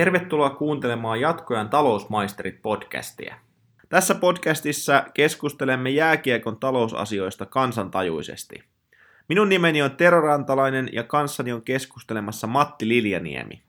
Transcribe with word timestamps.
Tervetuloa 0.00 0.50
kuuntelemaan 0.50 1.20
Jatkojan 1.20 1.68
talousmaisterit 1.68 2.62
podcastia. 2.62 3.34
Tässä 3.88 4.14
podcastissa 4.14 5.04
keskustelemme 5.14 5.90
jääkiekon 5.90 6.56
talousasioista 6.56 7.46
kansantajuisesti. 7.46 8.64
Minun 9.28 9.48
nimeni 9.48 9.82
on 9.82 9.96
Tero 9.96 10.20
Rantalainen 10.20 10.88
ja 10.92 11.02
kanssani 11.02 11.52
on 11.52 11.62
keskustelemassa 11.62 12.46
Matti 12.46 12.88
Liljaniemi. 12.88 13.62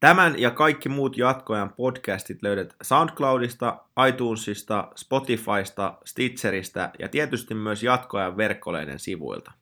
Tämän 0.00 0.34
ja 0.38 0.50
kaikki 0.50 0.88
muut 0.88 1.16
jatkoajan 1.18 1.72
podcastit 1.76 2.42
löydät 2.42 2.76
SoundCloudista, 2.82 3.76
iTunesista, 4.08 4.88
Spotifysta, 4.96 5.94
Stitcheristä 6.04 6.90
ja 6.98 7.08
tietysti 7.08 7.54
myös 7.54 7.82
jatkoajan 7.82 8.36
verkkoleiden 8.36 8.98
sivuilta. 8.98 9.52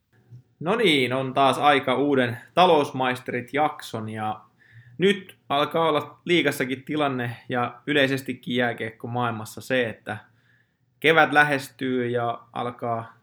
No 0.60 0.76
niin, 0.76 1.12
on 1.12 1.34
taas 1.34 1.58
aika 1.58 1.94
uuden 1.94 2.38
talousmaisterit 2.54 3.54
jakson 3.54 4.08
ja 4.08 4.40
nyt 5.00 5.36
alkaa 5.48 5.88
olla 5.88 6.20
liikassakin 6.24 6.82
tilanne 6.82 7.36
ja 7.48 7.80
yleisestikin 7.86 8.56
jääkiekko 8.56 9.06
maailmassa 9.06 9.60
se, 9.60 9.88
että 9.88 10.16
kevät 11.00 11.32
lähestyy 11.32 12.08
ja 12.08 12.40
alkaa 12.52 13.16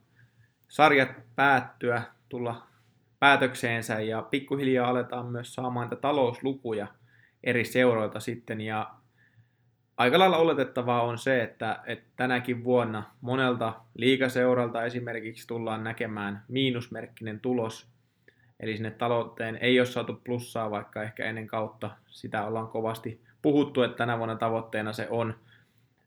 sarjat 0.68 1.10
päättyä, 1.36 2.02
tulla 2.30 2.68
päätökseensä 3.20 4.00
ja 4.00 4.22
pikkuhiljaa 4.22 4.90
aletaan 4.90 5.26
myös 5.26 5.54
saamaan 5.54 5.86
niitä 5.86 6.02
talouslukuja 6.02 6.88
eri 7.44 7.66
seuroilta 7.66 8.20
sitten. 8.20 8.62
Ja 8.62 8.92
aika 9.98 10.20
lailla 10.20 10.38
oletettavaa 10.38 11.02
on 11.02 11.18
se, 11.18 11.44
että, 11.44 11.80
että 11.86 12.10
tänäkin 12.16 12.64
vuonna 12.64 13.04
monelta 13.22 13.74
liikaseuralta 13.94 14.84
esimerkiksi 14.84 15.48
tullaan 15.48 15.84
näkemään 15.84 16.44
miinusmerkkinen 16.48 17.40
tulos, 17.40 17.88
eli 18.60 18.78
sinne 18.78 18.92
talouteen 18.92 19.58
ei 19.62 19.80
ole 19.80 19.86
saatu 19.86 20.22
plussaa, 20.24 20.72
vaikka 20.72 21.04
ehkä 21.04 21.26
ennen 21.26 21.48
kautta 21.48 21.92
sitä 22.08 22.46
ollaan 22.46 22.68
kovasti 22.68 23.22
puhuttu, 23.42 23.84
että 23.84 23.98
tänä 23.98 24.18
vuonna 24.18 24.36
tavoitteena 24.36 24.94
se 24.94 25.08
on. 25.10 25.34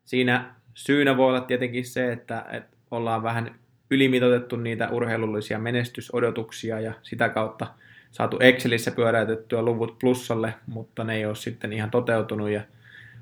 Siinä 0.05 0.55
syynä 0.73 1.17
voi 1.17 1.27
olla 1.27 1.41
tietenkin 1.41 1.85
se, 1.85 2.11
että, 2.11 2.45
että 2.51 2.77
ollaan 2.91 3.23
vähän 3.23 3.55
ylimitotettu 3.91 4.55
niitä 4.55 4.89
urheilullisia 4.89 5.59
menestysodotuksia 5.59 6.79
ja 6.79 6.93
sitä 7.03 7.29
kautta 7.29 7.67
saatu 8.11 8.37
Excelissä 8.39 8.91
pyöräytettyä 8.91 9.61
luvut 9.61 9.99
plussalle, 9.99 10.53
mutta 10.67 11.03
ne 11.03 11.15
ei 11.15 11.25
ole 11.25 11.35
sitten 11.35 11.73
ihan 11.73 11.91
toteutunut 11.91 12.49
ja 12.49 12.61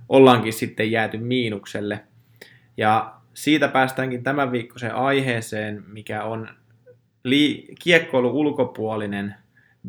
ollaankin 0.09 0.53
sitten 0.53 0.91
jääty 0.91 1.17
miinukselle. 1.17 2.03
Ja 2.77 3.13
siitä 3.33 3.67
päästäänkin 3.67 4.23
tämän 4.23 4.51
viikkoiseen 4.51 4.95
aiheeseen, 4.95 5.83
mikä 5.87 6.23
on 6.23 6.49
li- 7.23 7.67
kiekkoilu 7.81 8.39
ulkopuolinen 8.39 9.35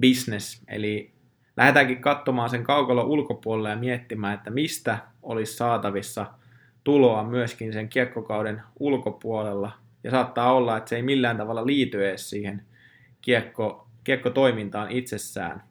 business, 0.00 0.62
eli 0.69 1.12
lähdetäänkin 1.56 2.00
katsomaan 2.00 2.50
sen 2.50 2.64
kaukalon 2.64 3.06
ulkopuolelle 3.06 3.70
ja 3.70 3.77
miettimään, 3.77 4.34
että 4.34 4.50
mistä 4.50 4.98
olisi 5.22 5.56
saatavissa 5.56 6.27
tuloa 6.84 7.25
myöskin 7.25 7.72
sen 7.72 7.89
kiekkokauden 7.89 8.62
ulkopuolella. 8.78 9.72
Ja 10.05 10.11
saattaa 10.11 10.53
olla, 10.53 10.77
että 10.77 10.89
se 10.89 10.97
ei 10.97 11.03
millään 11.03 11.37
tavalla 11.37 11.67
liity 11.67 12.09
edes 12.09 12.31
siihen 12.31 12.62
kiekko, 13.20 13.89
kiekkotoimintaan 14.05 14.91
itsessään. 14.91 15.62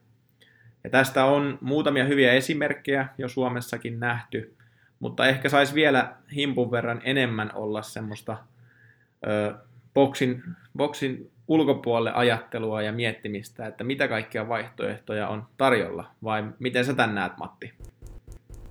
Ja 0.84 0.90
tästä 0.90 1.26
on 1.26 1.58
muutamia 1.62 2.06
hyviä 2.06 2.34
esimerkkejä 2.34 3.08
jo 3.18 3.28
Suomessakin 3.28 4.00
nähty, 4.00 4.56
mutta 5.00 5.28
ehkä 5.28 5.50
saisi 5.50 5.76
vielä 5.76 6.16
himpun 6.36 6.72
verran 6.72 7.02
enemmän 7.04 7.52
olla 7.56 7.82
semmoista 7.82 8.38
ö, 9.28 9.54
boksin, 9.94 10.44
boksin 10.78 11.32
ulkopuolelle 11.50 12.12
ajattelua 12.12 12.82
ja 12.82 12.92
miettimistä, 12.92 13.68
että 13.68 13.84
mitä 13.84 14.08
kaikkia 14.08 14.50
vaihtoehtoja 14.50 15.28
on 15.28 15.44
tarjolla, 15.58 16.12
vai 16.24 16.44
miten 16.60 16.86
sä 16.86 16.94
tän 16.94 17.16
näet, 17.16 17.38
Matti? 17.38 17.74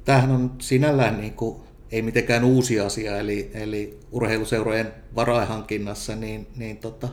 Tämähän 0.04 0.30
on 0.30 0.50
sinällään 0.58 1.20
niin 1.20 1.32
kuin, 1.32 1.62
ei 1.92 2.02
mitenkään 2.02 2.44
uusi 2.44 2.80
asia, 2.80 3.18
eli, 3.18 3.50
eli 3.54 4.00
urheiluseurojen 4.10 4.92
varainhankinnassa, 5.14 6.16
niin, 6.16 6.46
niin 6.56 6.77
tota, 6.77 7.08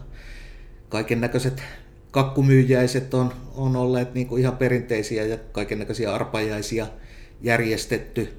kaiken 0.90 1.22
näköiset 1.22 1.64
kakkumyyjäiset 2.12 3.14
on, 3.14 3.34
on 3.56 3.76
olleet 3.76 4.14
niin 4.14 4.28
kuin 4.28 4.42
ihan 4.42 4.58
perinteisiä 4.58 5.26
ja 5.26 5.38
kaiken 5.52 5.80
näköisiä 5.80 6.14
arpajaisia 6.14 6.88
järjestetty. 7.42 8.34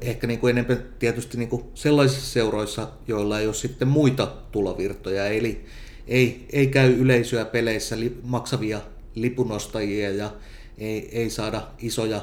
Ehkä 0.00 0.26
niin 0.26 0.40
kuin 0.40 0.50
enemmän 0.50 0.84
tietysti 0.98 1.38
niin 1.38 1.48
kuin 1.48 1.64
sellaisissa 1.74 2.32
seuroissa, 2.32 2.88
joilla 3.08 3.40
ei 3.40 3.46
ole 3.46 3.54
sitten 3.54 3.88
muita 3.88 4.26
tulovirtoja, 4.26 5.26
eli 5.26 5.64
ei, 6.06 6.46
ei 6.52 6.66
käy 6.66 6.92
yleisöä 6.92 7.44
peleissä 7.44 8.00
li, 8.00 8.18
maksavia 8.22 8.80
lipunostajia 9.14 10.10
ja 10.10 10.30
ei, 10.78 11.08
ei 11.18 11.30
saada 11.30 11.68
isoja 11.78 12.20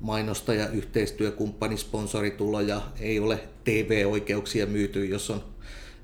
mainostaja, 0.00 0.68
yhteistyökumppani, 0.68 1.76
sponsorituloja, 1.76 2.82
ei 3.00 3.20
ole 3.20 3.40
TV-oikeuksia 3.64 4.66
myyty, 4.66 5.06
jos 5.06 5.30
on, 5.30 5.44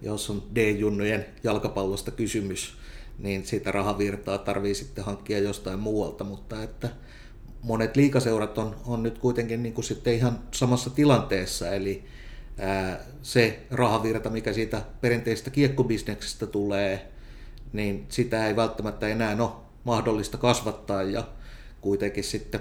jos 0.03 0.31
on 0.31 0.43
D-junnojen 0.55 1.27
jalkapallosta 1.45 2.11
kysymys 2.11 2.81
niin 3.23 3.47
siitä 3.47 3.73
rahavirtaa 3.73 4.39
tarvii 4.39 4.75
sitten 4.75 5.05
hankkia 5.05 5.39
jostain 5.39 5.79
muualta, 5.79 6.25
mutta 6.25 6.63
että 6.63 6.89
monet 7.63 7.97
liikaseurat 7.97 8.59
on, 8.59 8.77
on 8.87 9.03
nyt 9.03 9.19
kuitenkin 9.19 9.63
niin 9.63 9.73
kuin 9.75 9.85
sitten 9.85 10.15
ihan 10.15 10.39
samassa 10.53 10.91
tilanteessa, 10.91 11.71
eli 11.71 12.05
se 13.23 13.67
rahavirta, 13.71 14.31
mikä 14.31 14.53
siitä 14.53 14.83
perinteisestä 15.01 15.51
kiekkobisneksestä 15.51 16.47
tulee, 16.47 17.09
niin 17.73 18.07
sitä 18.09 18.47
ei 18.47 18.57
välttämättä 18.57 19.09
enää 19.09 19.37
ole 19.41 19.51
mahdollista 19.85 20.39
kasvattaa 20.39 21.03
ja 21.03 21.25
kuitenkin 21.81 22.25
sitten 22.25 22.61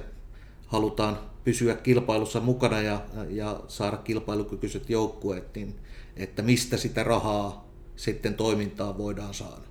halutaan 0.67 1.17
pysyä 1.43 1.75
kilpailussa 1.75 2.39
mukana 2.39 2.81
ja, 2.81 3.01
ja 3.29 3.59
saada 3.67 3.97
kilpailukykyiset 3.97 4.89
joukkueet, 4.89 5.55
niin 5.55 5.75
että 6.17 6.41
mistä 6.41 6.77
sitä 6.77 7.03
rahaa 7.03 7.69
sitten 7.95 8.33
toimintaan 8.33 8.97
voidaan 8.97 9.33
saada. 9.33 9.69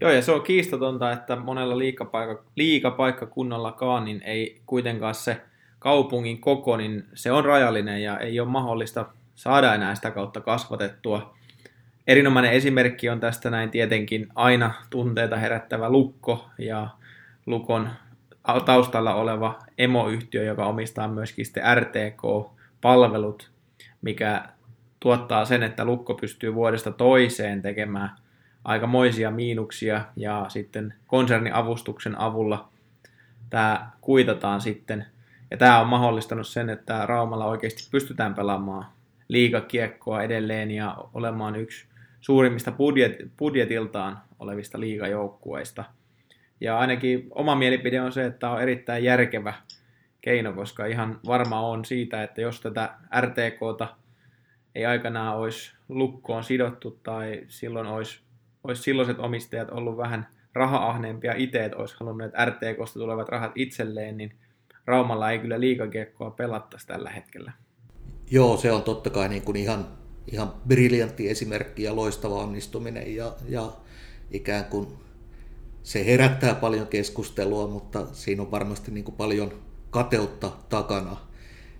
Joo, 0.00 0.10
ja 0.10 0.22
se 0.22 0.32
on 0.32 0.42
kiistatonta, 0.42 1.12
että 1.12 1.36
monella 1.36 1.78
liikapaikka, 1.78 2.44
liikapaikkakunnallakaan 2.56 4.04
niin 4.04 4.22
ei 4.22 4.62
kuitenkaan 4.66 5.14
se 5.14 5.40
kaupungin 5.78 6.40
koko, 6.40 6.76
niin 6.76 7.04
se 7.14 7.32
on 7.32 7.44
rajallinen 7.44 8.02
ja 8.02 8.18
ei 8.18 8.40
ole 8.40 8.48
mahdollista 8.48 9.06
saada 9.40 9.74
enää 9.74 9.94
sitä 9.94 10.10
kautta 10.10 10.40
kasvatettua. 10.40 11.34
Erinomainen 12.06 12.52
esimerkki 12.52 13.08
on 13.08 13.20
tästä 13.20 13.50
näin 13.50 13.70
tietenkin 13.70 14.28
aina 14.34 14.74
tunteita 14.90 15.36
herättävä 15.36 15.90
Lukko 15.90 16.50
ja 16.58 16.88
Lukon 17.46 17.90
taustalla 18.64 19.14
oleva 19.14 19.58
emoyhtiö, 19.78 20.44
joka 20.44 20.66
omistaa 20.66 21.08
myöskin 21.08 21.44
sitten 21.44 21.64
RTK-palvelut, 21.76 23.50
mikä 24.02 24.42
tuottaa 25.00 25.44
sen, 25.44 25.62
että 25.62 25.84
Lukko 25.84 26.14
pystyy 26.14 26.54
vuodesta 26.54 26.92
toiseen 26.92 27.62
tekemään– 27.62 28.10
aikamoisia 28.64 29.30
miinuksia 29.30 30.04
ja 30.16 30.46
sitten 30.48 30.94
konserniavustuksen 31.06 32.20
avulla 32.20 32.68
tämä 33.50 33.90
kuitataan 34.00 34.60
sitten. 34.60 35.06
Ja 35.50 35.56
tämä 35.56 35.80
on 35.80 35.86
mahdollistanut 35.86 36.46
sen, 36.46 36.70
että 36.70 37.06
Raumalla 37.06 37.46
oikeasti 37.46 37.88
pystytään 37.90 38.34
pelaamaan 38.34 38.86
liikakiekkoa 39.30 40.22
edelleen 40.22 40.70
ja 40.70 40.96
olemaan 41.14 41.56
yksi 41.56 41.86
suurimmista 42.20 42.72
budjet, 42.72 43.16
budjetiltaan 43.38 44.18
olevista 44.38 44.80
liigajoukkueista. 44.80 45.84
Ja 46.60 46.78
ainakin 46.78 47.26
oma 47.30 47.54
mielipide 47.54 48.00
on 48.00 48.12
se, 48.12 48.26
että 48.26 48.38
tämä 48.38 48.52
on 48.52 48.62
erittäin 48.62 49.04
järkevä 49.04 49.54
keino, 50.20 50.52
koska 50.52 50.86
ihan 50.86 51.20
varma 51.26 51.60
on 51.60 51.84
siitä, 51.84 52.22
että 52.22 52.40
jos 52.40 52.60
tätä 52.60 52.94
RTKta 53.20 53.88
ei 54.74 54.86
aikanaan 54.86 55.36
olisi 55.36 55.76
lukkoon 55.88 56.44
sidottu 56.44 57.00
tai 57.02 57.44
silloin 57.48 57.86
olisi 57.86 58.20
olisi 58.64 58.82
silloiset 58.82 59.18
omistajat 59.18 59.70
ollut 59.70 59.96
vähän 59.96 60.26
raha-ahneempia 60.54 61.34
itse, 61.36 61.64
että 61.64 61.78
olisi 61.78 61.96
halunnut, 62.00 62.32
RTKsta 62.44 62.98
tulevat 62.98 63.28
rahat 63.28 63.52
itselleen, 63.54 64.16
niin 64.16 64.36
Raumalla 64.86 65.30
ei 65.30 65.38
kyllä 65.38 65.60
liikakiekkoa 65.60 66.30
pelattaisi 66.30 66.86
tällä 66.86 67.10
hetkellä. 67.10 67.52
Joo, 68.30 68.56
se 68.56 68.72
on 68.72 68.82
totta 68.82 69.10
kai 69.10 69.28
niin 69.28 69.42
kuin 69.42 69.56
ihan, 69.56 69.88
ihan 70.32 70.54
briljantti 70.68 71.28
esimerkki 71.28 71.82
ja 71.82 71.96
loistava 71.96 72.34
onnistuminen 72.34 73.14
ja, 73.16 73.36
ja 73.48 73.72
ikään 74.30 74.64
kuin 74.64 74.86
se 75.82 76.06
herättää 76.06 76.54
paljon 76.54 76.86
keskustelua, 76.86 77.66
mutta 77.66 78.06
siinä 78.12 78.42
on 78.42 78.50
varmasti 78.50 78.90
niin 78.90 79.04
kuin 79.04 79.14
paljon 79.14 79.52
kateutta 79.90 80.52
takana. 80.68 81.16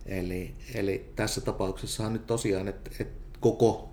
Eli, 0.07 0.55
eli 0.75 1.13
tässä 1.17 1.41
tapauksessa 1.41 2.07
on 2.07 2.13
nyt 2.13 2.27
tosiaan, 2.27 2.69
että, 2.69 2.91
että 3.01 3.39
koko 3.41 3.91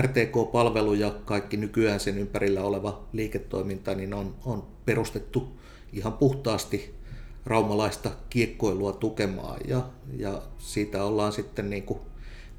RTK-palvelu 0.00 0.94
ja 0.94 1.10
kaikki 1.24 1.56
nykyään 1.56 2.00
sen 2.00 2.18
ympärillä 2.18 2.62
oleva 2.62 3.08
liiketoiminta 3.12 3.94
niin 3.94 4.14
on, 4.14 4.34
on 4.44 4.66
perustettu 4.84 5.60
ihan 5.92 6.12
puhtaasti 6.12 7.01
raumalaista 7.46 8.10
kiekkoilua 8.30 8.92
tukemaan 8.92 9.60
ja, 9.68 9.88
ja 10.16 10.42
siitä 10.58 11.04
ollaan 11.04 11.32
sitten 11.32 11.70
niin 11.70 11.82
kuin 11.82 11.98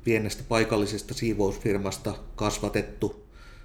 pienestä 0.03 0.43
paikallisesta 0.49 1.13
siivousfirmasta 1.13 2.13
kasvatettu 2.35 3.23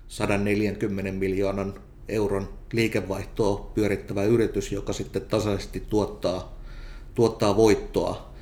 140 0.08 1.12
miljoonan 1.12 1.74
euron 2.08 2.48
liikevaihtoa 2.72 3.70
pyörittävä 3.74 4.24
yritys, 4.24 4.72
joka 4.72 4.92
sitten 4.92 5.22
tasaisesti 5.22 5.80
tuottaa, 5.80 6.58
tuottaa 7.14 7.56
voittoa 7.56 8.32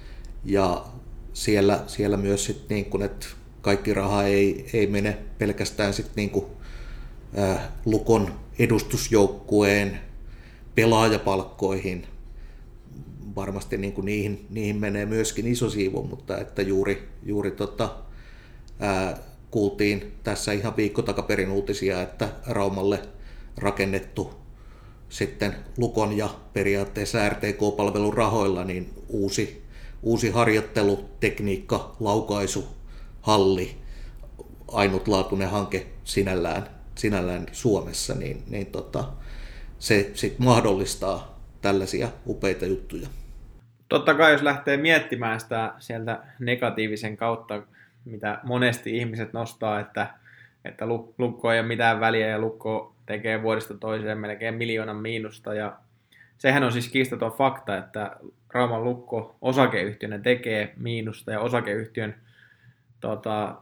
ja 0.45 0.85
siellä, 1.33 1.85
siellä 1.87 2.17
myös 2.17 2.45
sit 2.45 2.69
niin 2.69 2.85
kun, 2.85 3.03
että 3.03 3.27
kaikki 3.61 3.95
raha 3.95 4.23
ei, 4.23 4.71
ei 4.73 4.87
mene 4.87 5.19
pelkästään 5.39 5.95
sit 5.95 6.11
niin 6.17 6.31
kun, 6.31 6.47
ää, 7.37 7.73
Lukon 7.85 8.35
edustusjoukkueen 8.59 10.01
pelaajapalkkoihin. 10.75 12.07
Varmasti 13.37 13.77
niin 13.77 13.93
kuin 13.93 14.05
niihin, 14.05 14.47
niihin 14.51 14.77
menee 14.77 15.07
myöskin 15.07 15.47
iso 15.47 15.71
siivu, 15.71 16.03
mutta 16.03 16.39
että 16.39 16.63
juuri, 16.63 17.09
juuri 17.23 17.51
tota, 17.51 17.97
ää, 18.79 19.19
kuultiin 19.51 20.13
tässä 20.23 20.53
ihan 20.53 20.77
viikko 20.77 21.03
takaperin 21.03 21.51
uutisia, 21.51 22.03
että 22.03 22.29
Raumalle 22.47 23.03
rakennettu 23.57 24.35
sitten 25.09 25.57
Lukon 25.79 26.17
ja 26.17 26.29
periaatteessa 26.53 27.29
RTK-palvelun 27.29 28.15
rahoilla 28.15 28.65
niin 28.65 28.95
uusi, 29.09 29.63
uusi 30.03 30.31
harjoittelu, 30.31 31.05
tekniikka, 31.21 31.97
laukaisu, 32.01 32.67
halli, 33.21 33.77
ainutlaatuinen 34.69 35.51
hanke 35.51 35.87
sinällään, 36.05 36.71
sinällään 36.95 37.47
Suomessa, 37.53 38.15
niin, 38.15 38.43
niin 38.47 38.67
tota, 38.67 39.05
se 39.79 40.11
sit 40.15 40.39
mahdollistaa 40.39 41.41
tällaisia 41.63 42.09
upeita 42.27 42.67
juttuja. 42.67 43.09
Totta 43.89 44.15
kai, 44.15 44.33
jos 44.33 44.43
lähtee 44.43 44.77
miettimään 44.77 45.41
sitä 45.41 45.73
sieltä 45.79 46.19
negatiivisen 46.39 47.17
kautta, 47.17 47.63
mitä 48.05 48.39
monesti 48.43 48.97
ihmiset 48.97 49.33
nostaa, 49.33 49.81
että, 49.81 50.07
että 50.65 50.87
lukko 51.19 51.53
ei 51.53 51.61
ole 51.61 51.69
mitään 51.69 52.01
väliä 52.01 52.27
ja 52.27 52.39
lukko 52.39 52.95
tekee 53.07 53.43
vuodesta 53.43 53.75
toiseen 53.75 54.19
melkein 54.19 54.55
miljoonan 54.55 54.97
miinusta. 54.97 55.55
Ja 55.55 55.77
sehän 56.39 56.65
on 56.65 56.73
siis 56.73 56.89
kiistaton 56.89 57.33
fakta, 57.33 57.77
että 57.77 58.17
Rauman 58.53 58.85
lukko 58.85 59.37
osakeyhtiönä 59.43 60.19
tekee 60.19 60.73
miinusta 60.77 61.33
ja 61.33 61.41
osakeyhtiön 61.41 62.15
tota, 63.01 63.55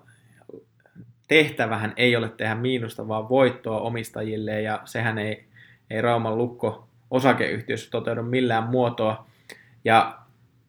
tehtävähän 1.28 1.92
ei 1.96 2.16
ole 2.16 2.28
tehdä 2.28 2.54
miinusta, 2.54 3.08
vaan 3.08 3.28
voittoa 3.28 3.80
omistajille 3.80 4.60
ja 4.60 4.80
sehän 4.84 5.18
ei, 5.18 5.44
ei 5.90 6.00
Rauman 6.00 6.38
lukko 6.38 6.88
osakeyhtiössä 7.10 7.90
toteudu 7.90 8.22
millään 8.22 8.64
muotoa. 8.64 9.26
Ja 9.84 10.18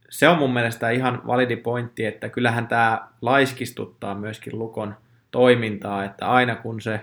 se 0.09 0.27
on 0.27 0.37
mun 0.37 0.53
mielestä 0.53 0.89
ihan 0.89 1.21
validi 1.27 1.55
pointti, 1.55 2.05
että 2.05 2.29
kyllähän 2.29 2.67
tämä 2.67 3.07
laiskistuttaa 3.21 4.15
myöskin 4.15 4.59
Lukon 4.59 4.95
toimintaa, 5.31 6.03
että 6.03 6.27
aina 6.27 6.55
kun 6.55 6.81
se, 6.81 7.01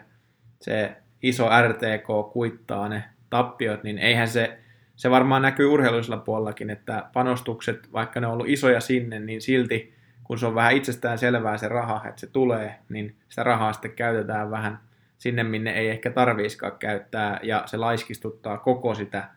se 0.61 0.97
iso 1.23 1.49
RTK 1.69 2.33
kuittaa 2.33 2.89
ne 2.89 3.05
tappiot, 3.31 3.83
niin 3.83 3.99
eihän 3.99 4.29
se, 4.29 4.59
se 4.97 5.11
varmaan 5.11 5.43
näkyy 5.43 5.67
urheilullisella 5.67 6.17
puolellakin, 6.17 6.71
että 6.71 7.05
panostukset, 7.13 7.93
vaikka 7.93 8.21
ne 8.21 8.27
on 8.27 8.33
ollut 8.33 8.49
isoja 8.49 8.81
sinne, 8.81 9.19
niin 9.19 9.41
silti 9.41 9.95
kun 10.25 10.39
se 10.39 10.47
on 10.47 10.55
vähän 10.55 10.77
itsestään 10.77 11.19
selvää 11.19 11.57
se 11.57 11.69
raha, 11.69 12.09
että 12.09 12.21
se 12.21 12.27
tulee, 12.27 12.79
niin 12.89 13.17
sitä 13.29 13.43
rahaa 13.43 13.73
sitten 13.73 13.93
käytetään 13.93 14.51
vähän 14.51 14.79
sinne, 15.19 15.43
minne 15.43 15.71
ei 15.71 15.89
ehkä 15.89 16.11
tarviiskaan 16.11 16.79
käyttää, 16.79 17.41
ja 17.43 17.63
se 17.67 17.77
laiskistuttaa 17.77 18.59
koko 18.59 18.95
sitä 18.95 19.29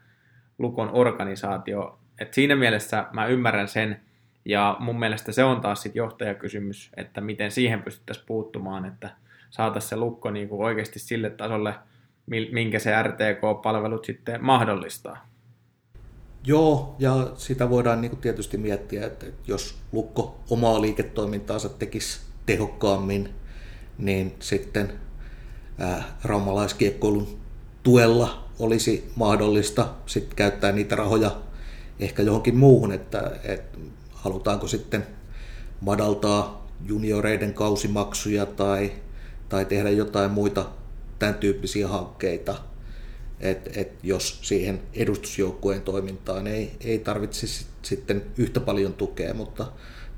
Lukon 0.58 0.90
organisaatio 0.94 2.00
et 2.20 2.34
siinä 2.34 2.56
mielessä 2.56 3.06
mä 3.14 3.26
ymmärrän 3.26 3.68
sen, 3.68 4.02
ja 4.46 4.78
mun 4.80 5.00
mielestä 5.00 5.32
se 5.32 5.44
on 5.44 5.62
taas 5.62 5.82
sitten 5.82 6.00
johtajakysymys, 6.00 6.92
että 6.98 7.22
miten 7.22 7.52
siihen 7.52 7.84
pystyttäisiin 7.84 8.26
puuttumaan, 8.28 8.86
että 8.86 9.10
saataisiin 9.50 9.90
se 9.90 9.96
lukko 9.96 10.32
niin 10.32 10.50
kuin 10.50 10.66
oikeasti 10.66 11.00
sille 11.00 11.30
tasolle, 11.30 11.76
minkä 12.52 12.80
se 12.80 13.04
RTK-palvelut 13.04 14.06
sitten 14.06 14.44
mahdollistaa. 14.44 15.30
Joo, 16.48 16.96
ja 17.00 17.32
sitä 17.38 17.70
voidaan 17.70 18.02
niin 18.02 18.18
tietysti 18.18 18.58
miettiä, 18.58 19.06
että 19.06 19.26
jos 19.48 19.78
lukko 19.92 20.40
omaa 20.50 20.82
liiketoimintaansa 20.82 21.70
tekisi 21.70 22.22
tehokkaammin, 22.46 23.30
niin 23.98 24.36
sitten 24.40 24.94
raumalaiskiekkoilun 26.24 27.40
tuella 27.84 28.44
olisi 28.60 29.12
mahdollista 29.16 29.88
sit 30.06 30.34
käyttää 30.34 30.72
niitä 30.72 30.96
rahoja 30.96 31.32
ehkä 32.00 32.24
johonkin 32.24 32.58
muuhun, 32.58 32.92
että, 32.92 33.32
että 33.44 33.78
halutaanko 34.12 34.68
sitten 34.68 35.08
madaltaa 35.82 36.68
junioreiden 36.86 37.54
kausimaksuja 37.54 38.46
tai, 38.46 38.92
tai 39.50 39.66
tehdä 39.66 39.90
jotain 39.90 40.32
muita 40.32 40.70
tämän 41.20 41.36
tyyppisiä 41.36 41.88
hankkeita, 41.88 42.56
että 43.40 43.70
et 43.76 43.92
jos 44.04 44.40
siihen 44.42 44.82
edustusjoukkueen 44.94 45.82
toimintaan 45.82 46.48
ei, 46.48 46.72
ei 46.82 47.00
tarvitsisi 47.00 47.66
sitten 47.82 48.26
yhtä 48.38 48.60
paljon 48.60 48.94
tukea, 48.94 49.34
mutta 49.34 49.72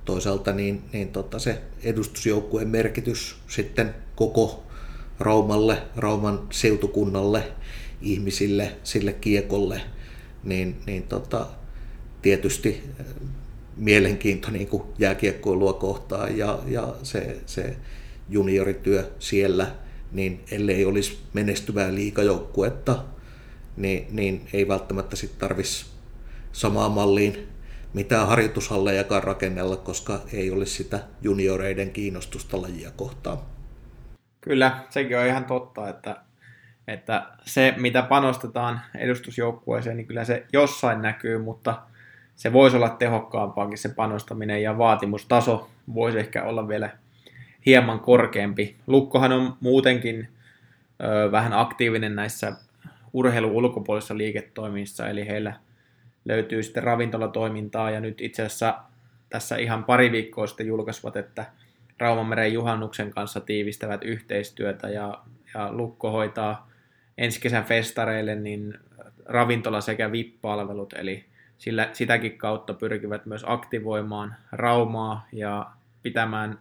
toisaalta 0.05 0.53
niin, 0.53 0.83
niin 0.93 1.07
tota 1.07 1.39
se 1.39 1.61
edustusjoukkueen 1.83 2.67
merkitys 2.67 3.35
sitten 3.47 3.95
koko 4.15 4.63
Raumalle, 5.19 5.83
Rauman 5.95 6.47
seutukunnalle, 6.51 7.43
ihmisille, 8.01 8.75
sille 8.83 9.13
kiekolle, 9.13 9.81
niin, 10.43 10.77
niin 10.85 11.03
tota, 11.03 11.47
tietysti 12.21 12.83
äh, 12.99 13.05
mielenkiinto 13.77 14.51
niin 14.51 14.67
kuin 14.67 14.83
jääkiekkoilua 14.97 15.73
kohtaan 15.73 16.37
ja, 16.37 16.59
ja 16.65 16.95
se, 17.03 17.37
se 17.45 17.77
juniorityö 18.29 19.11
siellä, 19.19 19.67
niin 20.11 20.43
ellei 20.51 20.85
olisi 20.85 21.19
menestyvää 21.33 21.95
liikajoukkuetta, 21.95 23.03
niin, 23.77 24.07
niin 24.11 24.47
ei 24.53 24.67
välttämättä 24.67 25.15
sitten 25.15 25.39
tarvitsisi 25.39 25.85
samaan 26.51 26.91
malliin 26.91 27.47
mitään 27.93 28.27
harjoitushallejakaan 28.27 29.23
rakennella, 29.23 29.75
koska 29.75 30.19
ei 30.33 30.51
olisi 30.51 30.83
sitä 30.83 30.99
junioreiden 31.21 31.91
kiinnostusta 31.91 32.61
lajia 32.61 32.91
kohtaan. 32.91 33.37
Kyllä, 34.41 34.85
sekin 34.89 35.19
on 35.19 35.25
ihan 35.25 35.45
totta, 35.45 35.89
että, 35.89 36.17
että 36.87 37.25
se 37.45 37.73
mitä 37.77 38.01
panostetaan 38.01 38.81
edustusjoukkueeseen, 38.95 39.97
niin 39.97 40.07
kyllä 40.07 40.25
se 40.25 40.45
jossain 40.53 41.01
näkyy, 41.01 41.37
mutta 41.37 41.81
se 42.37 42.53
voisi 42.53 42.75
olla 42.75 42.89
tehokkaampaakin 42.89 43.77
se 43.77 43.89
panostaminen 43.89 44.63
ja 44.63 44.77
vaatimustaso 44.77 45.69
voisi 45.93 46.19
ehkä 46.19 46.43
olla 46.43 46.67
vielä 46.67 46.89
hieman 47.65 47.99
korkeampi. 47.99 48.75
Lukkohan 48.87 49.31
on 49.31 49.57
muutenkin 49.59 50.27
ö, 51.03 51.31
vähän 51.31 51.53
aktiivinen 51.53 52.15
näissä 52.15 52.53
urheilu 53.13 53.57
ulkopuolisissa 53.57 54.17
liiketoimissa, 54.17 55.09
eli 55.09 55.27
heillä 55.27 55.53
löytyy 56.25 56.63
sitten 56.63 56.83
ravintolatoimintaa 56.83 57.91
ja 57.91 57.99
nyt 57.99 58.21
itse 58.21 58.41
asiassa 58.41 58.77
tässä 59.29 59.55
ihan 59.55 59.83
pari 59.83 60.11
viikkoa 60.11 60.47
sitten 60.47 60.67
julkaisivat, 60.67 61.15
että 61.15 61.45
Raumanmeren 61.99 62.53
juhannuksen 62.53 63.11
kanssa 63.11 63.39
tiivistävät 63.39 64.03
yhteistyötä 64.03 64.89
ja, 64.89 65.19
ja 65.53 65.73
Lukko 65.73 66.11
hoitaa 66.11 66.69
ensi 67.17 67.41
kesän 67.41 67.63
festareille 67.63 68.35
niin 68.35 68.73
ravintola 69.25 69.81
sekä 69.81 70.11
VIP-palvelut, 70.11 70.93
eli 70.93 71.25
sillä 71.57 71.89
sitäkin 71.93 72.37
kautta 72.37 72.73
pyrkivät 72.73 73.25
myös 73.25 73.43
aktivoimaan 73.47 74.35
Raumaa 74.51 75.27
ja 75.31 75.71
pitämään 76.03 76.59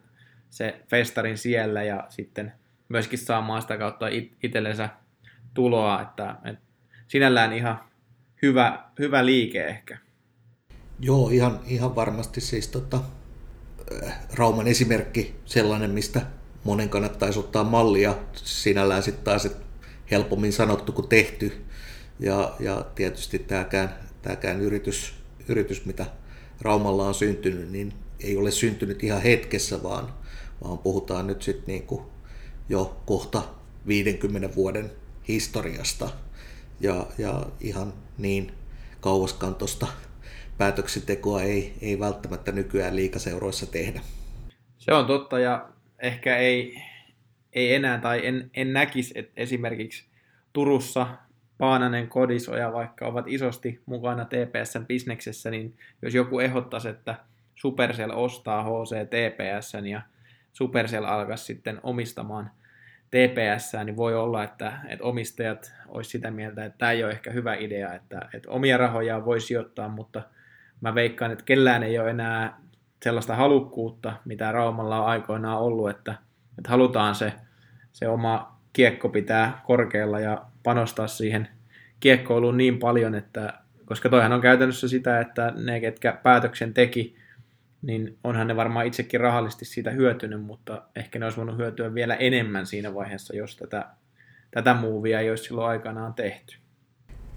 se 0.51 0.81
festarin 0.89 1.39
siellä 1.39 1.83
ja 1.83 2.07
sitten 2.09 2.53
myöskin 2.89 3.19
saamaan 3.19 3.63
sitä 3.63 3.79
kautta 3.79 4.07
itsellensä 4.43 4.89
tuloa, 5.55 6.03
että, 6.03 6.37
että 6.45 6.63
sinällään 7.09 7.53
ihan 7.53 7.81
hyvä, 8.43 8.85
hyvä 8.99 9.27
liike 9.27 9.65
ehkä. 9.65 9.99
Joo, 11.01 11.29
ihan, 11.31 11.61
ihan 11.67 11.97
varmasti 11.97 12.41
siis 12.41 12.69
tota, 12.69 13.01
äh, 14.05 14.19
Rauman 14.35 14.67
esimerkki 14.67 15.37
sellainen, 15.45 15.91
mistä 15.91 16.21
monen 16.65 16.89
kannattaisi 16.89 17.39
ottaa 17.39 17.65
mallia. 17.65 18.15
Sinällään 18.33 19.03
sitten 19.03 19.25
taas 19.25 19.49
helpommin 20.11 20.53
sanottu 20.53 20.93
kuin 20.93 21.09
tehty. 21.09 21.65
Ja, 22.21 22.55
ja 22.61 22.85
tietysti 22.95 23.39
tämäkään 23.39 23.95
tämäkään 24.27 24.61
yritys, 24.61 25.15
yritys, 25.49 25.85
mitä 25.85 26.07
Raumalla 26.61 27.07
on 27.07 27.15
syntynyt, 27.15 27.71
niin 27.71 27.93
ei 28.21 28.37
ole 28.37 28.51
syntynyt 28.51 29.05
ihan 29.05 29.23
hetkessä, 29.23 29.83
vaan, 29.83 30.15
vaan 30.65 30.79
puhutaan 30.79 31.27
nyt 31.27 31.43
sitten 31.43 31.67
niinku 31.67 32.11
jo 32.69 33.03
kohta 33.07 33.43
50 33.87 34.57
vuoden 34.57 34.91
historiasta 35.29 36.09
ja, 36.81 37.07
ja 37.19 37.47
ihan 37.61 37.93
niin 38.19 38.53
kauaskantosta 39.01 39.87
päätöksentekoa 40.59 41.43
ei, 41.43 41.75
ei 41.81 41.99
välttämättä 41.99 42.53
nykyään 42.53 42.97
liikaseuroissa 42.97 43.67
tehdä. 43.67 44.01
Se 44.79 44.95
on 44.95 45.07
totta 45.07 45.39
ja 45.39 45.69
ehkä 45.99 46.37
ei, 46.37 46.83
ei 47.53 47.75
enää 47.75 47.99
tai 47.99 48.27
en, 48.27 48.51
en 48.55 48.73
näkisi, 48.73 49.13
että 49.15 49.33
esimerkiksi 49.37 50.05
Turussa 50.53 51.07
Paananen, 51.59 52.09
Kodisoja 52.09 52.73
vaikka 52.73 53.07
ovat 53.07 53.25
isosti 53.29 53.83
mukana 53.87 54.25
TPSn 54.25 54.87
bisneksessä, 54.87 55.51
niin 55.51 55.77
jos 56.03 56.15
joku 56.15 56.41
ehdottaisi, 56.41 56.89
että 56.89 57.15
Supercell 57.55 58.13
ostaa 58.15 58.63
HC 58.63 58.95
TPSn 59.11 59.87
ja 59.87 60.03
Supercell 60.53 61.05
alkaisi 61.05 61.45
sitten 61.45 61.81
omistamaan 61.83 62.51
TPS, 63.11 63.73
niin 63.85 63.97
voi 63.97 64.15
olla, 64.15 64.45
että, 64.45 64.73
että 64.89 65.05
omistajat 65.05 65.73
olisi 65.89 66.11
sitä 66.11 66.31
mieltä, 66.31 66.65
että 66.65 66.79
tämä 66.79 66.93
ei 66.93 67.05
ole 67.05 67.13
ehkä 67.13 67.31
hyvä 67.31 67.55
idea, 67.55 67.95
että, 67.95 68.29
että 68.35 68.51
omia 68.51 68.77
rahoja 68.77 69.25
voi 69.25 69.41
sijoittaa, 69.41 69.89
mutta, 69.89 70.23
mä 70.81 70.95
veikkaan, 70.95 71.33
että 71.33 71.45
kellään 71.45 71.83
ei 71.83 71.99
ole 71.99 72.11
enää 72.11 72.61
sellaista 73.03 73.37
halukkuutta, 73.37 74.13
mitä 74.25 74.53
Raumalla 74.53 75.01
on 75.01 75.07
aikoinaan 75.07 75.59
ollut, 75.59 75.91
että, 75.91 76.15
että 76.59 76.71
halutaan 76.71 77.15
se, 77.15 77.33
se 77.93 78.09
oma 78.09 78.59
kiekko 78.73 79.09
pitää 79.09 79.61
korkealla 79.65 80.21
ja 80.21 80.47
panostaa 80.67 81.07
siihen 81.07 81.49
kiekkoiluun 82.01 82.57
niin 82.57 82.79
paljon, 82.79 83.15
että 83.15 83.53
koska 83.85 84.09
toihan 84.09 84.33
on 84.33 84.41
käytännössä 84.41 84.89
sitä, 84.89 85.21
että 85.21 85.53
ne, 85.57 85.81
ketkä 85.81 86.19
päätöksen 86.23 86.75
teki, 86.75 87.17
niin 87.83 88.19
onhan 88.25 88.47
ne 88.47 88.57
varmaan 88.57 88.87
itsekin 88.87 89.21
rahallisesti 89.21 89.65
siitä 89.65 89.91
hyötynyt, 89.91 90.43
mutta 90.43 90.83
ehkä 90.97 91.19
ne 91.19 91.27
olisi 91.27 91.39
voinut 91.39 91.57
hyötyä 91.57 91.95
vielä 91.95 92.15
enemmän 92.15 92.67
siinä 92.67 92.95
vaiheessa, 92.95 93.37
jos 93.37 93.57
tätä, 93.57 93.87
tätä 94.51 94.75
muuvia 94.75 95.21
ei 95.21 95.31
olisi 95.31 95.45
silloin 95.45 95.69
aikanaan 95.69 96.15
tehty. 96.15 96.57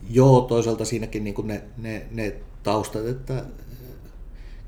Joo, 0.09 0.41
toisaalta 0.41 0.85
siinäkin 0.85 1.23
niin 1.23 1.35
ne, 1.43 1.61
ne, 1.77 2.05
ne 2.11 2.35
taustat, 2.63 3.05
että 3.05 3.43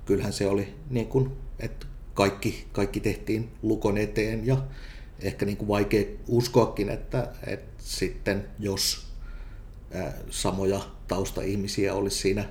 kyllähän 0.06 0.34
se 0.34 0.48
oli 0.48 0.74
niin 0.89 1.08
kuin, 1.08 1.32
että 1.60 1.86
kaikki, 2.13 2.68
kaikki 2.72 3.00
tehtiin 3.00 3.51
lukon 3.62 3.98
eteen 3.98 4.46
ja 4.48 4.58
ehkä 5.22 5.46
niin 5.46 5.58
kuin 5.58 5.68
vaikea 5.68 6.06
uskoakin, 6.27 6.89
että, 6.89 7.27
että 7.48 7.71
sitten 7.82 8.46
jos 8.60 9.08
samoja 10.30 10.80
taustaihmisiä 11.08 11.94
olisi 11.94 12.18
siinä 12.18 12.46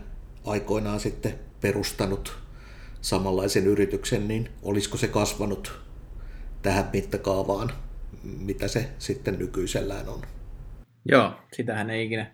aikoinaan 0.45 1.01
sitten 1.01 1.39
perustanut 1.61 2.39
samanlaisen 3.01 3.67
yrityksen, 3.67 4.29
niin 4.29 4.49
olisiko 4.63 4.97
se 4.97 5.09
kasvanut 5.09 5.81
tähän 6.63 6.91
mittakaavaan, 6.93 7.73
mitä 8.23 8.69
se 8.69 8.89
sitten 8.99 9.39
nykyisellään 9.39 10.09
on. 10.09 10.23
Joo, 11.05 11.33
sitähän 11.53 11.91
ei 11.91 12.07
ikinä 12.07 12.31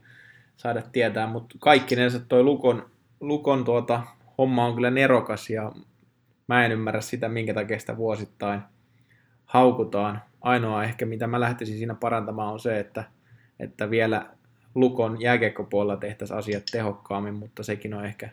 saada 0.57 0.83
tietää, 0.83 1.26
mutta 1.26 1.57
kaikkinensa 1.59 2.21
toi 2.21 2.43
Lukon, 2.43 2.91
Lukon 3.21 3.65
tuota, 3.65 4.03
homma 4.38 4.67
on 4.67 4.75
kyllä 4.75 4.91
nerokas 4.91 5.50
ja 5.50 5.73
mä 6.49 6.65
en 6.65 6.73
ymmärrä 6.73 7.00
sitä, 7.00 7.29
minkä 7.29 7.55
takia 7.55 7.79
sitä 7.79 7.97
vuosittain 7.97 8.61
haukutaan. 9.47 10.23
Ainoa 10.41 10.85
ehkä, 10.85 11.07
mitä 11.07 11.26
mä 11.26 11.41
lähtisin 11.41 11.79
siinä 11.79 11.95
parantamaan, 11.95 12.53
on 12.53 12.61
se, 12.61 12.79
että, 12.81 13.05
että 13.61 13.91
vielä 13.91 14.26
Lukon 14.75 15.21
jääkiekkopuolella 15.21 15.97
tehtäisiin 15.97 16.38
asiat 16.38 16.62
tehokkaammin, 16.73 17.35
mutta 17.35 17.62
sekin 17.62 17.95
on 17.95 18.05
ehkä 18.05 18.31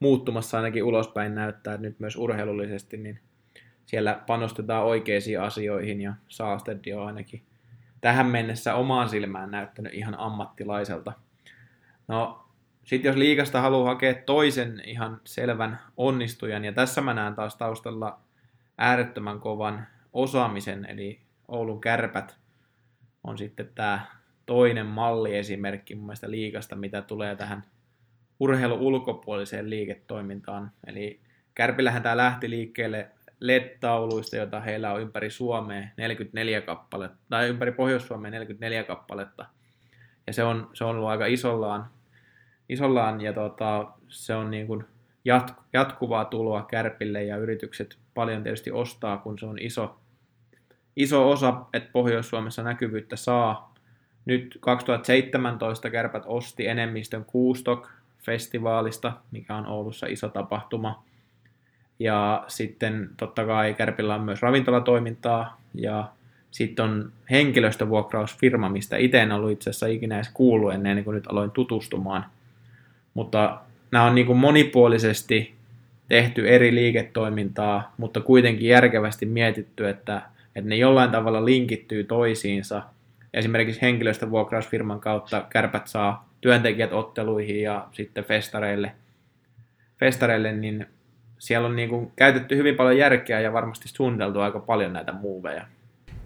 muuttumassa 0.00 0.56
ainakin 0.56 0.84
ulospäin 0.84 1.34
näyttää, 1.34 1.74
että 1.74 1.86
nyt 1.86 2.00
myös 2.00 2.16
urheilullisesti, 2.16 2.96
niin 2.96 3.20
siellä 3.86 4.20
panostetaan 4.26 4.84
oikeisiin 4.84 5.40
asioihin 5.40 6.00
ja 6.00 6.14
Saastedi 6.28 6.92
on 6.92 7.06
ainakin 7.06 7.42
tähän 8.00 8.26
mennessä 8.26 8.74
omaan 8.74 9.08
silmään 9.08 9.50
näyttänyt 9.50 9.94
ihan 9.94 10.18
ammattilaiselta. 10.18 11.12
No, 12.08 12.44
sitten 12.84 13.08
jos 13.08 13.16
liikasta 13.16 13.60
haluaa 13.60 13.88
hakea 13.88 14.14
toisen 14.14 14.82
ihan 14.84 15.20
selvän 15.24 15.80
onnistujan, 15.96 16.64
ja 16.64 16.72
tässä 16.72 17.00
mä 17.00 17.14
näen 17.14 17.34
taas 17.34 17.56
taustalla 17.56 18.18
äärettömän 18.78 19.40
kovan 19.40 19.86
osaamisen, 20.14 20.84
eli 20.84 21.20
Oulun 21.48 21.80
kärpät 21.80 22.36
on 23.24 23.38
sitten 23.38 23.70
tämä 23.74 24.06
toinen 24.46 24.86
malliesimerkki 24.86 25.94
mun 25.94 26.06
mielestä 26.06 26.30
liikasta, 26.30 26.76
mitä 26.76 27.02
tulee 27.02 27.36
tähän 27.36 27.64
urheilu 28.40 28.86
ulkopuoliseen 28.86 29.70
liiketoimintaan. 29.70 30.72
Eli 30.86 31.20
Kärpillähän 31.54 32.02
tämä 32.02 32.16
lähti 32.16 32.50
liikkeelle 32.50 33.10
LED-tauluista, 33.40 34.36
joita 34.36 34.60
heillä 34.60 34.92
on 34.92 35.00
ympäri 35.00 35.30
Suomea 35.30 35.88
44 35.96 36.60
kappaletta, 36.60 37.16
tai 37.30 37.48
ympäri 37.48 37.72
Pohjois-Suomea 37.72 38.30
44 38.30 38.84
kappaletta. 38.84 39.46
Ja 40.26 40.32
se 40.32 40.44
on, 40.44 40.70
se 40.72 40.84
on 40.84 40.96
ollut 40.96 41.08
aika 41.08 41.26
isollaan, 41.26 41.90
isollaan 42.68 43.20
ja 43.20 43.32
tota, 43.32 43.92
se 44.08 44.34
on 44.34 44.50
niin 44.50 44.66
kuin 44.66 44.84
jat, 45.24 45.54
jatkuvaa 45.72 46.24
tuloa 46.24 46.62
Kärpille 46.62 47.24
ja 47.24 47.36
yritykset 47.36 47.98
paljon 48.14 48.42
tietysti 48.42 48.70
ostaa, 48.70 49.18
kun 49.18 49.38
se 49.38 49.46
on 49.46 49.58
iso, 49.58 50.00
iso 50.96 51.30
osa, 51.30 51.54
että 51.72 51.90
Pohjois-Suomessa 51.92 52.62
näkyvyyttä 52.62 53.16
saa. 53.16 53.74
Nyt 54.24 54.58
2017 54.60 55.90
Kärpät 55.90 56.22
osti 56.26 56.66
enemmistön 56.66 57.24
Kuustok 57.24 57.88
festivaalista, 58.18 59.12
mikä 59.30 59.56
on 59.56 59.66
Oulussa 59.66 60.06
iso 60.06 60.28
tapahtuma. 60.28 61.04
Ja 61.98 62.44
sitten 62.48 63.10
totta 63.16 63.44
kai 63.44 63.74
Kärpillä 63.74 64.14
on 64.14 64.20
myös 64.20 64.42
ravintolatoimintaa 64.42 65.60
ja 65.74 66.08
sitten 66.50 66.84
on 66.84 67.12
henkilöstövuokrausfirma, 67.30 68.68
mistä 68.68 68.96
itse 68.96 69.22
en 69.22 69.32
ollut 69.32 69.50
itse 69.50 69.70
asiassa 69.70 69.86
ikinä 69.86 70.14
edes 70.14 70.30
kuullut 70.34 70.72
ennen 70.72 71.04
kuin 71.04 71.14
nyt 71.14 71.26
aloin 71.26 71.50
tutustumaan. 71.50 72.24
Mutta 73.14 73.60
nämä 73.90 74.04
on 74.04 74.14
niin 74.14 74.26
kuin 74.26 74.38
monipuolisesti 74.38 75.54
tehty 76.08 76.48
eri 76.48 76.74
liiketoimintaa, 76.74 77.94
mutta 77.96 78.20
kuitenkin 78.20 78.68
järkevästi 78.68 79.26
mietitty, 79.26 79.88
että, 79.88 80.22
että 80.56 80.68
ne 80.68 80.76
jollain 80.76 81.10
tavalla 81.10 81.44
linkittyy 81.44 82.04
toisiinsa. 82.04 82.82
Esimerkiksi 83.34 83.82
henkilöstövuokrausfirman 83.82 85.00
kautta 85.00 85.46
kärpät 85.50 85.86
saa 85.86 86.28
työntekijät 86.40 86.92
otteluihin 86.92 87.62
ja 87.62 87.88
sitten 87.92 88.24
festareille, 88.24 88.92
festareille 90.00 90.52
niin 90.52 90.86
siellä 91.38 91.68
on 91.68 91.76
niin 91.76 91.88
kuin 91.88 92.12
käytetty 92.16 92.56
hyvin 92.56 92.74
paljon 92.74 92.96
järkeä 92.96 93.40
ja 93.40 93.52
varmasti 93.52 93.88
suunniteltu 93.88 94.40
aika 94.40 94.60
paljon 94.60 94.92
näitä 94.92 95.12
muuveja. 95.12 95.66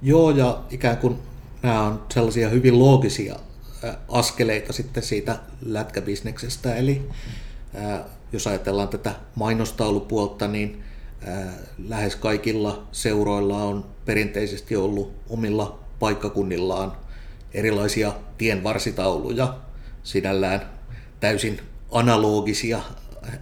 Joo, 0.02 0.30
ja 0.30 0.58
ikään 0.70 0.96
kuin 0.96 1.18
nämä 1.62 1.82
on 1.82 2.02
sellaisia 2.10 2.48
hyvin 2.48 2.78
loogisia 2.78 3.36
askeleita 4.08 4.72
sitten 4.72 5.02
siitä 5.02 5.36
lätkäbisneksestä. 5.66 6.74
Eli 6.74 7.08
jos 8.32 8.46
ajatellaan 8.46 8.88
tätä 8.88 9.12
mainostaulupuolta, 9.34 10.48
niin 10.48 10.82
lähes 11.88 12.16
kaikilla 12.16 12.86
seuroilla 12.92 13.62
on 13.62 13.84
perinteisesti 14.04 14.76
ollut 14.76 15.12
omilla 15.28 15.78
paikkakunnillaan 15.98 16.92
erilaisia 17.54 18.12
tienvarsitauluja, 18.38 19.58
sinällään 20.02 20.70
täysin 21.20 21.60
analogisia 21.90 22.80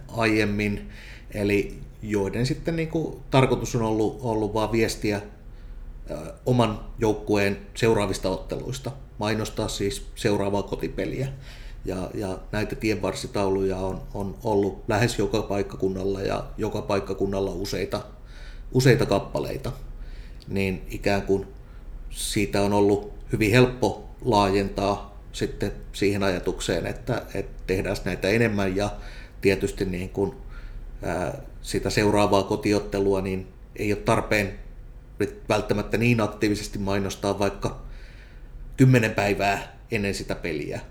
aiemmin, 0.07 0.89
eli 1.33 1.79
joiden 2.01 2.45
sitten 2.45 2.75
niin 2.75 2.89
kuin 2.89 3.19
tarkoitus 3.31 3.75
on 3.75 3.81
ollut, 3.81 4.19
ollut 4.21 4.53
vaan 4.53 4.71
viestiä 4.71 5.21
oman 6.45 6.79
joukkueen 6.99 7.57
seuraavista 7.73 8.29
otteluista, 8.29 8.91
mainostaa 9.17 9.67
siis 9.67 10.07
seuraavaa 10.15 10.63
kotipeliä. 10.63 11.27
Ja, 11.85 12.09
ja 12.13 12.39
näitä 12.51 12.75
tienvarsitauluja 12.75 13.77
on, 13.77 14.01
on 14.13 14.37
ollut 14.43 14.83
lähes 14.87 15.19
joka 15.19 15.41
paikkakunnalla 15.41 16.21
ja 16.21 16.45
joka 16.57 16.81
paikkakunnalla 16.81 17.51
useita, 17.51 18.01
useita 18.71 19.05
kappaleita. 19.05 19.71
Niin 20.47 20.87
ikään 20.89 21.21
kuin 21.21 21.47
siitä 22.09 22.61
on 22.61 22.73
ollut 22.73 23.13
hyvin 23.31 23.51
helppo 23.51 24.09
laajentaa 24.21 25.17
sitten 25.31 25.71
siihen 25.93 26.23
ajatukseen, 26.23 26.85
että, 26.85 27.21
että 27.33 27.63
tehdään 27.67 27.97
näitä 28.05 28.29
enemmän 28.29 28.75
ja 28.75 28.89
tietysti 29.41 29.85
niin 29.85 30.09
kuin, 30.09 30.33
ää, 31.03 31.41
sitä 31.61 31.89
seuraavaa 31.89 32.43
kotiottelua 32.43 33.21
niin 33.21 33.47
ei 33.75 33.93
ole 33.93 34.01
tarpeen 34.01 34.59
välttämättä 35.49 35.97
niin 35.97 36.21
aktiivisesti 36.21 36.79
mainostaa 36.79 37.39
vaikka 37.39 37.81
kymmenen 38.77 39.11
päivää 39.11 39.77
ennen 39.91 40.13
sitä 40.13 40.35
peliä, 40.35 40.81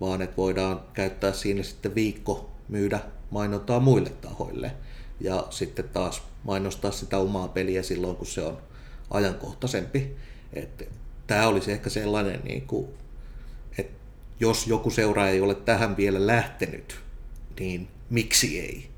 vaan 0.00 0.22
että 0.22 0.36
voidaan 0.36 0.80
käyttää 0.92 1.32
siinä 1.32 1.62
sitten 1.62 1.94
viikko 1.94 2.50
myydä 2.68 3.00
mainontaa 3.30 3.80
muille 3.80 4.10
tahoille 4.10 4.72
ja 5.20 5.46
sitten 5.50 5.88
taas 5.88 6.22
mainostaa 6.44 6.90
sitä 6.90 7.18
omaa 7.18 7.48
peliä 7.48 7.82
silloin, 7.82 8.16
kun 8.16 8.26
se 8.26 8.42
on 8.42 8.58
ajankohtaisempi. 9.10 10.16
Että 10.52 10.84
tämä 11.26 11.48
olisi 11.48 11.72
ehkä 11.72 11.90
sellainen 11.90 12.40
niin 12.44 12.66
kuin 12.66 12.88
jos 14.40 14.66
joku 14.66 14.90
seura 14.90 15.28
ei 15.28 15.40
ole 15.40 15.54
tähän 15.54 15.96
vielä 15.96 16.26
lähtenyt, 16.26 17.00
niin 17.60 17.88
miksi 18.10 18.60
ei? 18.60 18.88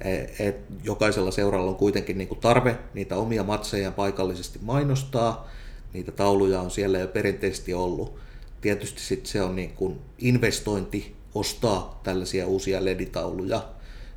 E, 0.00 0.48
et 0.48 0.56
jokaisella 0.84 1.30
seuralla 1.30 1.70
on 1.70 1.76
kuitenkin 1.76 2.18
niin 2.18 2.28
kuin 2.28 2.40
tarve 2.40 2.78
niitä 2.94 3.16
omia 3.16 3.44
matseja 3.44 3.90
paikallisesti 3.90 4.58
mainostaa, 4.62 5.48
niitä 5.92 6.12
tauluja 6.12 6.60
on 6.60 6.70
siellä 6.70 6.98
jo 6.98 7.08
perinteisesti 7.08 7.74
ollut. 7.74 8.18
Tietysti 8.66 9.00
sit 9.00 9.26
se 9.26 9.42
on 9.42 9.56
niin 9.56 9.70
kuin 9.74 10.00
investointi 10.18 11.16
ostaa 11.34 12.00
tällaisia 12.02 12.46
uusia 12.46 12.84
leditauluja 12.84 13.68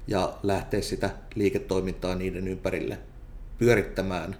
ja 0.07 0.37
lähteä 0.43 0.81
sitä 0.81 1.09
liiketoimintaa 1.35 2.15
niiden 2.15 2.47
ympärille 2.47 2.97
pyörittämään, 3.57 4.37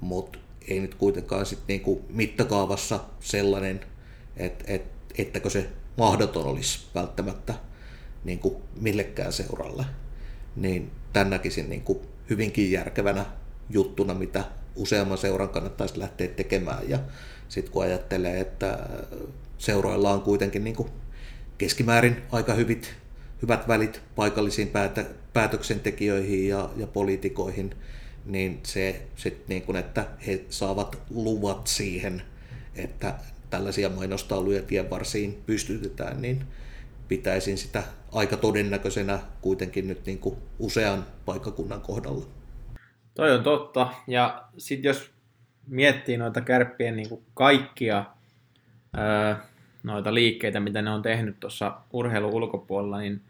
mutta 0.00 0.38
ei 0.68 0.80
nyt 0.80 0.94
kuitenkaan 0.94 1.46
sit 1.46 1.58
niinku 1.68 2.04
mittakaavassa 2.08 3.00
sellainen, 3.20 3.80
että 4.36 4.64
et 4.66 4.82
ettäkö 5.18 5.50
se 5.50 5.68
mahdoton 5.98 6.46
olisi 6.46 6.86
välttämättä 6.94 7.54
niin 8.24 8.38
kuin 8.38 8.56
millekään 8.80 9.32
seuralle. 9.32 9.84
Niin 10.56 10.90
tämän 11.12 11.30
näkisin 11.30 11.70
niin 11.70 11.82
kuin 11.82 11.98
hyvinkin 12.30 12.72
järkevänä 12.72 13.26
juttuna, 13.70 14.14
mitä 14.14 14.44
useamman 14.76 15.18
seuran 15.18 15.48
kannattaisi 15.48 15.98
lähteä 15.98 16.28
tekemään. 16.28 16.88
Ja 16.88 16.98
sitten 17.54 17.72
kun 17.72 17.82
ajattelee, 17.82 18.40
että 18.40 18.78
seuroilla 19.58 20.10
on 20.10 20.22
kuitenkin 20.22 20.64
niin 20.64 20.76
kuin 20.76 20.88
keskimäärin 21.58 22.22
aika 22.32 22.54
hyvit 22.54 22.94
hyvät 23.42 23.68
välit 23.68 24.02
paikallisiin 24.16 24.68
päätä, 24.68 25.04
päätöksentekijöihin 25.32 26.48
ja, 26.48 26.70
ja 26.76 26.86
poliitikoihin, 26.86 27.74
niin 28.24 28.60
se 28.62 29.02
sit 29.16 29.48
niin 29.48 29.62
kuin, 29.62 29.76
että 29.76 30.06
he 30.26 30.44
saavat 30.48 30.98
luvat 31.10 31.66
siihen, 31.66 32.22
että 32.76 33.14
tällaisia 33.50 33.88
mainostauluja 33.88 34.62
tien 34.62 34.90
varsiin 34.90 35.42
pystytetään, 35.46 36.22
niin 36.22 36.44
pitäisin 37.08 37.58
sitä 37.58 37.82
aika 38.12 38.36
todennäköisenä 38.36 39.18
kuitenkin 39.40 39.88
nyt 39.88 40.06
niin 40.06 40.18
kuin 40.18 40.36
usean 40.58 41.06
paikkakunnan 41.24 41.80
kohdalla. 41.80 42.26
Toi 43.14 43.32
on 43.32 43.42
totta. 43.42 43.88
Ja 44.06 44.44
sitten 44.58 44.88
jos 44.88 45.13
miettii 45.66 46.16
noita 46.16 46.40
kärppien 46.40 46.96
niin 46.96 47.08
kuin 47.08 47.22
kaikkia 47.34 48.04
öö, 48.98 49.34
noita 49.82 50.14
liikkeitä, 50.14 50.60
mitä 50.60 50.82
ne 50.82 50.90
on 50.90 51.02
tehnyt 51.02 51.40
tuossa 51.40 51.76
urheilun 51.92 52.32
ulkopuolella, 52.32 52.98
niin 52.98 53.20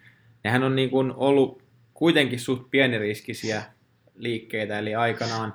nehän 0.44 0.62
on 0.62 0.76
niin 0.76 0.90
kuin 0.90 1.12
ollut 1.16 1.62
kuitenkin 1.94 2.40
suht 2.40 2.70
pieniriskisiä 2.70 3.62
liikkeitä, 4.14 4.78
eli 4.78 4.94
aikanaan, 4.94 5.54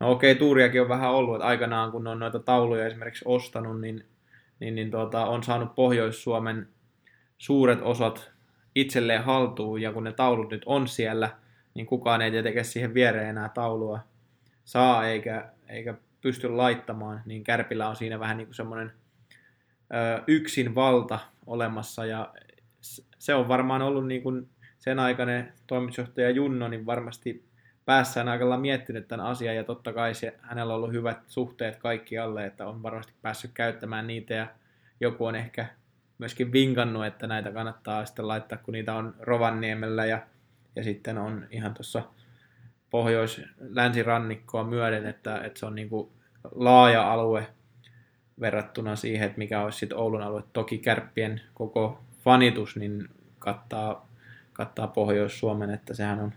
no 0.00 0.10
okei, 0.10 0.34
tuuriakin 0.34 0.82
on 0.82 0.88
vähän 0.88 1.10
ollut, 1.10 1.34
että 1.34 1.46
aikanaan 1.46 1.92
kun 1.92 2.06
on 2.06 2.18
noita 2.18 2.38
tauluja 2.38 2.86
esimerkiksi 2.86 3.24
ostanut, 3.28 3.80
niin, 3.80 4.04
niin, 4.60 4.74
niin 4.74 4.90
tuota, 4.90 5.26
on 5.26 5.42
saanut 5.42 5.74
Pohjois-Suomen 5.74 6.68
suuret 7.38 7.78
osat 7.82 8.30
itselleen 8.74 9.24
haltuun, 9.24 9.82
ja 9.82 9.92
kun 9.92 10.04
ne 10.04 10.12
taulut 10.12 10.50
nyt 10.50 10.62
on 10.66 10.88
siellä, 10.88 11.30
niin 11.74 11.86
kukaan 11.86 12.22
ei 12.22 12.30
tietenkään 12.30 12.64
siihen 12.64 12.94
viereen 12.94 13.28
enää 13.28 13.48
taulua 13.48 14.00
saa 14.64 15.06
eikä, 15.06 15.48
eikä 15.68 15.94
pysty 16.22 16.48
laittamaan, 16.48 17.22
niin 17.26 17.44
Kärpillä 17.44 17.88
on 17.88 17.96
siinä 17.96 18.20
vähän 18.20 18.36
niin 18.36 18.46
kuin 18.46 18.54
semmoinen 18.54 18.92
yksin 20.26 20.74
valta 20.74 21.18
olemassa, 21.46 22.06
ja 22.06 22.34
se 23.18 23.34
on 23.34 23.48
varmaan 23.48 23.82
ollut 23.82 24.06
niin 24.06 24.22
kuin 24.22 24.48
sen 24.78 24.98
aikainen 24.98 25.52
toimitusjohtaja 25.66 26.30
Junno, 26.30 26.68
niin 26.68 26.86
varmasti 26.86 27.44
päässään 27.84 28.28
aika 28.28 28.56
miettinyt 28.56 29.08
tämän 29.08 29.26
asian, 29.26 29.56
ja 29.56 29.64
totta 29.64 29.92
kai 29.92 30.14
se, 30.14 30.38
hänellä 30.42 30.72
on 30.72 30.76
ollut 30.76 30.92
hyvät 30.92 31.18
suhteet 31.26 31.76
kaikkialle, 31.76 32.46
että 32.46 32.66
on 32.66 32.82
varmasti 32.82 33.12
päässyt 33.22 33.50
käyttämään 33.54 34.06
niitä, 34.06 34.34
ja 34.34 34.46
joku 35.00 35.26
on 35.26 35.34
ehkä 35.34 35.66
myöskin 36.18 36.52
vinkannut, 36.52 37.06
että 37.06 37.26
näitä 37.26 37.52
kannattaa 37.52 38.04
sitten 38.04 38.28
laittaa, 38.28 38.58
kun 38.58 38.72
niitä 38.72 38.94
on 38.94 39.14
Rovaniemellä 39.20 40.06
ja, 40.06 40.18
ja 40.76 40.84
sitten 40.84 41.18
on 41.18 41.46
ihan 41.50 41.74
tuossa 41.74 42.02
pohjois-länsirannikkoa 42.92 44.64
myöden, 44.64 45.06
että, 45.06 45.38
että 45.38 45.60
se 45.60 45.66
on 45.66 45.74
niin 45.74 45.88
kuin 45.88 46.10
laaja 46.54 47.12
alue 47.12 47.46
verrattuna 48.40 48.96
siihen, 48.96 49.26
että 49.26 49.38
mikä 49.38 49.62
olisi 49.62 49.78
sitten 49.78 49.98
Oulun 49.98 50.22
alue. 50.22 50.42
Toki 50.52 50.78
kärppien 50.78 51.40
koko 51.54 52.00
fanitus 52.24 52.76
niin 52.76 53.08
kattaa, 53.38 54.08
kattaa 54.52 54.86
Pohjois-Suomen, 54.86 55.70
että 55.70 55.94
sehän 55.94 56.20
on 56.20 56.32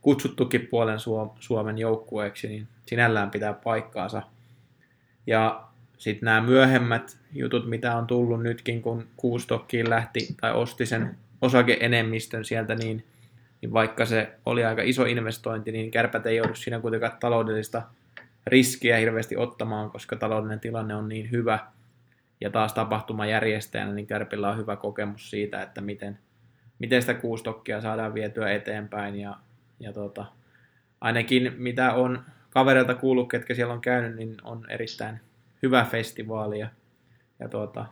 kutsuttukin 0.00 0.66
puolen 0.70 0.98
Suomen 1.40 1.78
joukkueeksi, 1.78 2.48
niin 2.48 2.68
sinällään 2.86 3.30
pitää 3.30 3.52
paikkaansa. 3.52 4.22
Ja 5.26 5.64
sitten 5.98 6.26
nämä 6.26 6.40
myöhemmät 6.40 7.18
jutut, 7.32 7.68
mitä 7.68 7.96
on 7.96 8.06
tullut 8.06 8.42
nytkin, 8.42 8.82
kun 8.82 9.06
Kuustokkiin 9.16 9.90
lähti 9.90 10.34
tai 10.40 10.52
osti 10.52 10.86
sen 10.86 11.16
osakeenemmistön 11.42 12.44
sieltä, 12.44 12.74
niin, 12.74 13.04
niin 13.62 13.72
vaikka 13.72 14.06
se 14.06 14.32
oli 14.46 14.64
aika 14.64 14.82
iso 14.82 15.04
investointi, 15.04 15.72
niin 15.72 15.90
kärpät 15.90 16.26
ei 16.26 16.36
joudu 16.36 16.54
siinä 16.54 16.80
kuitenkaan 16.80 17.12
taloudellista 17.20 17.82
riskiä 18.46 18.96
hirveästi 18.96 19.36
ottamaan, 19.36 19.90
koska 19.90 20.16
taloudellinen 20.16 20.60
tilanne 20.60 20.94
on 20.94 21.08
niin 21.08 21.30
hyvä. 21.30 21.58
Ja 22.40 22.50
taas 22.50 22.74
tapahtumajärjestäjänä, 22.74 23.92
niin 23.92 24.06
Kärpillä 24.06 24.50
on 24.50 24.56
hyvä 24.56 24.76
kokemus 24.76 25.30
siitä, 25.30 25.62
että 25.62 25.80
miten, 25.80 26.18
miten 26.78 27.02
sitä 27.02 27.14
kuustokkia 27.14 27.80
saadaan 27.80 28.14
vietyä 28.14 28.52
eteenpäin. 28.52 29.16
Ja, 29.16 29.36
ja 29.80 29.92
tota, 29.92 30.26
ainakin 31.00 31.54
mitä 31.56 31.92
on 31.92 32.24
kavereilta 32.50 32.94
kuullut, 32.94 33.30
ketkä 33.30 33.54
siellä 33.54 33.74
on 33.74 33.80
käynyt, 33.80 34.16
niin 34.16 34.36
on 34.44 34.70
erittäin 34.70 35.20
hyvä 35.62 35.84
festivaali 35.84 36.58
ja, 36.58 36.68
ja 37.38 37.48
tuota, 37.48 37.86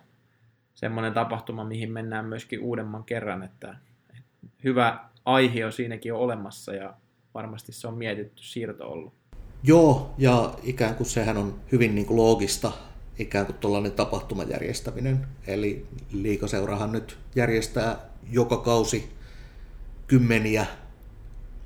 semmoinen 0.74 1.12
tapahtuma, 1.12 1.64
mihin 1.64 1.92
mennään 1.92 2.24
myöskin 2.24 2.60
uudemman 2.60 3.04
kerran, 3.04 3.42
että, 3.42 3.76
että 4.10 4.46
hyvä 4.64 4.98
aihe 5.26 5.66
on 5.66 5.72
siinäkin 5.72 6.14
on 6.14 6.20
olemassa 6.20 6.74
ja 6.74 6.94
varmasti 7.34 7.72
se 7.72 7.88
on 7.88 7.94
mietitty 7.94 8.42
siirto 8.42 8.88
ollut. 8.88 9.14
Joo, 9.62 10.14
ja 10.18 10.54
ikään 10.62 10.94
kuin 10.94 11.06
sehän 11.06 11.36
on 11.36 11.60
hyvin 11.72 11.94
niin 11.94 12.06
kuin 12.06 12.16
loogista, 12.16 12.72
ikään 13.18 13.46
kuin 13.46 13.56
tuollainen 13.56 13.92
tapahtuman 13.92 14.50
järjestäminen. 14.50 15.26
Eli 15.46 15.86
liikaseurahan 16.12 16.92
nyt 16.92 17.18
järjestää 17.34 17.98
joka 18.30 18.56
kausi 18.56 19.12
kymmeniä 20.06 20.66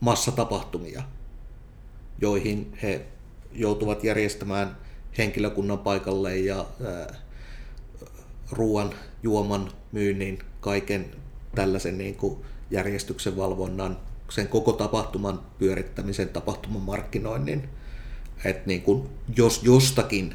massatapahtumia, 0.00 1.02
joihin 2.20 2.78
he 2.82 3.06
joutuvat 3.52 4.04
järjestämään 4.04 4.76
henkilökunnan 5.18 5.78
paikalle 5.78 6.38
ja 6.38 6.66
ruoan, 8.52 8.90
juoman, 9.22 9.72
myynnin, 9.92 10.38
kaiken 10.60 11.06
tällaisen 11.54 11.98
niin 11.98 12.14
kuin 12.14 12.40
järjestyksen 12.70 13.36
valvonnan, 13.36 13.98
sen 14.28 14.48
koko 14.48 14.72
tapahtuman 14.72 15.40
pyörittämisen, 15.58 16.28
tapahtuman 16.28 16.82
markkinoinnin. 16.82 17.68
Että 18.44 18.62
niin 18.66 18.82
kuin, 18.82 19.08
jos 19.36 19.62
jostakin, 19.62 20.34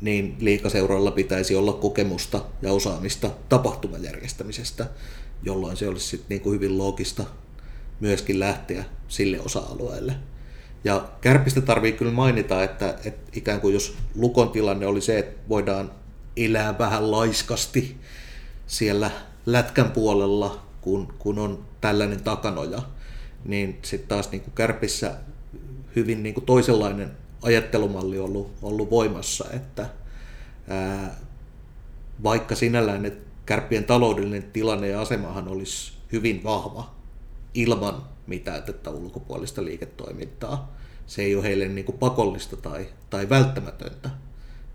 niin 0.00 0.36
liikaseuroilla 0.40 1.10
pitäisi 1.10 1.56
olla 1.56 1.72
kokemusta 1.72 2.44
ja 2.62 2.72
osaamista 2.72 3.30
tapahtuman 3.48 4.02
järjestämisestä, 4.02 4.86
jolloin 5.42 5.76
se 5.76 5.88
olisi 5.88 6.06
sitten 6.06 6.28
niin 6.28 6.40
kuin 6.40 6.54
hyvin 6.54 6.78
loogista 6.78 7.24
myöskin 8.00 8.40
lähteä 8.40 8.84
sille 9.08 9.40
osa-alueelle. 9.40 10.14
Ja 10.84 11.08
Kärpistä 11.20 11.60
tarvii 11.60 11.92
kyllä 11.92 12.12
mainita, 12.12 12.64
että, 12.64 12.98
että 13.04 13.30
ikään 13.38 13.60
kuin 13.60 13.74
jos 13.74 13.96
Lukon 14.14 14.50
tilanne 14.50 14.86
oli 14.86 15.00
se, 15.00 15.18
että 15.18 15.40
voidaan 15.48 15.90
elää 16.36 16.78
vähän 16.78 17.10
laiskasti 17.10 17.96
siellä 18.66 19.10
lätkän 19.46 19.90
puolella, 19.90 20.63
kun, 20.84 21.14
kun 21.18 21.38
on 21.38 21.64
tällainen 21.80 22.22
takanoja, 22.22 22.82
niin 23.44 23.78
sitten 23.82 24.08
taas 24.08 24.30
niin 24.30 24.40
kuin 24.40 24.54
Kärpissä 24.54 25.14
hyvin 25.96 26.22
niin 26.22 26.34
kuin 26.34 26.46
toisenlainen 26.46 27.10
ajattelumalli 27.42 28.18
ollut, 28.18 28.52
ollut 28.62 28.90
voimassa, 28.90 29.44
että 29.52 29.86
ää, 30.68 31.16
vaikka 32.22 32.54
sinällään 32.54 33.06
että 33.06 33.24
kärppien 33.46 33.84
taloudellinen 33.84 34.42
tilanne 34.42 34.88
ja 34.88 35.00
asemahan 35.00 35.48
olisi 35.48 35.92
hyvin 36.12 36.44
vahva 36.44 36.94
ilman 37.54 38.02
mitään 38.26 38.62
tätä 38.62 38.90
ulkopuolista 38.90 39.64
liiketoimintaa. 39.64 40.74
Se 41.06 41.22
ei 41.22 41.34
ole 41.34 41.44
heille 41.44 41.68
niin 41.68 41.84
kuin 41.84 41.98
pakollista 41.98 42.56
tai, 42.56 42.86
tai 43.10 43.28
välttämätöntä. 43.28 44.10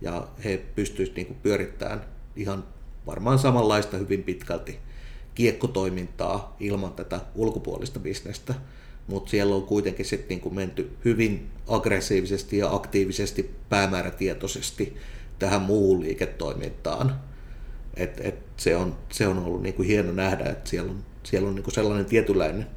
Ja 0.01 0.27
he 0.43 0.57
pystyisivät 0.75 1.15
niin 1.15 1.27
kuin 1.27 1.37
pyörittämään 1.43 2.05
ihan 2.35 2.63
varmaan 3.05 3.39
samanlaista 3.39 3.97
hyvin 3.97 4.23
pitkälti 4.23 4.79
kiekkotoimintaa 5.39 6.55
ilman 6.59 6.93
tätä 6.93 7.19
ulkopuolista 7.35 7.99
bisnestä. 7.99 8.53
Mutta 9.07 9.29
siellä 9.29 9.55
on 9.55 9.63
kuitenkin 9.63 10.05
sitten 10.05 10.29
niin 10.29 10.39
kuin 10.39 10.55
menty 10.55 10.91
hyvin 11.05 11.47
aggressiivisesti 11.67 12.57
ja 12.57 12.75
aktiivisesti 12.75 13.55
päämäärätietoisesti 13.69 14.97
tähän 15.39 15.61
muuhun 15.61 16.01
liiketoimintaan. 16.01 17.19
Et, 17.95 18.21
et 18.23 18.35
se, 18.57 18.75
on, 18.75 18.95
se 19.11 19.27
on 19.27 19.39
ollut 19.39 19.63
niin 19.63 19.73
kuin 19.73 19.87
hieno 19.87 20.11
nähdä, 20.11 20.45
että 20.45 20.69
siellä 20.69 20.91
on, 20.91 21.03
siellä 21.23 21.49
on 21.49 21.55
niin 21.55 21.63
kuin 21.63 21.73
sellainen 21.73 22.05
tietynlainen 22.05 22.67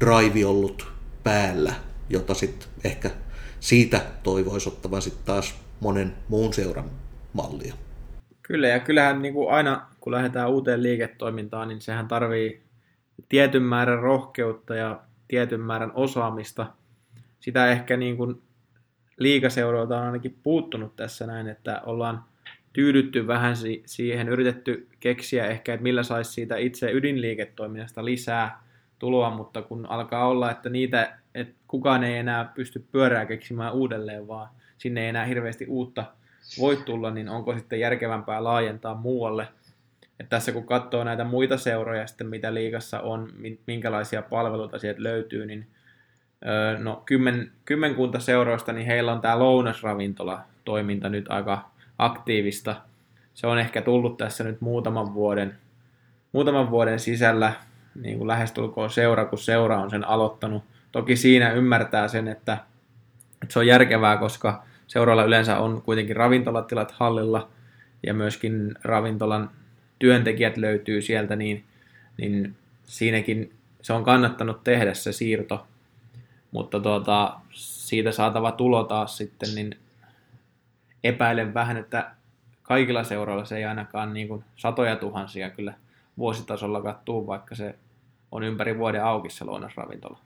drive 0.00 0.46
ollut 0.46 0.88
päällä, 1.22 1.74
jota 2.08 2.34
sitten 2.34 2.68
ehkä 2.84 3.10
siitä 3.60 4.00
toivoisi 4.22 4.68
ottavan 4.68 5.02
sitten 5.02 5.24
taas 5.24 5.54
monen 5.80 6.12
muun 6.28 6.52
seuran 6.52 6.90
mallia. 7.32 7.74
Kyllä, 8.42 8.68
ja 8.68 8.80
kyllähän 8.80 9.22
niin 9.22 9.34
kuin 9.34 9.50
aina 9.50 9.91
kun 10.02 10.12
lähdetään 10.12 10.50
uuteen 10.50 10.82
liiketoimintaan, 10.82 11.68
niin 11.68 11.80
sehän 11.80 12.08
tarvii 12.08 12.62
tietyn 13.28 13.62
määrän 13.62 13.98
rohkeutta 13.98 14.74
ja 14.74 15.00
tietyn 15.28 15.60
määrän 15.60 15.92
osaamista. 15.94 16.66
Sitä 17.40 17.66
ehkä 17.66 17.96
niin 17.96 18.16
kuin 18.16 18.42
liikaseuroilta 19.16 19.98
on 19.98 20.06
ainakin 20.06 20.38
puuttunut 20.42 20.96
tässä 20.96 21.26
näin, 21.26 21.48
että 21.48 21.82
ollaan 21.86 22.24
tyydytty 22.72 23.26
vähän 23.26 23.54
siihen, 23.86 24.28
yritetty 24.28 24.88
keksiä 25.00 25.46
ehkä, 25.46 25.74
että 25.74 25.82
millä 25.82 26.02
saisi 26.02 26.32
siitä 26.32 26.56
itse 26.56 26.92
ydinliiketoiminnasta 26.92 28.04
lisää 28.04 28.62
tuloa, 28.98 29.30
mutta 29.30 29.62
kun 29.62 29.86
alkaa 29.86 30.28
olla, 30.28 30.50
että 30.50 30.68
niitä, 30.70 31.18
että 31.34 31.54
kukaan 31.68 32.04
ei 32.04 32.16
enää 32.16 32.44
pysty 32.44 32.84
pyörää 32.92 33.26
keksimään 33.26 33.72
uudelleen, 33.72 34.28
vaan 34.28 34.48
sinne 34.78 35.02
ei 35.02 35.08
enää 35.08 35.24
hirveästi 35.24 35.66
uutta 35.68 36.04
voi 36.58 36.76
tulla, 36.76 37.10
niin 37.10 37.28
onko 37.28 37.54
sitten 37.54 37.80
järkevämpää 37.80 38.44
laajentaa 38.44 38.94
muualle. 38.94 39.48
Et 40.22 40.28
tässä 40.28 40.52
kun 40.52 40.66
katsoo 40.66 41.04
näitä 41.04 41.24
muita 41.24 41.56
seuroja, 41.56 42.06
sitten 42.06 42.26
mitä 42.26 42.54
liigassa 42.54 43.00
on, 43.00 43.28
minkälaisia 43.66 44.22
palveluita 44.22 44.78
sieltä 44.78 45.02
löytyy, 45.02 45.46
niin 45.46 45.66
no, 46.78 47.02
kymmen, 47.06 47.52
kymmenkunta 47.64 48.20
seuroista, 48.20 48.72
niin 48.72 48.86
heillä 48.86 49.12
on 49.12 49.20
tämä 49.20 49.38
lounasravintola-toiminta 49.38 51.08
nyt 51.08 51.26
aika 51.28 51.70
aktiivista. 51.98 52.76
Se 53.34 53.46
on 53.46 53.58
ehkä 53.58 53.82
tullut 53.82 54.16
tässä 54.16 54.44
nyt 54.44 54.60
muutaman 54.60 55.14
vuoden, 55.14 55.54
muutaman 56.32 56.70
vuoden 56.70 57.00
sisällä 57.00 57.52
niin 57.94 58.18
kuin 58.18 58.28
lähestulkoon 58.28 58.90
seura, 58.90 59.24
kun 59.24 59.38
seura 59.38 59.80
on 59.80 59.90
sen 59.90 60.08
aloittanut. 60.08 60.64
Toki 60.92 61.16
siinä 61.16 61.52
ymmärtää 61.52 62.08
sen, 62.08 62.28
että, 62.28 62.58
että 63.42 63.52
se 63.52 63.58
on 63.58 63.66
järkevää, 63.66 64.16
koska 64.16 64.62
seuralla 64.86 65.24
yleensä 65.24 65.58
on 65.58 65.82
kuitenkin 65.82 66.16
ravintolatilat 66.16 66.92
hallilla 66.92 67.48
ja 68.06 68.14
myöskin 68.14 68.74
ravintolan 68.84 69.50
työntekijät 70.02 70.56
löytyy 70.56 71.02
sieltä, 71.02 71.36
niin, 71.36 71.64
niin 72.18 72.54
siinäkin 72.84 73.52
se 73.82 73.92
on 73.92 74.04
kannattanut 74.04 74.64
tehdä 74.64 74.94
se 74.94 75.12
siirto. 75.12 75.66
Mutta 76.50 76.80
tuota, 76.80 77.40
siitä 77.52 78.12
saatava 78.12 78.52
tulo 78.52 78.84
taas 78.84 79.16
sitten, 79.16 79.54
niin 79.54 79.76
epäilen 81.04 81.54
vähän, 81.54 81.76
että 81.76 82.10
kaikilla 82.62 83.04
seuroilla 83.04 83.44
se 83.44 83.56
ei 83.56 83.64
ainakaan 83.64 84.14
niin 84.14 84.28
kuin 84.28 84.44
satoja 84.56 84.96
tuhansia 84.96 85.50
kyllä 85.50 85.74
vuositasolla 86.18 86.82
kattuu, 86.82 87.26
vaikka 87.26 87.54
se 87.54 87.74
on 88.32 88.42
ympäri 88.42 88.78
vuoden 88.78 89.04
auki 89.04 89.30
se 89.30 89.44
lounasravintola. 89.44 90.18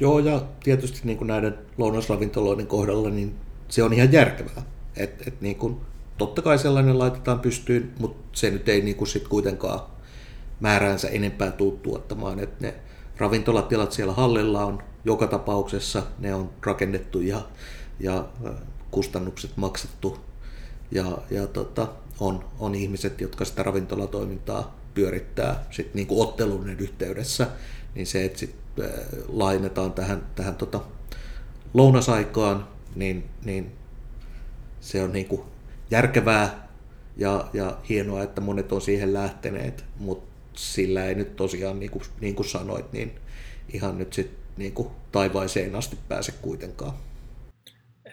Joo, 0.00 0.18
ja 0.18 0.42
tietysti 0.64 1.00
niin 1.04 1.18
kuin 1.18 1.28
näiden 1.28 1.58
lounasravintoloiden 1.78 2.66
kohdalla 2.66 3.10
niin 3.10 3.34
se 3.68 3.82
on 3.82 3.92
ihan 3.92 4.12
järkevää. 4.12 4.62
Et, 4.96 5.28
et 5.28 5.40
niin 5.40 5.56
kuin, 5.56 5.80
totta 6.18 6.42
kai 6.42 6.58
sellainen 6.58 6.98
laitetaan 6.98 7.40
pystyyn, 7.40 7.92
mutta 7.98 8.38
se 8.38 8.50
nyt 8.50 8.68
ei 8.68 8.80
niin 8.80 8.96
kuin 8.96 9.08
sit 9.08 9.28
kuitenkaan 9.28 9.80
määräänsä 10.60 11.08
enempää 11.08 11.50
tuu 11.50 11.80
tuottamaan. 11.82 12.40
Et 12.40 12.60
ne 12.60 12.74
ravintolatilat 13.16 13.92
siellä 13.92 14.12
hallilla 14.12 14.64
on 14.64 14.82
joka 15.04 15.26
tapauksessa, 15.26 16.02
ne 16.18 16.34
on 16.34 16.50
rakennettu 16.66 17.20
ja, 17.20 17.40
ja 18.00 18.28
kustannukset 18.90 19.56
maksettu 19.56 20.18
ja, 20.90 21.18
ja 21.30 21.46
tota, 21.46 21.88
on, 22.20 22.44
on 22.58 22.74
ihmiset, 22.74 23.20
jotka 23.20 23.44
sitä 23.44 23.62
ravintolatoimintaa 23.62 24.78
pyörittää 24.94 25.64
sit 25.70 25.94
niin 25.94 26.06
kuin 26.06 26.28
otteluiden 26.28 26.78
yhteydessä, 26.78 27.46
niin 27.94 28.06
se, 28.06 28.24
että 28.24 28.38
sit 28.38 28.54
lainetaan 29.28 29.92
tähän, 29.92 30.26
tähän 30.34 30.54
tota 30.54 30.80
lounasaikaan, 31.74 32.68
niin, 32.94 33.24
niin 33.44 33.72
se 34.80 35.02
on 35.02 35.12
niin 35.12 35.26
kuin 35.26 35.42
järkevää 35.90 36.68
ja, 37.16 37.48
ja 37.52 37.78
hienoa, 37.88 38.22
että 38.22 38.40
monet 38.40 38.72
on 38.72 38.80
siihen 38.80 39.14
lähteneet, 39.14 39.84
mutta 39.98 40.28
sillä 40.52 41.04
ei 41.04 41.14
nyt 41.14 41.36
tosiaan, 41.36 41.80
niin 41.80 41.90
kuin, 41.90 42.02
niin 42.20 42.34
kuin 42.34 42.48
sanoit, 42.48 42.92
niin 42.92 43.12
ihan 43.72 43.98
nyt 43.98 44.12
sitten 44.12 44.38
niin 44.56 44.72
kuin 44.72 44.88
taivaiseen 45.12 45.74
asti 45.74 45.98
pääse 46.08 46.32
kuitenkaan. 46.32 46.92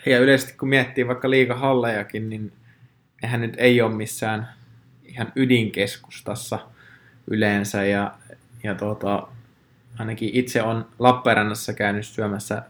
Ja 0.06 0.20
yleisesti 0.20 0.54
kun 0.58 0.70
miettii 0.70 1.08
vaikka 1.08 1.30
liikahallejakin, 1.30 2.30
niin 2.30 2.54
eihän 3.24 3.42
nyt 3.42 3.54
ei 3.58 3.82
ole 3.82 3.96
missään 3.96 4.50
ihan 5.04 5.32
ydinkeskustassa 5.36 6.60
yleensä. 7.28 7.86
Ja, 7.86 8.16
ja 8.64 8.76
tuota, 8.76 9.28
ainakin 10.00 10.30
itse 10.34 10.62
on 10.62 10.88
Lappeenrannassa 11.00 11.74
käynyt 11.74 12.06
syömässä 12.06 12.64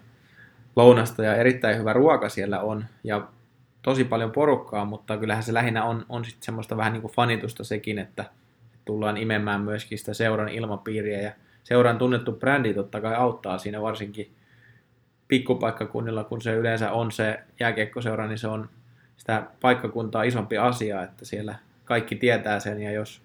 lounasta 0.76 1.24
ja 1.24 1.36
erittäin 1.36 1.80
hyvä 1.80 1.94
ruoka 1.94 2.30
siellä 2.30 2.60
on. 2.60 2.86
Ja 3.04 3.28
tosi 3.86 4.04
paljon 4.04 4.32
porukkaa, 4.32 4.86
mutta 4.86 5.18
kyllähän 5.18 5.44
se 5.44 5.54
lähinnä 5.54 5.84
on, 5.84 6.06
on 6.10 6.26
sitten 6.26 6.46
semmoista 6.46 6.78
vähän 6.78 6.94
niin 6.94 7.02
kuin 7.02 7.14
fanitusta 7.14 7.64
sekin, 7.64 8.00
että 8.00 8.26
tullaan 8.86 9.18
imemään 9.18 9.62
myöskin 9.62 9.98
sitä 9.98 10.14
seuran 10.14 10.50
ilmapiiriä. 10.50 11.22
Ja 11.22 11.32
seuran 11.64 11.98
tunnettu 11.98 12.32
brändi 12.32 12.74
totta 12.74 13.02
kai 13.02 13.16
auttaa 13.16 13.58
siinä 13.58 13.82
varsinkin 13.82 14.32
pikkupaikkakunnilla, 15.28 16.24
kun 16.24 16.42
se 16.42 16.54
yleensä 16.54 16.92
on 16.92 17.12
se 17.12 17.40
jääkiekkoseura, 17.60 18.28
niin 18.28 18.38
se 18.38 18.48
on 18.48 18.70
sitä 19.18 19.44
paikkakuntaa 19.62 20.24
isompi 20.24 20.58
asia, 20.58 21.04
että 21.04 21.26
siellä 21.26 21.56
kaikki 21.84 22.16
tietää 22.16 22.60
sen. 22.60 22.82
Ja 22.82 22.92
jos, 22.92 23.22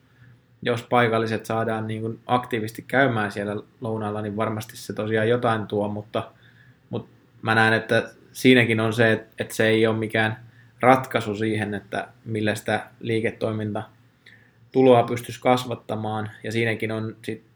jos 0.63 0.83
paikalliset 0.83 1.47
saadaan 1.47 1.87
niin 1.87 2.01
kuin 2.01 2.21
aktiivisesti 2.27 2.83
käymään 2.83 3.33
siellä 3.33 3.63
lounaalla, 3.81 4.23
niin 4.23 4.37
varmasti 4.37 4.77
se 4.77 4.93
tosiaan 4.93 5.29
jotain 5.29 5.67
tuo, 5.67 5.89
mutta, 5.89 6.31
mutta 6.91 7.11
mä 7.43 7.55
näen, 7.55 7.73
että 7.73 8.11
siinäkin 8.33 8.81
on 8.81 8.93
se, 8.93 9.27
että 9.39 9.55
se 9.55 9.67
ei 9.67 9.87
ole 9.87 9.97
mikään 9.97 10.50
ratkaisu 10.81 11.35
siihen, 11.35 11.75
että 11.75 12.09
millä 12.25 12.55
sitä 12.55 12.87
liiketoiminta 13.01 13.83
tuloa 14.73 15.03
pystyisi 15.03 15.41
kasvattamaan, 15.41 16.31
ja 16.45 16.53
siinäkin 16.53 16.93
on 16.93 17.17
sit 17.23 17.51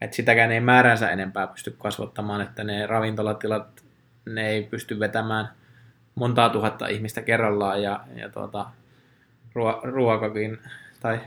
että 0.00 0.16
sitäkään 0.16 0.52
ei 0.52 0.60
määränsä 0.60 1.10
enempää 1.10 1.46
pysty 1.46 1.74
kasvattamaan, 1.78 2.40
että 2.40 2.64
ne 2.64 2.86
ravintolatilat, 2.86 3.84
ne 4.26 4.48
ei 4.48 4.62
pysty 4.62 5.00
vetämään 5.00 5.48
montaa 6.14 6.48
tuhatta 6.48 6.86
ihmistä 6.86 7.22
kerrallaan 7.22 7.82
ja, 7.82 8.00
ja 8.16 8.28
tuota, 8.28 8.66
ruokakin 9.82 10.58
tai 11.00 11.20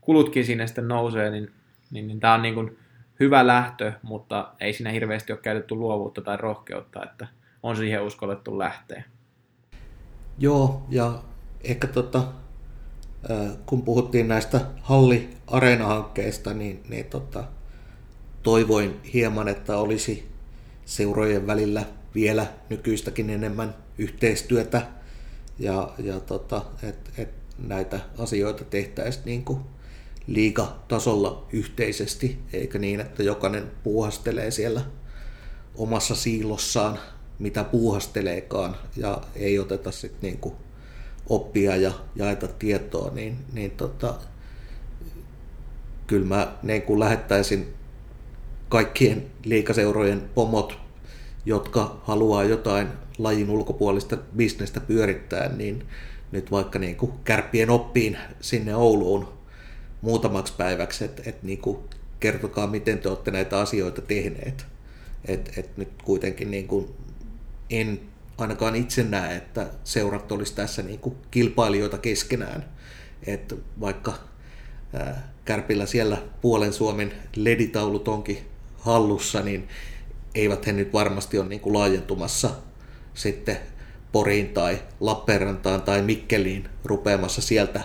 kulutkin 0.00 0.44
sinne 0.44 0.66
sitten 0.66 0.88
nousee, 0.88 1.30
niin, 1.30 1.50
niin, 1.90 2.06
niin 2.06 2.20
tämä 2.20 2.34
on 2.34 2.42
niin 2.42 2.54
kuin 2.54 2.78
hyvä 3.20 3.46
lähtö, 3.46 3.92
mutta 4.02 4.52
ei 4.60 4.72
siinä 4.72 4.90
hirveästi 4.90 5.32
ole 5.32 5.40
käytetty 5.42 5.74
luovuutta 5.74 6.20
tai 6.20 6.36
rohkeutta, 6.36 7.04
että 7.04 7.26
on 7.62 7.76
siihen 7.76 8.02
uskollettu 8.02 8.58
lähteä. 8.58 9.04
Joo, 10.38 10.86
ja 10.88 11.22
ehkä 11.64 11.86
tota, 11.86 12.32
kun 13.66 13.82
puhuttiin 13.82 14.28
näistä 14.28 14.60
halli-areena-hankkeista, 14.82 16.54
niin, 16.54 16.82
niin 16.88 17.04
tota, 17.04 17.44
toivoin 18.42 19.00
hieman, 19.14 19.48
että 19.48 19.78
olisi 19.78 20.28
seurojen 20.84 21.46
välillä 21.46 21.84
vielä 22.14 22.46
nykyistäkin 22.70 23.30
enemmän 23.30 23.74
yhteistyötä 23.98 24.82
ja, 25.58 25.90
ja 25.98 26.20
tota, 26.20 26.62
että 26.82 27.10
et 27.18 27.34
näitä 27.58 28.00
asioita 28.18 28.64
tehtäisiin 28.64 29.24
niin 29.24 29.44
kuin 29.44 29.60
liigatasolla 30.26 31.46
yhteisesti, 31.52 32.38
eikä 32.52 32.78
niin, 32.78 33.00
että 33.00 33.22
jokainen 33.22 33.70
puuhastelee 33.82 34.50
siellä 34.50 34.80
omassa 35.74 36.14
siilossaan, 36.14 36.98
mitä 37.38 37.64
puuhasteleekaan, 37.64 38.76
ja 38.96 39.20
ei 39.34 39.58
oteta 39.58 39.92
sitten 39.92 40.20
niin 40.42 40.54
oppia 41.28 41.76
ja 41.76 41.92
jaeta 42.14 42.48
tietoa, 42.48 43.10
niin, 43.14 43.36
niin 43.52 43.70
tota, 43.70 44.14
kyllä 46.06 46.26
mä 46.26 46.56
niin 46.62 46.82
kuin 46.82 47.00
lähettäisin 47.00 47.74
kaikkien 48.68 49.26
liikaseurojen 49.44 50.30
pomot, 50.34 50.78
jotka 51.46 52.00
haluaa 52.04 52.44
jotain 52.44 52.88
lajin 53.18 53.50
ulkopuolista 53.50 54.16
bisnestä 54.36 54.80
pyörittää, 54.80 55.48
niin 55.48 55.86
nyt 56.32 56.50
vaikka 56.50 56.78
niin 56.78 56.96
kuin 56.96 57.12
kärppien 57.24 57.70
oppiin 57.70 58.18
sinne 58.40 58.76
Ouluun 58.76 59.28
muutamaksi 60.00 60.54
päiväksi, 60.56 61.04
että 61.04 61.22
et 61.26 61.42
niin 61.42 61.60
kertokaa, 62.20 62.66
miten 62.66 62.98
te 62.98 63.08
olette 63.08 63.30
näitä 63.30 63.58
asioita 63.58 64.02
tehneet. 64.02 64.66
Et, 65.24 65.58
et 65.58 65.76
nyt 65.76 65.88
kuitenkin 66.04 66.50
niin 66.50 66.68
kuin 66.68 66.88
en 67.70 68.00
ainakaan 68.38 68.76
itse 68.76 69.02
näe, 69.02 69.36
että 69.36 69.66
seurat 69.84 70.32
olisi 70.32 70.54
tässä 70.54 70.82
niin 70.82 70.98
kuin 70.98 71.16
kilpailijoita 71.30 71.98
keskenään. 71.98 72.64
Että 73.26 73.54
vaikka 73.80 74.14
Kärpillä 75.44 75.86
siellä 75.86 76.22
puolen 76.40 76.72
Suomen 76.72 77.12
leditaulut 77.36 78.08
onkin 78.08 78.38
hallussa, 78.78 79.40
niin 79.40 79.68
eivät 80.34 80.66
he 80.66 80.72
nyt 80.72 80.92
varmasti 80.92 81.38
ole 81.38 81.48
niin 81.48 81.60
kuin 81.60 81.74
laajentumassa 81.74 82.50
sitten 83.14 83.58
Poriin 84.12 84.48
tai 84.48 84.78
Lappeenrantaan 85.00 85.82
tai 85.82 86.02
Mikkeliin 86.02 86.68
rupeamassa 86.84 87.42
sieltä 87.42 87.80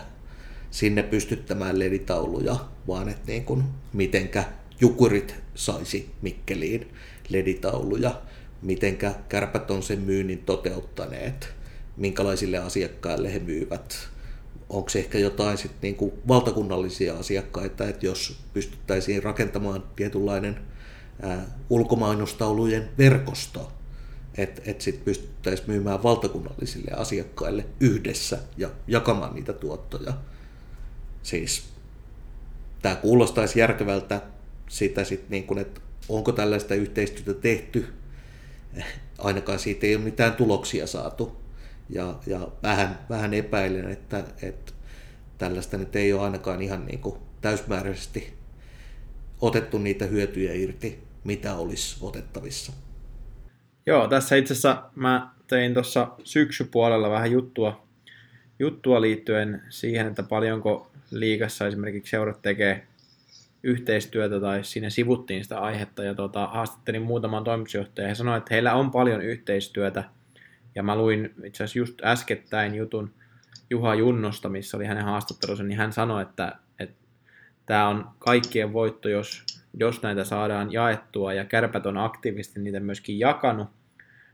sinne 0.72 1.04
pystyttämään 1.04 1.80
leditauluja, 1.80 2.56
vaan 2.88 3.10
että 3.10 3.28
niin 3.28 3.46
kuin 3.46 3.64
mitenkä 3.94 4.44
jukurit 4.82 5.36
saisi 5.56 6.12
Mikkeliin 6.22 6.94
leditauluja, 7.30 8.22
mitenkä 8.62 9.14
kärpät 9.30 9.72
on 9.72 9.84
sen 9.84 10.00
myynnin 10.00 10.40
toteuttaneet, 10.40 11.50
minkälaisille 11.98 12.58
asiakkaille 12.58 13.34
he 13.34 13.40
myyvät, 13.40 14.10
onko 14.70 14.90
se 14.90 15.00
ehkä 15.00 15.20
jotain 15.20 15.58
sit 15.58 15.72
niin 15.82 15.96
kuin 15.96 16.12
valtakunnallisia 16.28 17.18
asiakkaita, 17.18 17.88
että 17.88 18.06
jos 18.06 18.40
pystyttäisiin 18.54 19.24
rakentamaan 19.24 19.84
tietynlainen 19.96 20.60
ulkomainostaulujen 21.70 22.90
verkosto, 22.98 23.72
että 24.38 24.62
et 24.66 24.82
sitten 24.82 25.06
pystyttäisiin 25.06 25.70
myymään 25.70 26.04
valtakunnallisille 26.04 26.92
asiakkaille 26.92 27.66
yhdessä 27.80 28.38
ja 28.58 28.70
jakamaan 28.88 29.36
niitä 29.36 29.54
tuottoja. 29.54 30.14
Siis 31.24 31.64
tämä 32.82 32.96
kuulostaisi 32.96 33.60
järkevältä 33.60 34.22
sitä 34.70 35.04
sitten, 35.04 35.30
niin 35.30 35.58
että 35.58 35.82
onko 36.10 36.32
tällaista 36.32 36.76
yhteistyötä 36.76 37.42
tehty, 37.42 37.88
ainakaan 39.18 39.60
siitä 39.60 39.88
ei 39.88 39.96
ole 39.96 40.04
mitään 40.04 40.34
tuloksia 40.34 40.88
saatu. 40.88 41.42
Ja, 41.90 42.16
ja 42.28 42.48
vähän, 42.64 43.00
vähän 43.10 43.34
epäilen, 43.34 43.92
että, 43.92 44.24
että 44.42 44.72
tällaista 45.38 45.78
nyt 45.78 45.96
ei 45.96 46.14
ole 46.14 46.22
ainakaan 46.22 46.62
ihan 46.62 46.86
niin 46.86 47.00
kuin 47.00 47.16
täysmääräisesti 47.42 48.34
otettu 49.42 49.78
niitä 49.78 50.06
hyötyjä 50.06 50.54
irti 50.54 51.12
mitä 51.24 51.56
olisi 51.56 51.98
otettavissa. 52.02 52.74
Joo, 53.86 54.08
tässä 54.08 54.36
itse 54.36 54.54
asiassa 54.54 54.84
mä 54.96 55.30
tein 55.48 55.74
tuossa 55.74 56.08
syksypuolella 56.24 57.10
vähän 57.10 57.32
juttua, 57.32 57.88
juttua 58.60 59.02
liittyen 59.02 59.62
siihen, 59.70 60.08
että 60.08 60.24
paljonko 60.24 60.92
liikassa 61.12 61.68
esimerkiksi 61.68 62.10
seurat 62.10 62.42
tekee 62.42 62.88
yhteistyötä 63.64 64.40
tai 64.40 64.64
siinä 64.64 64.90
sivuttiin 64.90 65.44
sitä 65.44 65.60
aihetta 65.60 66.04
ja 66.04 66.16
tota, 66.16 66.48
haastattelin 66.48 67.02
muutaman 67.02 67.44
toimitusjohtajan 67.44 68.06
ja 68.06 68.10
he 68.10 68.16
sanoivat, 68.16 68.42
että 68.42 68.54
heillä 68.54 68.74
on 68.74 68.92
paljon 68.92 69.22
yhteistyötä. 69.22 70.04
Ja 70.76 70.84
mä 70.84 70.96
luin 70.96 71.34
itse 71.44 71.64
asiassa 71.64 71.80
just 71.80 72.04
äskettäin 72.04 72.76
jutun 72.76 73.14
Juha 73.70 73.96
Junnosta, 73.96 74.50
missä 74.50 74.78
oli 74.78 74.86
hänen 74.86 75.04
haastattelunsa, 75.04 75.64
niin 75.64 75.78
hän 75.78 75.94
sanoi, 75.94 76.22
että, 76.22 76.56
että 76.80 76.96
tämä 77.66 77.88
on 77.88 78.10
kaikkien 78.20 78.74
voitto, 78.74 79.10
jos, 79.10 79.44
jos 79.74 80.02
näitä 80.02 80.24
saadaan 80.24 80.74
jaettua 80.74 81.34
ja 81.34 81.46
kärpät 81.46 81.86
on 81.86 81.98
aktiivisesti 81.98 82.60
niitä 82.60 82.80
myöskin 82.80 83.20
jakanut, 83.20 83.68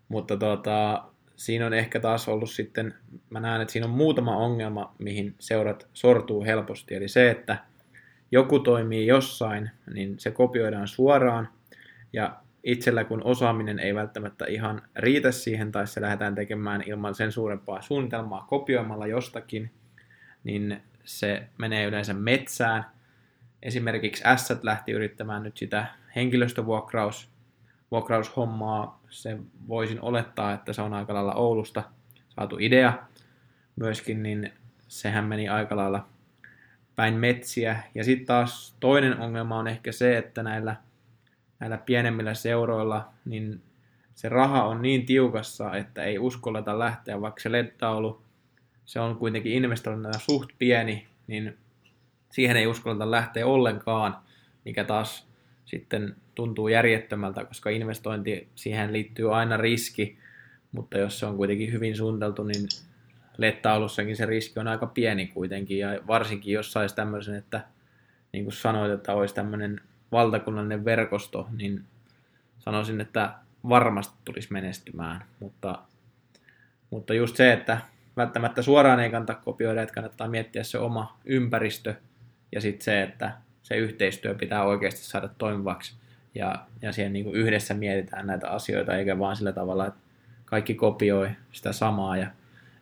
mutta 0.10 0.38
tota, 0.38 1.04
siinä 1.36 1.66
on 1.66 1.74
ehkä 1.74 2.00
taas 2.00 2.28
ollut 2.28 2.50
sitten, 2.50 2.94
mä 3.30 3.40
näen, 3.40 3.62
että 3.62 3.72
siinä 3.72 3.88
on 3.88 3.94
muutama 3.94 4.38
ongelma, 4.38 4.96
mihin 4.98 5.36
seurat 5.40 5.88
sortuu 5.94 6.44
helposti, 6.44 6.96
eli 6.96 7.08
se, 7.08 7.32
että 7.32 7.58
joku 8.32 8.60
toimii 8.60 9.08
jossain, 9.08 9.72
niin 9.94 10.20
se 10.20 10.32
kopioidaan 10.32 10.88
suoraan, 10.88 11.50
ja 12.14 12.36
itsellä 12.64 13.04
kun 13.04 13.24
osaaminen 13.24 13.80
ei 13.80 13.96
välttämättä 13.96 14.46
ihan 14.46 14.82
riitä 14.96 15.32
siihen, 15.32 15.72
tai 15.72 15.88
se 15.88 16.02
lähdetään 16.02 16.36
tekemään 16.36 16.84
ilman 16.86 17.16
sen 17.16 17.32
suurempaa 17.32 17.82
suunnitelmaa 17.82 18.46
kopioimalla 18.50 19.08
jostakin, 19.08 19.72
niin 20.44 20.82
se 21.04 21.48
menee 21.58 21.86
yleensä 21.86 22.14
metsään. 22.14 22.86
Esimerkiksi 23.64 24.24
Assat 24.26 24.64
lähti 24.64 24.92
yrittämään 24.92 25.44
nyt 25.44 25.58
sitä 25.58 25.86
henkilöstövuokraus 26.16 27.30
vuokraushommaa. 27.92 29.02
Se 29.10 29.38
voisin 29.68 30.02
olettaa, 30.02 30.54
että 30.54 30.74
se 30.74 30.82
on 30.82 30.94
aika 30.94 31.14
lailla 31.14 31.34
Oulusta 31.34 31.84
saatu 32.30 32.58
idea 32.60 32.94
myöskin, 33.76 34.24
niin 34.24 34.54
sehän 34.88 35.26
meni 35.26 35.50
aika 35.50 35.76
lailla 35.76 36.08
päin 36.98 37.14
metsiä. 37.14 37.84
Ja 37.96 38.04
sitten 38.04 38.26
taas 38.26 38.76
toinen 38.80 39.20
ongelma 39.20 39.58
on 39.58 39.68
ehkä 39.68 39.92
se, 39.92 40.18
että 40.18 40.44
näillä, 40.44 40.76
näillä 41.60 41.78
pienemmillä 41.78 42.34
seuroilla 42.34 43.10
niin 43.26 43.62
se 44.16 44.30
raha 44.30 44.64
on 44.64 44.82
niin 44.82 45.06
tiukassa, 45.06 45.76
että 45.76 46.04
ei 46.04 46.20
uskalleta 46.20 46.80
lähteä, 46.80 47.22
vaikka 47.22 47.42
se 47.42 47.52
LED-taulu, 47.52 48.22
se 48.86 49.00
on 49.00 49.16
kuitenkin 49.16 49.52
investoinnilla 49.52 50.20
suht 50.20 50.50
pieni, 50.60 51.08
niin 51.28 51.58
siihen 52.32 52.58
ei 52.58 52.68
uskalleta 52.68 53.12
lähteä 53.12 53.46
ollenkaan, 53.46 54.18
mikä 54.66 54.84
taas 54.84 55.28
sitten 55.66 56.16
tuntuu 56.36 56.68
järjettömältä, 56.68 57.46
koska 57.46 57.70
investointi, 57.70 58.48
siihen 58.56 58.94
liittyy 58.94 59.36
aina 59.36 59.58
riski, 59.58 60.18
mutta 60.72 60.98
jos 60.98 61.20
se 61.20 61.26
on 61.26 61.38
kuitenkin 61.38 61.72
hyvin 61.72 61.96
suunniteltu, 61.96 62.44
niin 62.44 62.68
LED-taulussakin 63.38 64.16
se 64.16 64.26
riski 64.26 64.60
on 64.60 64.68
aika 64.68 64.88
pieni 64.88 65.28
kuitenkin, 65.28 65.80
ja 65.80 66.00
varsinkin 66.08 66.54
jos 66.54 66.72
saisi 66.72 66.96
tämmöisen, 66.96 67.36
että 67.36 67.62
niin 68.32 68.44
kuin 68.44 68.54
sanoit, 68.54 68.92
että 68.92 69.14
olisi 69.14 69.36
tämmöinen 69.36 69.82
valtakunnallinen 70.12 70.86
verkosto, 70.86 71.48
niin 71.58 71.84
sanoisin, 72.60 73.02
että 73.02 73.34
varmasti 73.70 74.18
tulisi 74.26 74.54
menestymään, 74.54 75.24
mutta, 75.40 75.80
mutta 76.90 77.14
just 77.14 77.36
se, 77.36 77.54
että 77.54 77.78
välttämättä 78.18 78.62
suoraan 78.62 79.00
ei 79.00 79.10
kannata 79.10 79.34
kopioida, 79.34 79.82
että 79.82 79.96
kannattaa 79.96 80.28
miettiä 80.28 80.64
se 80.64 80.78
oma 80.78 81.18
ympäristö, 81.26 81.96
ja 82.52 82.62
sitten 82.62 82.86
se, 82.86 83.04
että 83.04 83.32
se 83.64 83.76
yhteistyö 83.76 84.36
pitää 84.36 84.64
oikeasti 84.64 85.02
saada 85.02 85.30
toimivaksi, 85.38 85.94
ja, 86.36 86.56
ja 86.82 86.92
siihen 86.92 87.14
niin 87.14 87.26
kuin 87.26 87.36
yhdessä 87.36 87.74
mietitään 87.74 88.28
näitä 88.28 88.50
asioita, 88.50 88.96
eikä 88.96 89.20
vaan 89.20 89.36
sillä 89.36 89.52
tavalla, 89.52 89.88
että 89.88 90.00
kaikki 90.46 90.74
kopioi 90.74 91.30
sitä 91.52 91.74
samaa, 91.74 92.18
ja 92.18 92.28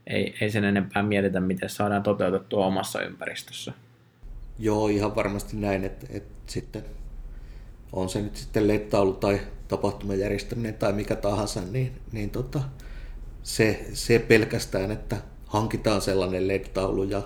ei, 0.07 0.35
ei 0.41 0.51
sen 0.51 0.63
enempää 0.63 1.03
mietitä, 1.03 1.39
miten 1.39 1.69
saadaan 1.69 2.03
toteutettua 2.03 2.65
omassa 2.65 3.01
ympäristössä. 3.01 3.73
Joo, 4.59 4.87
ihan 4.87 5.15
varmasti 5.15 5.57
näin, 5.57 5.83
että, 5.83 6.07
että 6.09 6.51
sitten 6.51 6.83
on 7.93 8.09
se 8.09 8.21
nyt 8.21 8.35
sitten 8.35 8.67
lettaulu 8.67 9.13
tai 9.13 9.39
tapahtuman 9.67 10.19
järjestäminen 10.19 10.73
tai 10.73 10.93
mikä 10.93 11.15
tahansa, 11.15 11.61
niin, 11.71 11.91
niin 12.11 12.29
tota, 12.29 12.61
se, 13.43 13.85
se 13.93 14.19
pelkästään, 14.19 14.91
että 14.91 15.17
hankitaan 15.45 16.01
sellainen 16.01 16.47
LED-taulu 16.47 17.03
ja, 17.03 17.21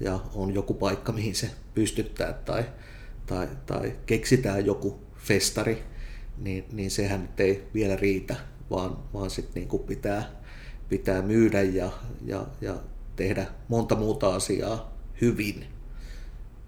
ja 0.00 0.20
on 0.34 0.54
joku 0.54 0.74
paikka, 0.74 1.12
mihin 1.12 1.34
se 1.34 1.50
pystyttää 1.74 2.32
tai, 2.32 2.64
tai, 3.26 3.48
tai 3.66 3.92
keksitään 4.06 4.66
joku 4.66 5.00
festari, 5.16 5.84
niin, 6.38 6.64
niin 6.72 6.90
sehän 6.90 7.22
nyt 7.22 7.40
ei 7.40 7.68
vielä 7.74 7.96
riitä, 7.96 8.36
vaan, 8.70 8.98
vaan 9.14 9.30
sitten 9.30 9.68
niin 9.68 9.80
pitää 9.86 10.30
pitää 10.88 11.22
myydä 11.22 11.62
ja, 11.62 11.90
ja, 12.24 12.46
ja 12.60 12.74
tehdä 13.16 13.46
monta 13.68 13.94
muuta 13.94 14.34
asiaa 14.34 14.92
hyvin, 15.20 15.64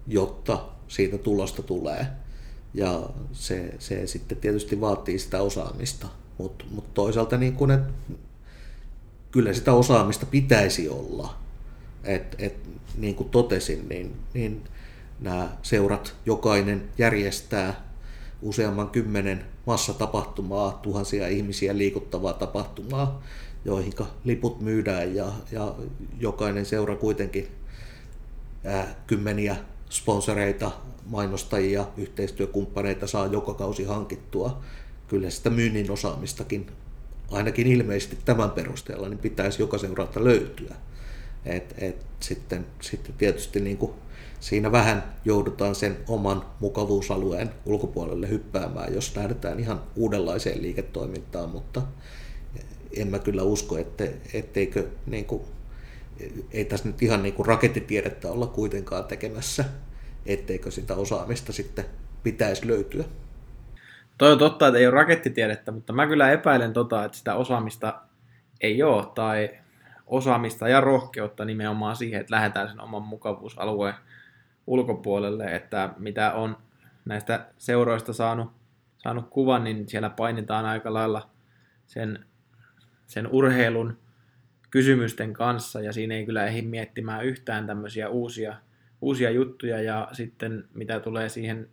jotta 0.07 0.65
siitä 0.87 1.17
tulosta 1.17 1.63
tulee. 1.63 2.07
Ja 2.73 3.09
se, 3.31 3.73
se 3.79 4.07
sitten 4.07 4.37
tietysti 4.37 4.81
vaatii 4.81 5.19
sitä 5.19 5.41
osaamista, 5.41 6.07
mutta 6.37 6.65
mut 6.71 6.93
toisaalta 6.93 7.37
niin 7.37 7.53
kun, 7.55 7.71
et, 7.71 7.81
kyllä 9.31 9.53
sitä 9.53 9.73
osaamista 9.73 10.25
pitäisi 10.25 10.89
olla. 10.89 11.35
Et, 12.03 12.35
et, 12.39 12.55
niin 12.97 13.15
kuin 13.15 13.29
totesin, 13.29 13.89
niin, 13.89 14.15
niin 14.33 14.63
nämä 15.19 15.57
seurat 15.61 16.15
jokainen 16.25 16.89
järjestää 16.97 17.89
useamman 18.41 18.89
kymmenen 18.89 19.45
massatapahtumaa, 19.65 20.79
tuhansia 20.81 21.27
ihmisiä 21.27 21.77
liikuttavaa 21.77 22.33
tapahtumaa 22.33 23.21
joihin 23.65 23.93
liput 24.23 24.61
myydään 24.61 25.15
ja, 25.15 25.31
ja 25.51 25.75
jokainen 26.19 26.65
seura 26.65 26.95
kuitenkin 26.95 27.47
ää, 28.65 28.95
kymmeniä 29.07 29.55
sponsoreita, 29.89 30.71
mainostajia, 31.05 31.87
yhteistyökumppaneita 31.97 33.07
saa 33.07 33.27
joka 33.27 33.53
kausi 33.53 33.83
hankittua. 33.83 34.61
Kyllä 35.07 35.29
sitä 35.29 35.49
myynnin 35.49 35.91
osaamistakin 35.91 36.67
ainakin 37.31 37.67
ilmeisesti 37.67 38.17
tämän 38.25 38.51
perusteella 38.51 39.09
niin 39.09 39.19
pitäisi 39.19 39.61
joka 39.61 39.77
seuralta 39.77 40.23
löytyä. 40.23 40.75
Et, 41.45 41.75
et 41.77 42.05
sitten, 42.19 42.65
sitten 42.81 43.15
tietysti 43.17 43.59
niin 43.59 43.77
kuin 43.77 43.91
siinä 44.39 44.71
vähän 44.71 45.03
joudutaan 45.25 45.75
sen 45.75 45.97
oman 46.07 46.45
mukavuusalueen 46.59 47.51
ulkopuolelle 47.65 48.29
hyppäämään, 48.29 48.93
jos 48.93 49.15
lähdetään 49.15 49.59
ihan 49.59 49.81
uudenlaiseen 49.95 50.61
liiketoimintaan, 50.61 51.49
mutta 51.49 51.81
en 52.97 53.07
mä 53.07 53.19
kyllä 53.19 53.43
usko, 53.43 53.77
että, 53.77 54.03
etteikö 54.33 54.87
niin 55.05 55.25
kuin, 55.25 55.41
ei 56.51 56.65
tässä 56.65 56.87
nyt 56.87 57.01
ihan 57.01 57.23
niin 57.23 57.33
kuin 57.33 57.45
rakettitiedettä 57.45 58.27
olla 58.27 58.47
kuitenkaan 58.47 59.03
tekemässä, 59.03 59.65
etteikö 60.25 60.71
sitä 60.71 60.95
osaamista 60.95 61.53
sitten 61.53 61.85
pitäisi 62.23 62.67
löytyä. 62.67 63.03
Toi 64.17 64.31
on 64.31 64.39
totta, 64.39 64.67
että 64.67 64.79
ei 64.79 64.87
ole 64.87 64.95
rakettitiedettä, 64.95 65.71
mutta 65.71 65.93
mä 65.93 66.07
kyllä 66.07 66.31
epäilen 66.31 66.73
tota, 66.73 67.05
että 67.05 67.17
sitä 67.17 67.35
osaamista 67.35 68.01
ei 68.61 68.83
ole, 68.83 69.05
tai 69.15 69.49
osaamista 70.07 70.67
ja 70.67 70.81
rohkeutta 70.81 71.45
nimenomaan 71.45 71.95
siihen, 71.95 72.21
että 72.21 72.35
lähdetään 72.35 72.67
sen 72.67 72.81
oman 72.81 73.01
mukavuusalueen 73.01 73.93
ulkopuolelle, 74.67 75.45
että 75.45 75.89
mitä 75.97 76.33
on 76.33 76.57
näistä 77.05 77.45
seuroista 77.57 78.13
saanut, 78.13 78.51
saanut 78.97 79.29
kuvan, 79.29 79.63
niin 79.63 79.89
siellä 79.89 80.09
painitaan 80.09 80.65
aika 80.65 80.93
lailla 80.93 81.29
sen 81.87 82.25
sen 83.09 83.27
urheilun 83.27 83.97
kysymysten 84.69 85.33
kanssa 85.33 85.81
ja 85.81 85.93
siinä 85.93 86.15
ei 86.15 86.25
kyllä 86.25 86.45
ehdi 86.45 86.61
miettimään 86.61 87.25
yhtään 87.25 87.67
tämmöisiä 87.67 88.09
uusia, 88.09 88.55
uusia 89.01 89.29
juttuja 89.29 89.81
ja 89.81 90.07
sitten 90.11 90.63
mitä 90.73 90.99
tulee 90.99 91.29
siihen 91.29 91.69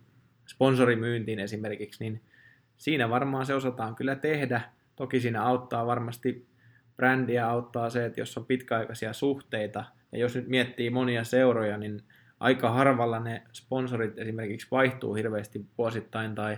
sponsorimyyntiin 0.47 1.39
esimerkiksi, 1.39 2.03
niin 2.03 2.21
siinä 2.77 3.09
varmaan 3.09 3.45
se 3.45 3.53
osataan 3.53 3.95
kyllä 3.95 4.15
tehdä. 4.15 4.61
Toki 4.95 5.19
siinä 5.19 5.43
auttaa 5.43 5.85
varmasti 5.85 6.47
brändiä, 6.95 7.47
auttaa 7.47 7.89
se, 7.89 8.05
että 8.05 8.21
jos 8.21 8.37
on 8.37 8.45
pitkäaikaisia 8.45 9.13
suhteita 9.13 9.83
ja 10.11 10.17
jos 10.17 10.35
nyt 10.35 10.47
miettii 10.47 10.89
monia 10.89 11.23
seuroja, 11.23 11.77
niin 11.77 12.03
aika 12.39 12.71
harvalla 12.71 13.19
ne 13.19 13.43
sponsorit 13.53 14.19
esimerkiksi 14.19 14.67
vaihtuu 14.71 15.13
hirveästi 15.13 15.65
vuosittain 15.77 16.35
tai, 16.35 16.57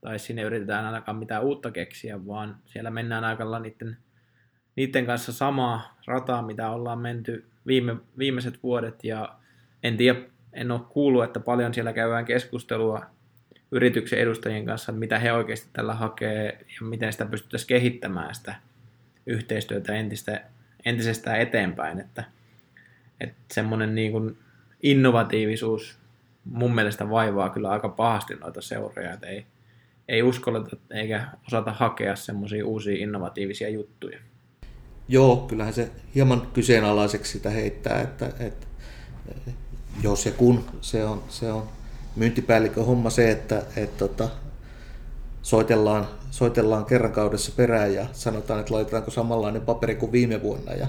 tai 0.00 0.18
sinne 0.18 0.42
yritetään 0.42 0.86
ainakaan 0.86 1.16
mitään 1.16 1.44
uutta 1.44 1.70
keksiä, 1.70 2.26
vaan 2.26 2.56
siellä 2.66 2.90
mennään 2.90 3.24
aika 3.24 3.60
niiden 3.60 3.96
niiden 4.78 5.06
kanssa 5.06 5.32
samaa 5.32 5.98
rataa, 6.06 6.42
mitä 6.42 6.70
ollaan 6.70 6.98
menty 6.98 7.44
viime, 7.66 7.96
viimeiset 8.18 8.62
vuodet 8.62 9.04
ja 9.04 9.34
en 9.82 9.96
tiedä, 9.96 10.18
en 10.52 10.70
ole 10.70 10.80
kuullut, 10.88 11.24
että 11.24 11.40
paljon 11.40 11.74
siellä 11.74 11.92
käydään 11.92 12.24
keskustelua 12.24 13.06
yrityksen 13.70 14.18
edustajien 14.18 14.66
kanssa, 14.66 14.92
että 14.92 15.00
mitä 15.00 15.18
he 15.18 15.32
oikeasti 15.32 15.68
tällä 15.72 15.94
hakee 15.94 16.64
ja 16.80 16.86
miten 16.86 17.12
sitä 17.12 17.26
pystyttäisiin 17.26 17.68
kehittämään 17.68 18.34
sitä 18.34 18.54
yhteistyötä 19.26 19.94
entistä, 19.94 20.44
entisestään 20.84 21.40
eteenpäin, 21.40 22.00
että, 22.00 22.24
että 23.20 23.54
semmoinen 23.54 23.94
niin 23.94 24.12
kuin 24.12 24.38
innovatiivisuus 24.82 25.98
mun 26.44 26.74
mielestä 26.74 27.10
vaivaa 27.10 27.50
kyllä 27.50 27.70
aika 27.70 27.88
pahasti 27.88 28.34
noita 28.34 28.60
seuroja, 28.60 29.12
että 29.12 29.26
ei, 29.26 29.46
ei 30.08 30.22
uskalleta 30.22 30.76
eikä 30.90 31.28
osata 31.46 31.72
hakea 31.72 32.16
semmoisia 32.16 32.66
uusia 32.66 33.02
innovatiivisia 33.02 33.68
juttuja. 33.68 34.18
Joo, 35.08 35.36
kyllähän 35.36 35.74
se 35.74 35.90
hieman 36.14 36.48
kyseenalaiseksi 36.52 37.32
sitä 37.32 37.50
heittää, 37.50 38.00
että, 38.00 38.30
että 38.38 38.66
jos 40.02 40.26
ja 40.26 40.32
kun 40.32 40.64
se 40.80 41.04
on, 41.04 41.22
se 41.28 41.52
on 41.52 41.68
myyntipäällikön 42.16 42.86
homma 42.86 43.10
se, 43.10 43.30
että 43.30 43.62
et, 43.76 43.96
tota, 43.96 44.28
soitellaan, 45.42 46.08
soitellaan 46.30 46.84
kerran 46.84 47.12
kaudessa 47.12 47.52
perään 47.56 47.94
ja 47.94 48.06
sanotaan, 48.12 48.60
että 48.60 48.74
laitetaanko 48.74 49.10
samanlainen 49.10 49.62
paperi 49.62 49.94
kuin 49.94 50.12
viime 50.12 50.42
vuonna 50.42 50.72
ja 50.72 50.86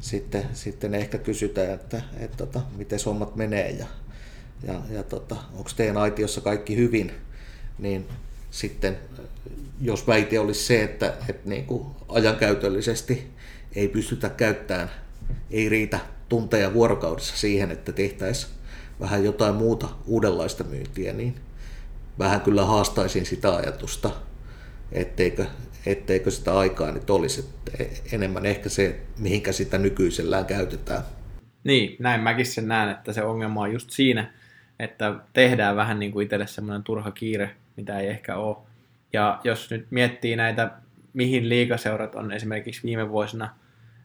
sitten, 0.00 0.44
sitten 0.52 0.94
ehkä 0.94 1.18
kysytään, 1.18 1.70
että, 1.70 2.02
että 2.20 2.36
tota, 2.36 2.60
miten 2.76 2.98
hommat 3.06 3.36
menee 3.36 3.70
ja, 3.70 3.86
ja, 4.66 4.80
ja 4.90 5.02
tota, 5.02 5.36
onko 5.52 5.70
teidän 5.76 5.96
aitiossa 5.96 6.40
kaikki 6.40 6.76
hyvin, 6.76 7.12
niin 7.78 8.08
sitten 8.50 8.98
jos 9.80 10.06
väite 10.06 10.40
olisi 10.40 10.64
se, 10.64 10.82
että, 10.82 11.14
että 11.28 11.48
niin 11.48 11.66
kuin 11.66 11.86
ajankäytöllisesti 12.08 13.37
ei 13.78 13.88
pystytä 13.88 14.28
käyttämään, 14.28 14.90
ei 15.50 15.68
riitä 15.68 15.98
tunteja 16.28 16.74
vuorokaudessa 16.74 17.36
siihen, 17.36 17.70
että 17.70 17.92
tehtäisiin 17.92 18.52
vähän 19.00 19.24
jotain 19.24 19.54
muuta 19.54 19.88
uudenlaista 20.06 20.64
myyntiä, 20.64 21.12
niin 21.12 21.34
vähän 22.18 22.40
kyllä 22.40 22.64
haastaisin 22.64 23.26
sitä 23.26 23.56
ajatusta, 23.56 24.10
etteikö, 24.92 25.46
etteikö 25.86 26.30
sitä 26.30 26.58
aikaa 26.58 26.92
nyt 26.92 27.10
olisi. 27.10 27.40
Että 27.40 27.84
enemmän 28.12 28.46
ehkä 28.46 28.68
se, 28.68 29.00
mihinkä 29.18 29.52
sitä 29.52 29.78
nykyisellään 29.78 30.46
käytetään. 30.46 31.02
Niin, 31.64 31.96
näin 31.98 32.20
mäkin 32.20 32.46
sen 32.46 32.68
näen, 32.68 32.90
että 32.90 33.12
se 33.12 33.22
ongelma 33.22 33.60
on 33.60 33.72
just 33.72 33.90
siinä, 33.90 34.32
että 34.78 35.14
tehdään 35.32 35.76
vähän 35.76 35.98
niin 35.98 36.12
kuin 36.12 36.24
itselle 36.24 36.46
semmoinen 36.46 36.82
turha 36.82 37.10
kiire, 37.10 37.50
mitä 37.76 38.00
ei 38.00 38.08
ehkä 38.08 38.36
ole. 38.36 38.56
Ja 39.12 39.40
jos 39.44 39.70
nyt 39.70 39.86
miettii 39.90 40.36
näitä, 40.36 40.70
mihin 41.12 41.48
liikaseurat 41.48 42.14
on 42.14 42.32
esimerkiksi 42.32 42.82
viime 42.82 43.08
vuosina 43.08 43.54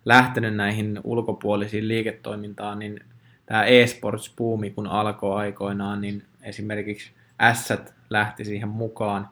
lähtenyt 0.05 0.55
näihin 0.55 0.99
ulkopuolisiin 1.03 1.87
liiketoimintaan, 1.87 2.79
niin 2.79 2.99
tämä 3.45 3.63
e-sports-puumi, 3.65 4.69
kun 4.69 4.87
alkoi 4.87 5.35
aikoinaan, 5.35 6.01
niin 6.01 6.23
esimerkiksi 6.41 7.11
Ässät 7.41 7.93
lähti 8.09 8.45
siihen 8.45 8.69
mukaan. 8.69 9.29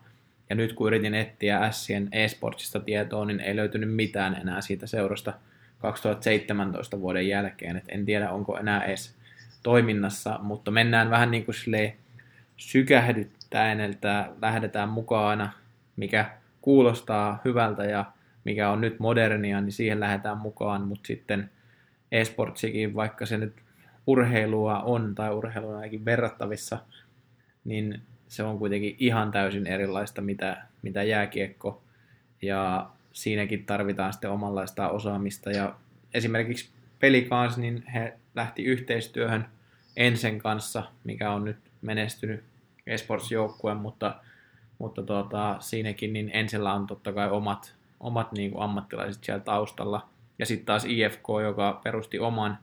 Ja 0.49 0.55
nyt 0.55 0.73
kun 0.73 0.88
yritin 0.88 1.15
etsiä 1.15 1.71
Sien 1.71 2.10
e-sportsista 2.12 2.79
tietoa, 2.79 3.25
niin 3.25 3.39
ei 3.39 3.55
löytynyt 3.55 3.95
mitään 3.95 4.38
enää 4.41 4.62
siitä 4.62 4.88
seurasta 4.88 5.34
2017 5.79 7.01
vuoden 7.01 7.27
jälkeen. 7.27 7.77
Et 7.77 7.86
en 7.88 8.05
tiedä, 8.05 8.31
onko 8.31 8.57
enää 8.57 8.84
edes 8.84 9.15
toiminnassa, 9.63 10.39
mutta 10.41 10.71
mennään 10.71 11.10
vähän 11.10 11.31
niin 11.31 11.45
kuin 11.45 11.55
sykähdyttäen, 12.57 13.79
että 13.79 14.29
lähdetään 14.41 14.89
mukaan 14.89 15.51
mikä 15.95 16.29
kuulostaa 16.62 17.41
hyvältä 17.45 17.84
ja 17.84 18.05
mikä 18.43 18.69
on 18.69 18.82
nyt 18.82 18.99
modernia, 18.99 19.62
niin 19.62 19.71
siihen 19.71 19.99
lähdetään 19.99 20.38
mukaan, 20.38 20.82
mutta 20.82 21.08
sitten 21.08 21.49
esportsikin, 22.12 22.95
vaikka 22.95 23.25
se 23.25 23.38
nyt 23.38 23.54
urheilua 24.08 24.80
on 24.80 25.15
tai 25.15 25.34
urheilua 25.34 25.75
ainakin 25.75 26.06
verrattavissa, 26.06 26.80
niin 27.63 28.01
se 28.27 28.43
on 28.43 28.60
kuitenkin 28.60 28.95
ihan 28.99 29.32
täysin 29.32 29.67
erilaista, 29.67 30.21
mitä, 30.21 30.63
mitä 30.82 31.04
jääkiekko, 31.04 31.84
ja 32.41 32.89
siinäkin 33.13 33.65
tarvitaan 33.65 34.13
sitten 34.13 34.32
omanlaista 34.32 34.89
osaamista, 34.89 35.51
ja 35.51 35.75
esimerkiksi 36.13 36.69
Pelikans, 36.99 37.58
niin 37.58 37.84
he 37.88 38.13
lähti 38.36 38.63
yhteistyöhön 38.63 39.45
Ensen 39.97 40.39
kanssa, 40.39 40.84
mikä 41.04 41.32
on 41.32 41.45
nyt 41.45 41.58
menestynyt 41.82 42.43
esports-joukkue, 42.88 43.73
mutta, 43.73 44.15
mutta 44.77 45.04
tuota, 45.04 45.58
siinäkin 45.60 46.13
niin 46.13 46.30
Ensellä 46.34 46.73
on 46.73 46.88
totta 46.88 47.13
kai 47.13 47.30
omat, 47.30 47.75
omat 48.02 48.32
niin 48.32 48.52
kuin 48.52 48.64
ammattilaiset 48.64 49.24
siellä 49.24 49.44
taustalla, 49.44 50.10
ja 50.40 50.46
sitten 50.46 50.66
taas 50.66 50.86
IFK, 50.86 51.28
joka 51.44 51.80
perusti 51.84 52.20
oman 52.20 52.58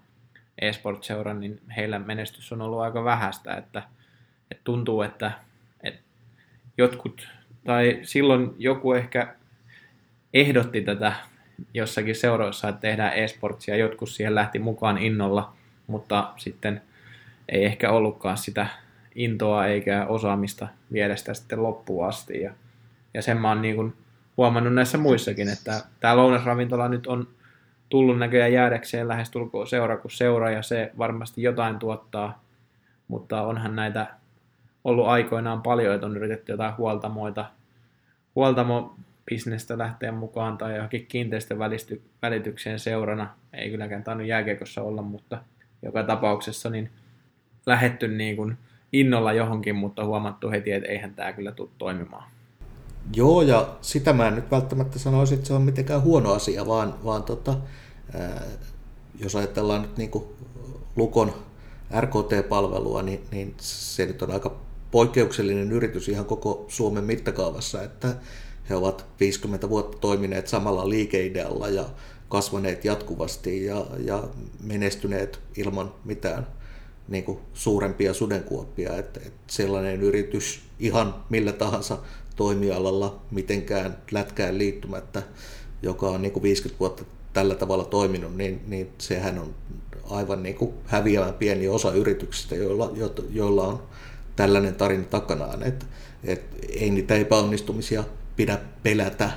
eSport-seuran, 0.59 1.41
niin 1.41 1.61
heillä 1.77 1.99
menestys 1.99 2.53
on 2.53 2.63
ollut 2.63 2.81
aika 2.81 3.05
vähäistä, 3.05 3.55
että, 3.55 3.83
että 4.51 4.65
tuntuu, 4.65 5.03
että, 5.03 5.33
että 5.83 6.01
jotkut, 6.79 7.29
tai 7.65 7.99
silloin 8.03 8.55
joku 8.59 8.93
ehkä 8.93 9.35
ehdotti 10.35 10.81
tätä 10.81 11.13
jossakin 11.75 12.15
seuroissa, 12.15 12.69
että 12.69 12.81
tehdään 12.81 13.13
eSportsia, 13.13 13.77
jotkut 13.77 14.11
siihen 14.11 14.35
lähti 14.35 14.59
mukaan 14.59 14.99
innolla, 14.99 15.53
mutta 15.87 16.33
sitten 16.37 16.83
ei 17.49 17.65
ehkä 17.65 17.91
ollutkaan 17.91 18.39
sitä 18.39 18.67
intoa 19.15 19.67
eikä 19.67 20.07
osaamista 20.07 20.69
viedä 20.93 21.17
sitä 21.17 21.35
sitten 21.35 21.63
loppuun 21.63 22.09
asti. 22.09 22.41
Ja, 22.41 22.53
ja 23.15 23.23
sen 23.23 23.37
mä 23.37 23.49
oon 23.49 23.63
niin 23.63 23.77
kuin 23.77 23.95
huomannut 24.39 24.75
näissä 24.75 24.99
muissakin, 24.99 25.49
että 25.49 25.81
tämä 26.01 26.17
lounasravintola 26.17 26.89
nyt 26.89 27.07
on 27.07 27.29
tullut 27.89 28.19
näköjään 28.19 28.53
jäädäkseen 28.53 29.09
lähestulkoon 29.09 29.67
seura 29.67 29.97
kuin 29.97 30.13
seura, 30.13 30.51
ja 30.51 30.63
se 30.63 30.93
varmasti 30.99 31.43
jotain 31.43 31.79
tuottaa, 31.79 32.45
mutta 33.09 33.43
onhan 33.43 33.77
näitä 33.77 34.07
ollut 34.85 35.07
aikoinaan 35.07 35.63
paljon, 35.63 35.95
että 35.95 36.07
on 36.07 36.17
yritetty 36.17 36.53
jotain 36.53 36.77
huoltamoita, 36.79 37.45
huoltamo 38.35 38.97
bisnestä 39.31 39.79
lähteä 39.79 40.13
mukaan 40.13 40.59
tai 40.59 40.75
johonkin 40.75 41.07
kiinteistön 41.07 41.59
välitykseen 42.23 42.79
seurana. 42.79 43.35
Ei 43.53 43.71
kylläkään 43.71 44.05
tainnut 44.05 44.27
jääkiekossa 44.27 44.83
olla, 44.83 45.03
mutta 45.03 45.39
joka 45.83 46.03
tapauksessa 46.03 46.71
niin 46.71 46.91
lähetty 47.67 48.09
niin 48.09 48.37
kuin 48.37 48.59
innolla 48.93 49.33
johonkin, 49.33 49.77
mutta 49.77 50.05
huomattu 50.05 50.51
heti, 50.51 50.73
että 50.73 50.89
eihän 50.89 51.15
tämä 51.15 51.33
kyllä 51.33 51.53
tule 51.53 51.69
toimimaan. 51.79 52.38
Joo, 53.15 53.43
ja 53.43 53.77
sitä 53.81 54.13
mä 54.13 54.29
en 54.29 54.35
nyt 54.35 54.51
välttämättä 54.51 54.99
sanoisi, 54.99 55.35
että 55.35 55.47
se 55.47 55.55
on 55.55 55.63
mitenkään 55.63 56.03
huono 56.03 56.33
asia, 56.33 56.67
vaan, 56.67 56.95
vaan 57.05 57.23
tota, 57.23 57.57
ää, 58.15 58.43
jos 59.21 59.37
ajatellaan 59.37 59.83
nyt 59.83 59.97
niin 59.97 60.11
Lukon 60.97 61.33
RKT-palvelua, 62.01 63.03
niin, 63.03 63.21
niin 63.31 63.55
se 63.59 64.07
nyt 64.07 64.23
on 64.23 64.31
aika 64.31 64.57
poikkeuksellinen 64.91 65.73
yritys 65.73 66.09
ihan 66.09 66.25
koko 66.25 66.65
Suomen 66.69 67.05
mittakaavassa, 67.05 67.83
että 67.83 68.17
he 68.71 68.75
ovat 68.75 69.07
50 69.21 69.69
vuotta 69.69 69.99
toimineet 69.99 70.49
samalla 70.49 70.89
liikeidealla 70.89 71.69
ja 71.69 71.85
kasvaneet 72.29 72.85
jatkuvasti 72.85 73.65
ja, 73.65 73.87
ja 73.99 74.29
menestyneet 74.63 75.41
ilman 75.57 75.95
mitään 76.05 76.47
niin 77.09 77.25
kuin 77.25 77.39
suurempia 77.55 78.15
sudenkuoppia. 78.15 78.97
Että, 78.97 79.21
että 79.27 79.41
sellainen 79.47 80.03
yritys 80.03 80.61
ihan 80.79 81.15
millä 81.29 81.53
tahansa 81.53 81.99
toimialalla 82.39 83.21
mitenkään 83.31 83.99
lätkään 84.11 84.59
liittymättä, 84.59 85.23
joka 85.83 86.09
on 86.09 86.23
niin 86.23 86.33
kuin 86.33 86.43
50 86.43 86.81
vuotta 86.81 87.05
tällä 87.33 87.55
tavalla 87.55 87.85
toiminut, 87.85 88.37
niin, 88.37 88.61
niin 88.67 88.89
sehän 88.99 89.39
on 89.39 89.55
aivan 90.11 90.43
niin 90.43 90.55
kuin 90.55 90.75
häviävän 90.87 91.35
pieni 91.35 91.69
osa 91.69 91.93
yrityksistä, 91.93 92.55
joilla, 92.55 92.93
joilla 93.31 93.67
on 93.67 93.83
tällainen 94.37 94.75
tarina 94.75 95.05
takanaan. 95.05 95.63
Et, 95.63 95.87
et 96.25 96.43
ei 96.69 96.91
niitä 96.91 97.15
epäonnistumisia 97.15 98.05
pidä 98.37 98.59
pelätä, 98.83 99.31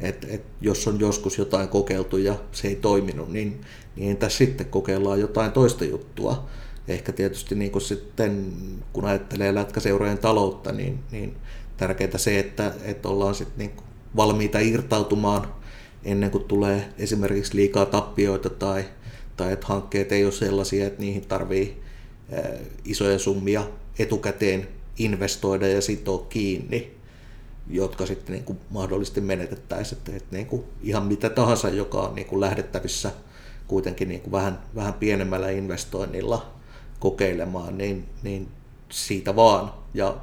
että 0.00 0.26
et 0.30 0.42
jos 0.60 0.88
on 0.88 1.00
joskus 1.00 1.38
jotain 1.38 1.68
kokeiltu 1.68 2.16
ja 2.16 2.34
se 2.52 2.68
ei 2.68 2.76
toiminut, 2.76 3.32
niin, 3.32 3.60
niin 3.96 4.10
entä 4.10 4.28
sitten 4.28 4.66
kokeillaan 4.66 5.20
jotain 5.20 5.52
toista 5.52 5.84
juttua. 5.84 6.46
Ehkä 6.88 7.12
tietysti 7.12 7.54
niin 7.54 7.70
kuin 7.70 7.82
sitten, 7.82 8.52
kun 8.92 9.04
ajattelee 9.04 9.54
lätkäseurojen 9.54 10.18
taloutta, 10.18 10.72
niin, 10.72 10.98
niin 11.10 11.36
tärkeää 11.80 12.18
se, 12.18 12.38
että, 12.38 12.72
että 12.84 13.08
ollaan 13.08 13.34
sitten 13.34 13.58
niin 13.58 13.84
valmiita 14.16 14.58
irtautumaan 14.58 15.54
ennen 16.04 16.30
kuin 16.30 16.44
tulee 16.44 16.88
esimerkiksi 16.98 17.56
liikaa 17.56 17.86
tappioita 17.86 18.50
tai, 18.50 18.84
tai 19.36 19.52
että 19.52 19.66
hankkeet 19.66 20.12
ei 20.12 20.24
ole 20.24 20.32
sellaisia, 20.32 20.86
että 20.86 21.00
niihin 21.00 21.26
tarvii 21.26 21.80
isoja 22.84 23.18
summia 23.18 23.66
etukäteen 23.98 24.68
investoida 24.98 25.68
ja 25.68 25.80
sitoa 25.80 26.26
kiinni, 26.28 26.90
jotka 27.70 28.06
sitten 28.06 28.32
niin 28.32 28.58
mahdollisesti 28.70 29.20
menetettäisiin. 29.20 29.98
Että, 29.98 30.16
että 30.16 30.36
niin 30.36 30.64
ihan 30.82 31.06
mitä 31.06 31.30
tahansa, 31.30 31.68
joka 31.68 32.00
on 32.00 32.14
niin 32.14 32.40
lähdettävissä 32.40 33.10
kuitenkin 33.66 34.08
niin 34.08 34.32
vähän, 34.32 34.58
vähän 34.74 34.94
pienemmällä 34.94 35.50
investoinnilla 35.50 36.52
kokeilemaan, 36.98 37.78
niin, 37.78 38.08
niin 38.22 38.48
siitä 38.88 39.36
vaan. 39.36 39.72
Ja 39.94 40.16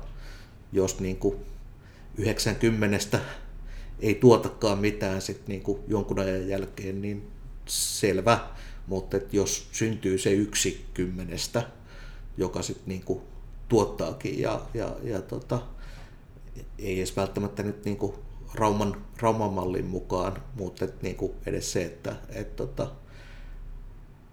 jos 0.71 0.99
niin 0.99 1.17
kuin 1.17 1.46
90 2.18 3.20
ei 3.99 4.15
tuotakaan 4.15 4.80
mitään 4.80 5.22
sit 5.22 5.47
niin 5.47 5.61
kuin 5.61 5.80
jonkun 5.88 6.20
ajan 6.20 6.47
jälkeen, 6.47 7.01
niin 7.01 7.28
selvä. 7.65 8.39
Mutta 8.88 9.18
jos 9.32 9.70
syntyy 9.72 10.18
se 10.18 10.32
yksi 10.32 10.86
kymmenestä, 10.93 11.63
joka 12.38 12.61
sitten 12.61 12.88
niin 12.88 13.03
kuin 13.03 13.22
tuottaakin 13.70 14.39
ja, 14.39 14.61
ja, 14.74 14.95
ja 15.03 15.22
tota, 15.22 15.61
ei 16.80 16.97
edes 16.97 17.15
välttämättä 17.15 17.63
nyt 17.63 17.86
niin 17.86 17.97
kuin 17.97 18.13
Rauman, 18.53 19.05
Rauman 19.22 19.53
mallin 19.53 19.86
mukaan, 19.86 20.43
mutta 20.55 20.86
et 20.86 21.01
niin 21.01 21.15
kuin 21.15 21.32
edes 21.45 21.72
se, 21.72 21.86
että 21.86 22.15
et 22.30 22.55
tota, 22.55 22.91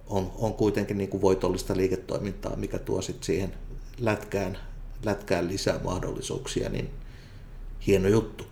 on, 0.06 0.32
on 0.34 0.54
kuitenkin 0.54 0.98
niin 0.98 1.10
kuin 1.10 1.20
voitollista 1.20 1.76
liiketoimintaa, 1.76 2.56
mikä 2.56 2.78
tuo 2.78 3.02
sit 3.02 3.22
siihen 3.22 3.54
lätkään 3.98 4.58
lätkään 5.04 5.48
lisää 5.48 5.80
mahdollisuuksia, 5.84 6.68
niin 6.68 6.90
hieno 7.86 8.08
juttu. 8.08 8.46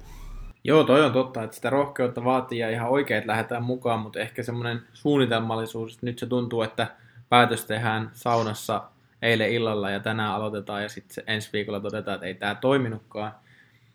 Joo, 0.65 0.85
toi 0.85 1.05
on 1.05 1.13
totta, 1.13 1.43
että 1.43 1.57
sitä 1.57 1.71
rohkeutta 1.71 2.25
vaatii 2.25 2.59
ja 2.59 2.71
ihan 2.71 2.89
oikein, 2.89 3.19
että 3.19 3.33
lähdetään 3.33 3.63
mukaan, 3.63 4.01
mutta 4.01 4.21
ehkä 4.21 4.43
semmoinen 4.43 4.83
suunnitelmallisuus, 4.93 6.03
nyt 6.03 6.19
se 6.19 6.27
tuntuu, 6.27 6.63
että 6.63 6.87
päätös 7.29 7.65
tehdään 7.65 8.11
saunassa 8.13 8.85
eilen 9.23 9.53
illalla 9.53 9.91
ja 9.91 10.01
tänään 10.01 10.33
aloitetaan 10.33 10.83
ja 10.83 10.89
sitten 10.89 11.25
ensi 11.27 11.51
viikolla 11.53 11.81
todetaan, 11.81 12.15
että 12.15 12.27
ei 12.27 12.35
tämä 12.35 12.55
toiminutkaan. 12.55 13.33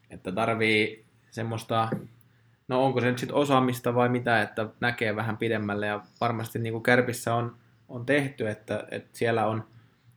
Että 0.09 0.31
tarvii 0.31 1.05
semmoista, 1.31 1.89
no 2.67 2.85
onko 2.85 3.01
se 3.01 3.07
nyt 3.07 3.17
sitten 3.17 3.37
osaamista 3.37 3.95
vai 3.95 4.09
mitä, 4.09 4.41
että 4.41 4.67
näkee 4.79 5.15
vähän 5.15 5.37
pidemmälle 5.37 5.87
ja 5.87 6.01
varmasti 6.21 6.59
niin 6.59 6.73
kuin 6.73 6.83
Kärpissä 6.83 7.35
on, 7.35 7.55
on 7.89 8.05
tehty, 8.05 8.49
että, 8.49 8.87
että 8.91 9.09
siellä 9.13 9.47
on, 9.47 9.63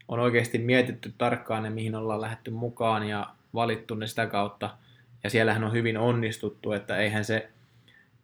on 0.08 0.20
oikeasti 0.20 0.58
mietitty 0.58 1.14
tarkkaan 1.18 1.62
ne, 1.62 1.70
mihin 1.70 1.94
ollaan 1.94 2.20
lähetty 2.20 2.50
mukaan 2.50 3.08
ja 3.08 3.26
valittu 3.54 3.94
ne 3.94 4.06
sitä 4.06 4.26
kautta. 4.26 4.70
Ja 5.24 5.30
siellähän 5.30 5.64
on 5.64 5.72
hyvin 5.72 5.98
onnistuttu, 5.98 6.72
että 6.72 6.96
eihän 6.96 7.24
se, 7.24 7.48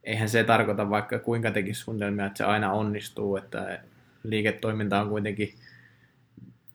eihän 0.05 0.29
se 0.29 0.45
tarkoita 0.45 0.91
vaikka 0.91 1.19
kuinka 1.19 1.51
tekisi 1.51 1.81
suunnitelmia, 1.81 2.27
että 2.27 2.39
se 2.39 2.45
aina 2.45 2.73
onnistuu, 2.73 3.37
että 3.37 3.79
liiketoiminta 4.23 5.01
on 5.01 5.09
kuitenkin, 5.09 5.55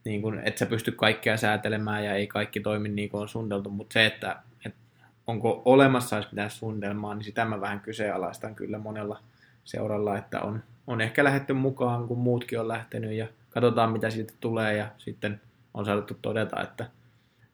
niin 0.04 0.22
kuin, 0.22 0.40
että 0.40 0.60
sä 0.60 0.66
pysty 0.66 0.92
kaikkea 0.92 1.38
säätelemään 1.38 2.06
ja 2.06 2.14
ei 2.14 2.28
kaikki 2.28 2.60
toimi 2.60 2.90
niin 2.90 3.10
kuin 3.10 3.22
on 3.22 3.30
suunniteltu, 3.30 3.70
mutta 3.70 3.94
se, 3.94 4.06
että, 4.06 4.36
että 4.66 4.80
onko 5.28 5.62
olemassa 5.66 6.18
edes 6.18 6.32
mitään 6.32 6.50
suunnitelmaa, 6.50 7.16
niin 7.16 7.24
sitä 7.24 7.46
mä 7.46 7.62
vähän 7.62 7.80
kyseenalaistan 7.80 8.56
kyllä 8.56 8.78
monella 8.78 9.20
seuralla, 9.64 10.18
että 10.18 10.42
on, 10.42 10.64
on 10.88 11.02
ehkä 11.02 11.24
lähetty 11.24 11.54
mukaan, 11.54 12.08
kun 12.08 12.20
muutkin 12.20 12.60
on 12.60 12.68
lähtenyt 12.68 13.12
ja 13.12 13.28
katsotaan 13.50 13.92
mitä 13.92 14.10
siitä 14.10 14.34
tulee. 14.40 14.78
Ja 14.78 14.88
sitten 14.98 15.42
on 15.74 15.86
saatu 15.86 16.18
todeta, 16.22 16.62
että 16.62 16.86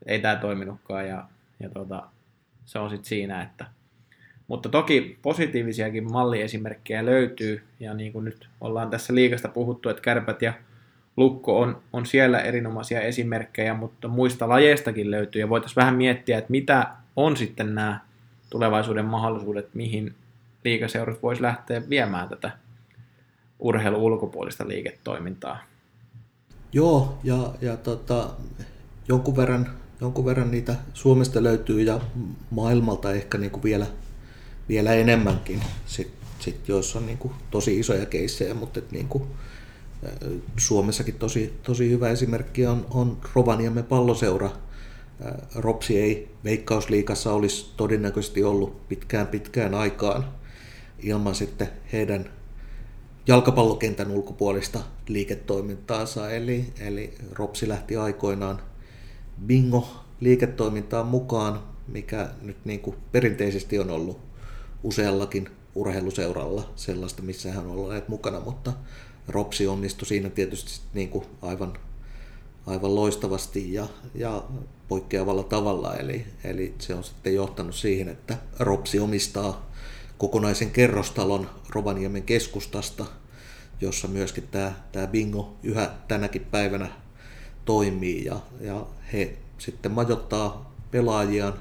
ei 0.06 0.20
tämä 0.20 0.36
toiminutkaan 0.36 1.08
ja, 1.08 1.28
ja 1.60 1.70
tota, 1.70 2.04
se 2.68 2.80
on 2.80 2.90
sitten 2.90 3.10
siinä, 3.10 3.42
että 3.42 3.66
mutta 4.48 4.70
toki 4.70 5.18
positiivisiakin 5.22 6.12
malliesimerkkejä 6.12 7.06
löytyy, 7.06 7.64
ja 7.80 7.94
niin 7.94 8.14
kuin 8.14 8.26
nyt 8.26 8.50
ollaan 8.62 8.90
tässä 8.90 9.16
liikasta 9.16 9.48
puhuttu, 9.48 9.90
että 9.90 10.02
kärpät 10.02 10.42
ja 10.42 10.54
lukko 11.18 11.60
on, 11.60 11.82
on 11.94 12.06
siellä 12.06 12.40
erinomaisia 12.40 13.02
esimerkkejä, 13.02 13.74
mutta 13.74 14.08
muista 14.08 14.50
lajeistakin 14.50 15.12
löytyy, 15.12 15.42
ja 15.42 15.50
voitaisiin 15.50 15.76
vähän 15.76 15.96
miettiä, 15.96 16.38
että 16.38 16.52
mitä 16.52 16.88
on 17.16 17.38
sitten 17.38 17.76
nämä 17.76 18.00
tulevaisuuden 18.50 19.06
mahdollisuudet, 19.06 19.70
mihin 19.74 20.16
liikaseurat 20.64 21.24
voisi 21.24 21.42
lähteä 21.42 21.82
viemään 21.90 22.30
tätä 22.30 22.52
urheilu 23.60 24.06
ulkopuolista 24.06 24.68
liiketoimintaa. 24.68 25.64
Joo, 26.74 27.20
ja, 27.24 27.54
ja 27.62 27.78
tota, 27.78 28.30
jonkun, 29.08 29.38
verran, 29.38 29.70
jonkun 30.02 30.26
verran 30.26 30.52
niitä 30.52 30.76
Suomesta 30.94 31.44
löytyy 31.44 31.82
ja 31.82 32.02
maailmalta 32.52 33.12
ehkä 33.12 33.38
niin 33.38 33.52
kuin 33.52 33.64
vielä 33.64 33.88
vielä 34.70 34.94
enemmänkin, 34.94 35.62
sit, 35.86 36.12
sit, 36.40 36.68
joissa 36.68 37.00
on 37.00 37.06
niin 37.06 37.18
kuin 37.18 37.34
tosi 37.52 37.80
isoja 37.80 38.06
keissejä, 38.06 38.54
mutta 38.54 38.80
et 38.80 38.92
niin 38.92 39.08
kuin, 39.08 39.24
Suomessakin 40.58 41.16
tosi, 41.16 41.54
tosi 41.64 41.90
hyvä 41.90 42.10
esimerkki 42.10 42.66
on, 42.66 42.86
on 42.90 43.18
Rovaniemen 43.34 43.84
palloseura. 43.84 44.50
Ropsi 45.56 46.00
ei 46.00 46.32
veikkausliikassa 46.44 47.34
olisi 47.34 47.74
todennäköisesti 47.78 48.44
ollut 48.44 48.88
pitkään 48.88 49.28
pitkään 49.28 49.74
aikaan 49.74 50.26
ilman 51.00 51.36
sitten 51.36 51.70
heidän 51.94 52.30
jalkapallokentän 53.28 54.12
ulkopuolista 54.12 54.80
liiketoimintaansa. 55.08 56.32
Eli, 56.32 56.74
eli 56.80 57.14
Ropsi 57.32 57.68
lähti 57.68 57.98
aikoinaan 57.98 58.62
bingo 59.46 59.88
liiketoimintaan 60.20 61.06
mukaan, 61.06 61.64
mikä 61.88 62.30
nyt 62.42 62.58
niin 62.66 62.80
kuin 62.80 62.96
perinteisesti 63.12 63.80
on 63.80 63.90
ollut 63.90 64.20
useallakin 64.84 65.50
urheiluseuralla 65.76 66.70
sellaista, 66.76 67.22
missä 67.22 67.52
hän 67.52 67.66
on 67.66 67.72
ollut 67.72 68.08
mukana, 68.08 68.40
mutta 68.40 68.74
Ropsi 69.28 69.68
onnistui 69.68 70.08
siinä 70.08 70.30
tietysti 70.30 70.72
niin 70.94 71.10
kuin 71.10 71.26
aivan, 71.42 71.74
aivan 72.66 72.96
loistavasti 72.96 73.74
ja, 73.74 73.88
ja 74.16 74.44
poikkeavalla 74.88 75.44
tavalla. 75.44 75.96
Eli, 75.96 76.26
eli 76.44 76.76
se 76.80 76.96
on 76.96 77.04
sitten 77.04 77.36
johtanut 77.36 77.76
siihen, 77.76 78.10
että 78.10 78.38
Ropsi 78.60 79.00
omistaa 79.00 79.72
kokonaisen 80.18 80.72
kerrostalon 80.72 81.50
Rovaniemen 81.70 82.24
keskustasta, 82.24 83.06
jossa 83.82 84.08
myöskin 84.08 84.48
tämä, 84.52 84.74
tämä 84.92 85.08
bingo 85.08 85.58
yhä 85.64 85.92
tänäkin 86.08 86.46
päivänä 86.52 86.90
toimii 87.68 88.26
ja, 88.26 88.40
ja 88.62 88.86
he 89.14 89.38
sitten 89.58 89.92
majoittaa 89.92 90.76
pelaajiaan 90.92 91.54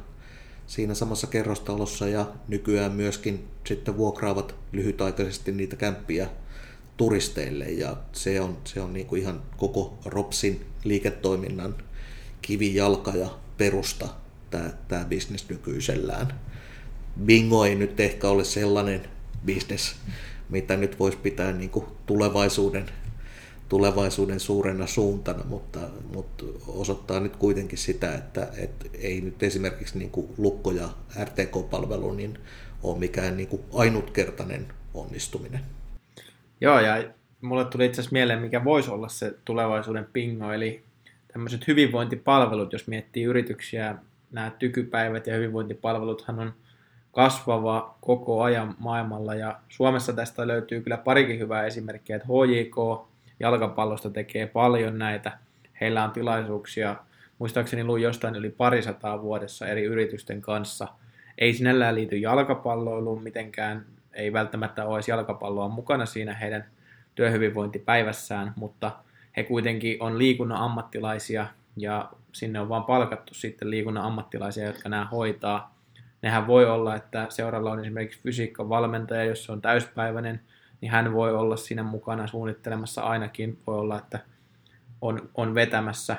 siinä 0.67 0.95
samassa 0.95 1.27
kerrostalossa 1.27 2.09
ja 2.09 2.27
nykyään 2.49 2.93
myöskin 2.93 3.49
sitten 3.67 3.97
vuokraavat 3.97 4.55
lyhytaikaisesti 4.73 5.53
niitä 5.53 5.77
kämppiä 5.77 6.29
turisteille 6.97 7.65
ja 7.65 7.97
se 8.13 8.41
on, 8.41 8.59
se 8.65 8.81
on 8.81 8.93
niin 8.93 9.07
kuin 9.07 9.23
ihan 9.23 9.43
koko 9.57 9.99
Ropsin 10.05 10.67
liiketoiminnan 10.85 11.75
kivijalka 12.43 13.11
ja 13.11 13.29
perusta 13.59 14.09
tämä, 14.51 14.71
tämä 14.89 15.05
bisnes 15.05 15.49
nykyisellään. 15.49 16.41
Bingo 17.25 17.65
ei 17.65 17.75
nyt 17.75 18.01
ehkä 18.01 18.29
ole 18.29 18.45
sellainen 18.45 19.09
bisnes, 19.45 19.95
mitä 20.49 20.77
nyt 20.77 20.99
voisi 20.99 21.19
pitää 21.19 21.53
niin 21.53 21.71
kuin 21.71 21.87
tulevaisuuden 22.07 22.91
tulevaisuuden 23.69 24.41
suurena 24.41 24.87
suuntana, 24.87 25.45
mutta, 25.45 25.81
mutta 26.15 26.45
osoittaa 26.69 27.21
nyt 27.21 27.37
kuitenkin 27.37 27.79
sitä, 27.79 28.15
että, 28.15 28.49
että 28.59 28.87
ei 28.99 29.21
nyt 29.21 29.43
esimerkiksi 29.43 29.99
niin 29.99 30.11
kuin 30.11 30.29
Lukko 30.39 30.71
ja 30.71 30.89
RTK-palvelu 31.25 32.13
niin 32.13 32.39
ole 32.83 32.99
mikään 32.99 33.37
niin 33.37 33.49
kuin 33.49 33.63
ainutkertainen 33.75 34.67
onnistuminen. 34.95 35.61
Joo, 36.61 36.81
ja 36.81 37.05
mulle 37.41 37.65
tuli 37.65 37.87
itse 37.87 38.01
asiassa 38.01 38.13
mieleen, 38.13 38.41
mikä 38.41 38.65
voisi 38.65 38.91
olla 38.91 39.09
se 39.09 39.35
tulevaisuuden 39.45 40.07
pingo, 40.13 40.53
eli 40.53 40.83
tämmöiset 41.33 41.67
hyvinvointipalvelut, 41.67 42.73
jos 42.73 42.89
miettii 42.89 43.25
yrityksiä, 43.25 43.97
nämä 44.33 44.51
tykypäivät 44.59 45.27
ja 45.27 45.35
hyvinvointipalveluthan 45.35 46.39
on 46.39 46.53
kasvava 47.13 47.97
koko 48.01 48.43
ajan 48.43 48.75
maailmalla, 48.79 49.35
ja 49.35 49.61
Suomessa 49.69 50.13
tästä 50.13 50.47
löytyy 50.47 50.81
kyllä 50.81 50.97
parikin 50.97 51.39
hyvää 51.39 51.67
esimerkkiä, 51.67 52.17
että 52.17 52.29
HJK 52.29 53.07
jalkapallosta 53.41 54.11
tekee 54.11 54.47
paljon 54.47 54.99
näitä. 54.99 55.39
Heillä 55.81 56.05
on 56.05 56.11
tilaisuuksia, 56.11 56.97
muistaakseni 57.39 57.85
luin 57.85 58.03
jostain 58.03 58.35
yli 58.35 58.51
parisataa 58.51 59.23
vuodessa 59.23 59.67
eri 59.67 59.85
yritysten 59.85 60.41
kanssa. 60.41 60.89
Ei 61.39 61.53
sinällään 61.53 61.95
liity 61.95 62.17
jalkapalloiluun 62.17 63.23
mitenkään, 63.23 63.87
ei 64.15 64.33
välttämättä 64.33 64.83
edes 64.95 65.09
jalkapalloa 65.09 65.69
mukana 65.69 66.07
siinä 66.07 66.35
heidän 66.35 66.65
työhyvinvointipäivässään, 67.15 68.53
mutta 68.57 68.93
he 69.37 69.43
kuitenkin 69.43 69.97
on 70.01 70.19
liikunnan 70.19 70.59
ammattilaisia 70.59 71.47
ja 71.77 72.11
sinne 72.33 72.61
on 72.61 72.69
vaan 72.69 72.85
palkattu 72.85 73.35
sitten 73.35 73.71
liikunnan 73.71 74.05
ammattilaisia, 74.05 74.67
jotka 74.67 74.89
nämä 74.89 75.05
hoitaa. 75.05 75.77
Nehän 76.23 76.47
voi 76.47 76.67
olla, 76.67 76.97
että 76.97 77.27
seuralla 77.29 77.71
on 77.71 77.81
esimerkiksi 77.81 78.21
fysiikan 78.23 78.69
valmentaja, 78.69 79.25
jos 79.25 79.45
se 79.45 79.53
on 79.53 79.63
täyspäiväinen, 79.63 80.41
niin 80.81 80.93
hän 80.93 81.13
voi 81.13 81.35
olla 81.35 81.57
siinä 81.57 81.83
mukana 81.83 82.27
suunnittelemassa 82.27 83.03
ainakin. 83.03 83.59
Voi 83.67 83.79
olla, 83.79 83.99
että 83.99 84.19
on, 85.01 85.29
on 85.35 85.55
vetämässä. 85.55 86.17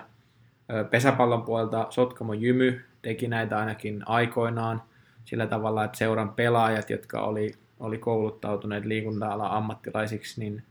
Pesäpallon 0.89 1.43
puolelta 1.43 1.87
Sotkamo 1.89 2.33
Jymy 2.33 2.85
teki 3.01 3.27
näitä 3.27 3.57
ainakin 3.57 4.03
aikoinaan 4.05 4.81
sillä 5.25 5.47
tavalla, 5.47 5.83
että 5.83 5.97
seuran 5.97 6.29
pelaajat, 6.29 6.89
jotka 6.89 7.21
oli, 7.21 7.51
oli 7.79 7.97
kouluttautuneet 7.97 8.85
liikunta-alan 8.85 9.51
ammattilaisiksi, 9.51 10.39
niin 10.39 10.63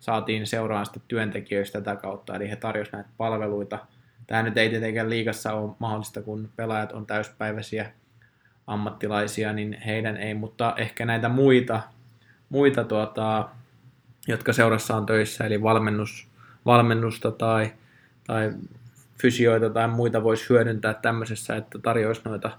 saatiin 0.00 0.46
seuraan 0.46 0.86
sitten 0.86 1.02
työntekijöistä 1.08 1.80
tätä 1.80 2.00
kautta, 2.00 2.36
eli 2.36 2.50
he 2.50 2.56
tarjosivat 2.56 2.92
näitä 2.92 3.10
palveluita. 3.16 3.78
Tämä 4.26 4.42
nyt 4.42 4.56
ei 4.56 4.70
tietenkään 4.70 5.10
liikassa 5.10 5.52
ole 5.52 5.74
mahdollista, 5.78 6.22
kun 6.22 6.48
pelaajat 6.56 6.92
on 6.92 7.06
täyspäiväisiä 7.06 7.92
ammattilaisia, 8.66 9.52
niin 9.52 9.72
heidän 9.86 10.16
ei, 10.16 10.34
mutta 10.34 10.74
ehkä 10.76 11.06
näitä 11.06 11.28
muita 11.28 11.80
muita, 12.52 12.84
tuota, 12.84 13.48
jotka 14.28 14.52
seurassa 14.52 14.96
on 14.96 15.06
töissä, 15.06 15.44
eli 15.44 15.62
valmennus, 15.62 16.28
valmennusta 16.66 17.30
tai, 17.30 17.72
tai 18.26 18.52
fysioita 19.18 19.70
tai 19.70 19.88
muita 19.88 20.22
voisi 20.22 20.48
hyödyntää 20.48 20.94
tämmöisessä, 20.94 21.56
että 21.56 21.78
tarjoaisi 21.78 22.20
noita 22.24 22.58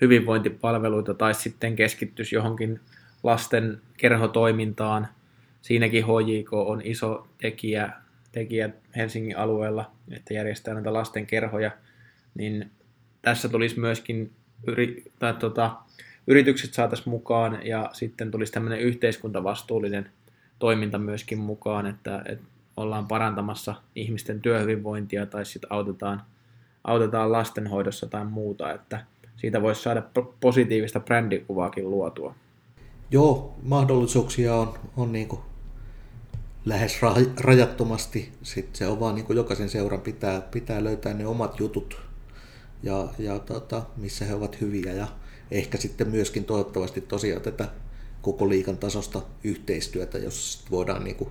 hyvinvointipalveluita 0.00 1.14
tai 1.14 1.34
sitten 1.34 1.76
keskittyisi 1.76 2.34
johonkin 2.34 2.80
lasten 3.22 3.80
kerhotoimintaan. 3.96 5.08
Siinäkin 5.62 6.04
HJK 6.04 6.52
on 6.52 6.80
iso 6.84 7.28
tekijä, 7.38 7.92
tekijä 8.32 8.70
Helsingin 8.96 9.38
alueella, 9.38 9.90
että 10.10 10.34
järjestää 10.34 10.74
näitä 10.74 10.92
lasten 10.92 11.26
kerhoja, 11.26 11.70
niin 12.34 12.70
tässä 13.22 13.48
tulisi 13.48 13.80
myöskin 13.80 14.32
yri, 14.66 15.04
tai, 15.18 15.34
tota, 15.34 15.76
yritykset 16.26 16.74
saataisiin 16.74 17.10
mukaan 17.10 17.58
ja 17.66 17.90
sitten 17.92 18.30
tulisi 18.30 18.52
tämmöinen 18.52 18.80
yhteiskuntavastuullinen 18.80 20.10
toiminta 20.58 20.98
myöskin 20.98 21.38
mukaan, 21.38 21.86
että, 21.86 22.22
että 22.26 22.44
ollaan 22.76 23.06
parantamassa 23.06 23.74
ihmisten 23.94 24.40
työhyvinvointia 24.40 25.26
tai 25.26 25.44
sitten 25.46 25.72
autetaan, 25.72 26.22
autetaan 26.84 27.32
lastenhoidossa 27.32 28.06
tai 28.06 28.24
muuta, 28.24 28.72
että 28.72 29.04
siitä 29.36 29.62
voisi 29.62 29.82
saada 29.82 30.02
positiivista 30.40 31.00
brändikuvaakin 31.00 31.90
luotua. 31.90 32.34
Joo, 33.10 33.54
mahdollisuuksia 33.62 34.54
on, 34.54 34.74
on 34.96 35.12
niin 35.12 35.28
kuin 35.28 35.40
lähes 36.64 37.00
rajattomasti. 37.40 38.32
Sitten 38.42 38.76
se 38.76 38.86
on 38.86 39.00
vaan 39.00 39.14
niin 39.14 39.26
kuin 39.26 39.36
jokaisen 39.36 39.68
seuran 39.68 40.00
pitää, 40.00 40.40
pitää 40.40 40.84
löytää 40.84 41.14
ne 41.14 41.26
omat 41.26 41.60
jutut 41.60 42.00
ja, 42.82 43.08
ja 43.18 43.38
tota, 43.38 43.82
missä 43.96 44.24
he 44.24 44.34
ovat 44.34 44.60
hyviä 44.60 44.92
ja 44.92 45.06
ehkä 45.50 45.78
sitten 45.78 46.08
myöskin 46.08 46.44
toivottavasti 46.44 47.00
tosiaan 47.00 47.42
tätä 47.42 47.68
koko 48.22 48.48
liikan 48.48 48.76
tasosta 48.76 49.22
yhteistyötä, 49.44 50.18
jos 50.18 50.64
voidaan 50.70 51.04
niin 51.04 51.16
kuin 51.16 51.30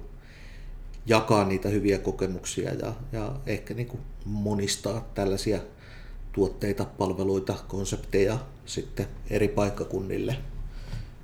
jakaa 1.05 1.45
niitä 1.45 1.69
hyviä 1.69 1.99
kokemuksia 1.99 2.73
ja, 2.73 2.93
ja 3.11 3.35
ehkä 3.45 3.73
niin 3.73 3.87
kuin 3.87 4.01
monistaa 4.25 5.09
tällaisia 5.13 5.59
tuotteita, 6.31 6.85
palveluita, 6.85 7.55
konsepteja 7.67 8.37
sitten 8.65 9.05
eri 9.29 9.47
paikkakunnille, 9.47 10.35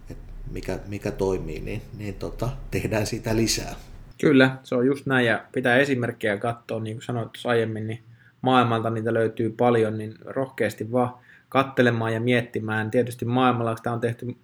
että 0.10 0.34
mikä, 0.52 0.80
mikä 0.88 1.12
toimii, 1.12 1.60
niin, 1.60 1.82
niin 1.98 2.14
tota, 2.14 2.50
tehdään 2.72 3.08
siitä 3.08 3.36
lisää. 3.36 3.76
Kyllä, 4.22 4.58
se 4.64 4.76
on 4.76 4.86
just 4.86 5.06
näin. 5.06 5.26
Ja 5.26 5.46
pitää 5.52 5.78
esimerkkejä 5.78 6.38
katsoa, 6.38 6.80
niin 6.80 6.96
kuin 6.96 7.04
sanoit 7.04 7.30
aiemmin, 7.46 7.88
niin 7.88 8.04
maailmalta 8.42 8.90
niitä 8.90 9.14
löytyy 9.14 9.50
paljon, 9.50 9.98
niin 9.98 10.16
rohkeasti 10.26 10.92
vaan 10.92 11.14
kattelemaan 11.50 12.14
ja 12.14 12.22
miettimään. 12.22 12.92
Tietysti 12.92 13.26
maailmalla, 13.26 13.76
kun 13.76 13.84
tämä 13.84 13.94
on 13.94 14.02
tehty 14.02 14.36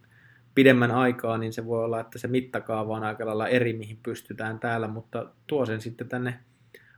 pidemmän 0.56 0.92
aikaa, 0.92 1.38
niin 1.38 1.54
se 1.54 1.66
voi 1.66 1.84
olla, 1.84 2.00
että 2.00 2.20
se 2.20 2.28
mittakaava 2.28 2.96
on 2.96 3.04
aika 3.04 3.26
lailla 3.26 3.48
eri, 3.48 3.74
mihin 3.74 4.00
pystytään 4.04 4.60
täällä, 4.60 4.88
mutta 4.88 5.26
tuo 5.48 5.66
sen 5.66 5.82
sitten 5.82 6.10
tänne 6.10 6.40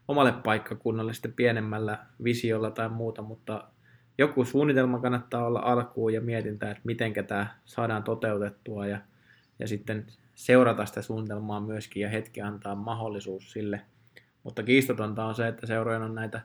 omalle 0.07 0.31
paikkakunnalle 0.31 1.13
sitten 1.13 1.33
pienemmällä 1.33 1.99
visiolla 2.23 2.71
tai 2.71 2.89
muuta, 2.89 3.21
mutta 3.21 3.63
joku 4.17 4.45
suunnitelma 4.45 4.99
kannattaa 4.99 5.45
olla 5.45 5.59
alkuun 5.59 6.13
ja 6.13 6.21
mietintää, 6.21 6.71
että 6.71 6.81
miten 6.83 7.13
tämä 7.27 7.47
saadaan 7.65 8.03
toteutettua 8.03 8.87
ja, 8.87 8.99
ja 9.59 9.67
sitten 9.67 10.05
seurata 10.35 10.85
sitä 10.85 11.01
suunnitelmaa 11.01 11.61
myöskin 11.61 12.01
ja 12.01 12.09
hetki 12.09 12.41
antaa 12.41 12.75
mahdollisuus 12.75 13.51
sille. 13.51 13.81
Mutta 14.43 14.63
kiistatonta 14.63 15.25
on 15.25 15.35
se, 15.35 15.47
että 15.47 15.67
seurojen 15.67 16.01
on 16.01 16.15
näitä, 16.15 16.41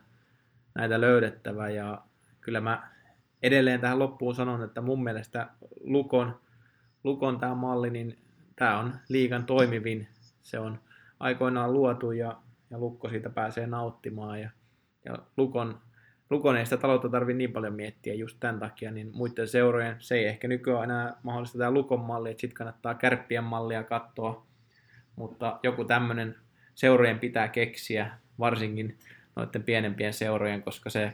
näitä 0.75 1.01
löydettävä 1.01 1.69
ja 1.69 2.01
kyllä 2.41 2.61
mä 2.61 2.92
edelleen 3.43 3.81
tähän 3.81 3.99
loppuun 3.99 4.35
sanon, 4.35 4.63
että 4.63 4.81
mun 4.81 5.03
mielestä 5.03 5.47
Lukon, 5.83 6.39
Lukon 7.03 7.39
tämä 7.39 7.55
malli, 7.55 7.89
niin 7.89 8.17
tämä 8.55 8.79
on 8.79 8.93
liikan 9.09 9.45
toimivin. 9.45 10.07
Se 10.41 10.59
on 10.59 10.79
aikoinaan 11.19 11.73
luotu 11.73 12.11
ja, 12.11 12.37
ja 12.69 12.79
Lukko 12.79 13.09
siitä 13.09 13.29
pääsee 13.29 13.67
nauttimaan 13.67 14.41
ja, 14.41 14.49
ja 15.05 15.17
Lukon, 15.37 15.79
Lukon 16.29 16.57
ei 16.57 16.65
sitä 16.65 16.77
taloutta 16.77 17.09
tarvitse 17.09 17.37
niin 17.37 17.53
paljon 17.53 17.73
miettiä 17.73 18.13
just 18.13 18.37
tämän 18.39 18.59
takia, 18.59 18.91
niin 18.91 19.11
muiden 19.13 19.47
seurojen, 19.47 19.95
se 19.99 20.15
ei 20.15 20.25
ehkä 20.25 20.47
nykyään 20.47 20.83
enää 20.83 21.15
mahdollista 21.23 21.57
tämä 21.57 21.71
Lukon 21.71 21.99
malli, 21.99 22.31
että 22.31 22.41
sitten 22.41 22.55
kannattaa 22.55 22.95
kärppien 22.95 23.43
mallia 23.43 23.83
katsoa, 23.83 24.45
mutta 25.15 25.59
joku 25.63 25.85
tämmöinen 25.85 26.35
seurojen 26.75 27.19
pitää 27.19 27.47
keksiä, 27.47 28.11
varsinkin 28.39 28.97
noiden 29.35 29.63
pienempien 29.63 30.13
seurojen, 30.13 30.63
koska 30.63 30.89
se 30.89 31.13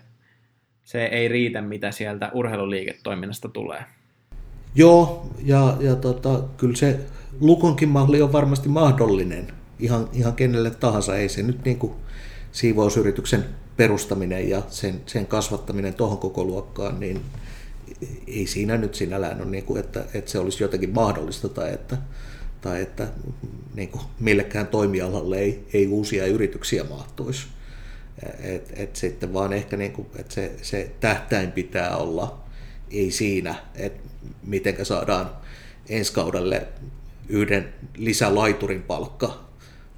se 0.89 1.05
ei 1.05 1.27
riitä, 1.27 1.61
mitä 1.61 1.91
sieltä 1.91 2.31
urheiluliiketoiminnasta 2.33 3.49
tulee. 3.49 3.83
Joo, 4.75 5.29
ja, 5.43 5.77
ja 5.79 5.95
tota, 5.95 6.43
kyllä 6.57 6.75
se 6.75 6.99
Lukonkin 7.39 7.89
malli 7.89 8.21
on 8.21 8.33
varmasti 8.33 8.69
mahdollinen 8.69 9.47
ihan, 9.79 10.09
ihan 10.13 10.33
kenelle 10.33 10.69
tahansa. 10.69 11.17
Ei 11.17 11.29
se 11.29 11.43
nyt 11.43 11.65
niin 11.65 11.79
kuin 11.79 11.93
siivousyrityksen 12.51 13.45
perustaminen 13.77 14.49
ja 14.49 14.61
sen, 14.69 15.01
sen 15.05 15.27
kasvattaminen 15.27 15.93
tuohon 15.93 16.17
koko 16.17 16.43
luokkaan, 16.43 16.99
niin 16.99 17.21
ei 18.27 18.47
siinä 18.47 18.77
nyt 18.77 18.95
sinällään 18.95 19.41
ole, 19.41 19.51
niin 19.51 19.63
kuin, 19.63 19.79
että, 19.79 20.05
että 20.13 20.31
se 20.31 20.39
olisi 20.39 20.63
jotenkin 20.63 20.93
mahdollista 20.93 21.49
tai 21.49 21.73
että, 21.73 21.97
tai 22.61 22.81
että 22.81 23.07
niin 23.75 23.89
kuin 23.89 24.03
millekään 24.19 24.67
toimialalle 24.67 25.39
ei, 25.39 25.65
ei 25.73 25.87
uusia 25.87 26.25
yrityksiä 26.25 26.83
mahtuisi. 26.83 27.47
Et, 28.39 28.73
et 28.75 28.95
sitten 28.95 29.33
vaan 29.33 29.53
ehkä 29.53 29.77
niin 29.77 29.91
kuin, 29.91 30.07
että 30.15 30.33
se, 30.33 30.51
se 30.61 30.91
tähtäin 30.99 31.51
pitää 31.51 31.97
olla, 31.97 32.43
ei 32.91 33.11
siinä, 33.11 33.55
että 33.75 34.09
miten 34.43 34.85
saadaan 34.85 35.31
ensi 35.89 36.13
kaudelle 36.13 36.67
yhden 37.29 37.73
lisälaiturin 37.97 38.83
palkka, 38.83 39.49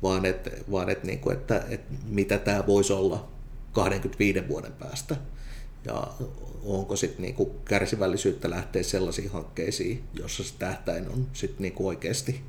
vaan, 0.04 0.26
et, 0.26 0.50
vaan 0.72 0.90
et 0.90 1.04
niin 1.04 1.20
kuin, 1.20 1.38
että, 1.38 1.66
että 1.70 1.94
mitä 2.06 2.38
tämä 2.38 2.68
voisi 2.68 2.94
olla 2.94 3.28
25 3.72 4.48
vuoden 4.48 4.74
päästä. 4.74 5.16
Ja 5.86 6.08
onko 6.64 6.96
sitten 6.96 7.22
niinku 7.22 7.56
kärsivällisyyttä 7.66 8.50
lähteä 8.50 8.84
sellaisiin 8.84 9.32
hankkeisiin, 9.32 10.04
jossa 10.14 10.44
se 10.44 10.54
tähtäin 10.60 11.10
on 11.10 11.28
sitten 11.34 11.62
niinku 11.62 11.88
oikeasti 11.88 12.42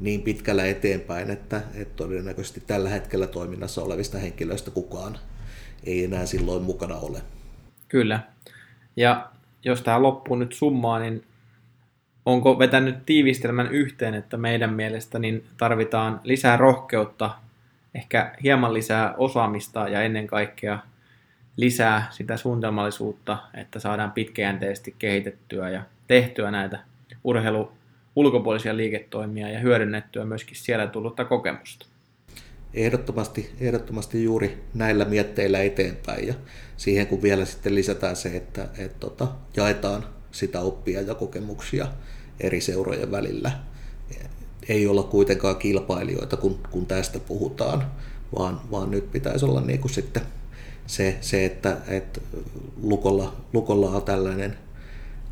niin 0.00 0.22
pitkällä 0.22 0.66
eteenpäin, 0.66 1.30
että, 1.30 1.62
että 1.74 1.94
todennäköisesti 1.96 2.62
tällä 2.66 2.88
hetkellä 2.88 3.26
toiminnassa 3.26 3.82
olevista 3.82 4.18
henkilöistä 4.18 4.70
kukaan 4.70 5.18
ei 5.84 6.04
enää 6.04 6.26
silloin 6.26 6.62
mukana 6.62 6.96
ole. 6.96 7.22
Kyllä. 7.88 8.20
Ja 8.96 9.30
jos 9.64 9.82
tämä 9.82 10.02
loppuu 10.02 10.36
nyt 10.36 10.52
summaa, 10.52 10.98
niin 10.98 11.24
onko 12.26 12.58
vetänyt 12.58 13.06
tiivistelmän 13.06 13.72
yhteen, 13.72 14.14
että 14.14 14.36
meidän 14.36 14.72
mielestä 14.72 15.18
niin 15.18 15.44
tarvitaan 15.56 16.20
lisää 16.24 16.56
rohkeutta, 16.56 17.30
ehkä 17.94 18.34
hieman 18.42 18.74
lisää 18.74 19.14
osaamista 19.14 19.88
ja 19.88 20.02
ennen 20.02 20.26
kaikkea 20.26 20.78
lisää 21.56 22.06
sitä 22.10 22.36
suunnitelmallisuutta, 22.36 23.38
että 23.54 23.80
saadaan 23.80 24.12
pitkäjänteisesti 24.12 24.94
kehitettyä 24.98 25.70
ja 25.70 25.82
tehtyä 26.06 26.50
näitä 26.50 26.78
urheilu 27.24 27.72
ulkopuolisia 28.18 28.76
liiketoimia 28.76 29.48
ja 29.48 29.58
hyödynnettyä 29.58 30.24
myöskin 30.24 30.56
siellä 30.56 30.86
tullutta 30.86 31.24
kokemusta. 31.24 31.86
Ehdottomasti, 32.74 33.50
ehdottomasti 33.60 34.24
juuri 34.24 34.58
näillä 34.74 35.04
mietteillä 35.04 35.62
eteenpäin 35.62 36.26
ja 36.26 36.34
siihen 36.76 37.06
kun 37.06 37.22
vielä 37.22 37.44
sitten 37.44 37.74
lisätään 37.74 38.16
se, 38.16 38.36
että, 38.36 38.68
että 38.78 39.00
tota, 39.00 39.28
jaetaan 39.56 40.04
sitä 40.30 40.60
oppia 40.60 41.00
ja 41.00 41.14
kokemuksia 41.14 41.86
eri 42.40 42.60
seurojen 42.60 43.10
välillä. 43.10 43.52
Ei 44.68 44.86
olla 44.86 45.02
kuitenkaan 45.02 45.56
kilpailijoita, 45.56 46.36
kun, 46.36 46.58
kun 46.70 46.86
tästä 46.86 47.20
puhutaan, 47.20 47.90
vaan, 48.38 48.60
vaan 48.70 48.90
nyt 48.90 49.12
pitäisi 49.12 49.44
olla 49.44 49.60
niin 49.60 49.80
kuin 49.80 49.92
sitten 49.94 50.22
se, 50.86 51.18
se 51.20 51.44
että, 51.44 51.76
että 51.88 52.20
Lukolla, 52.82 53.36
Lukolla 53.52 53.90
on 53.90 54.02
tällainen 54.02 54.56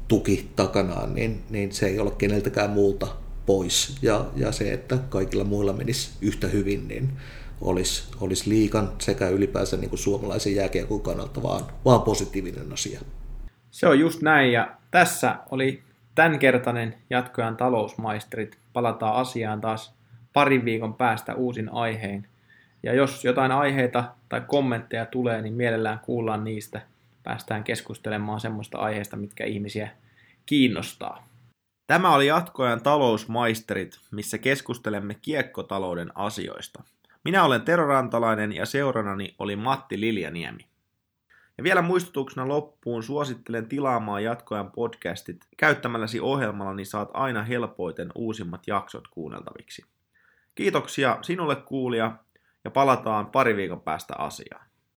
tuki 0.09 0.50
takanaan, 0.57 1.14
niin, 1.14 1.42
niin 1.50 1.72
se 1.72 1.86
ei 1.86 1.98
ole 1.98 2.11
keneltäkään 2.11 2.70
muulta 2.70 3.07
pois. 3.46 3.98
Ja, 4.02 4.24
ja 4.36 4.52
se, 4.52 4.72
että 4.72 4.98
kaikilla 5.09 5.44
muilla 5.44 5.72
menisi 5.72 6.11
yhtä 6.20 6.46
hyvin, 6.48 6.88
niin 6.88 7.09
olisi, 7.61 8.09
olisi 8.20 8.50
liikan 8.50 8.92
sekä 8.98 9.28
ylipäänsä 9.28 9.76
niin 9.76 9.90
kuin 9.90 10.00
suomalaisen 10.00 10.54
jääkiekon 10.54 11.00
kannalta 11.00 11.42
vaan, 11.42 11.64
vaan 11.84 12.02
positiivinen 12.02 12.72
asia. 12.72 13.00
Se 13.70 13.86
on 13.86 14.00
just 14.00 14.22
näin, 14.22 14.52
ja 14.52 14.70
tässä 14.90 15.36
oli 15.50 15.82
tämänkertainen 16.14 16.94
jatkojan 17.11 17.57
talousmaisterit. 17.57 18.59
Palataan 18.72 19.16
asiaan 19.16 19.61
taas 19.61 19.94
parin 20.32 20.64
viikon 20.64 20.94
päästä 20.94 21.34
uusin 21.34 21.68
aiheen. 21.72 22.26
Ja 22.82 22.94
jos 22.94 23.24
jotain 23.24 23.52
aiheita 23.52 24.04
tai 24.28 24.42
kommentteja 24.46 25.07
tulee, 25.07 25.42
niin 25.42 25.54
mielellään 25.54 26.00
kuullaan 26.04 26.44
niistä– 26.44 26.80
päästään 27.27 27.64
keskustelemaan 27.64 28.41
semmoista 28.41 28.79
aiheesta, 28.79 29.16
mitkä 29.16 29.45
ihmisiä 29.45 29.89
kiinnostaa. 30.47 31.29
Tämä 31.87 32.14
oli 32.14 32.27
jatkoajan 32.27 32.83
talousmaisterit, 32.83 33.99
missä 34.11 34.39
keskustelemme 34.39 35.14
kiekkotalouden 35.14 36.11
asioista. 36.14 36.83
Minä 37.24 37.45
olen 37.45 37.62
Tero 37.62 37.87
Rantalainen 37.87 38.53
ja 38.53 38.66
seuranani 38.66 39.35
oli 39.39 39.57
Matti 39.57 40.01
Liljaniemi. 40.01 40.66
Ja 41.59 41.64
vielä 41.64 41.83
muistutuksena 41.83 42.49
loppuun 42.49 43.03
suosittelen 43.03 43.68
tilaamaan 43.68 44.24
jatkoajan 44.24 44.70
podcastit. 44.70 45.47
Käyttämälläsi 45.57 46.20
ohjelmalla 46.20 46.74
niin 46.74 46.87
saat 46.87 47.11
aina 47.14 47.43
helpoiten 47.43 48.09
uusimmat 48.14 48.66
jaksot 48.66 49.09
kuunneltaviksi. 49.09 49.85
Kiitoksia 50.55 51.18
sinulle 51.22 51.57
kuulija 51.57 52.16
ja 52.64 52.70
palataan 52.70 53.27
pari 53.27 53.57
viikon 53.57 53.81
päästä 53.81 54.14
asiaan. 54.18 54.66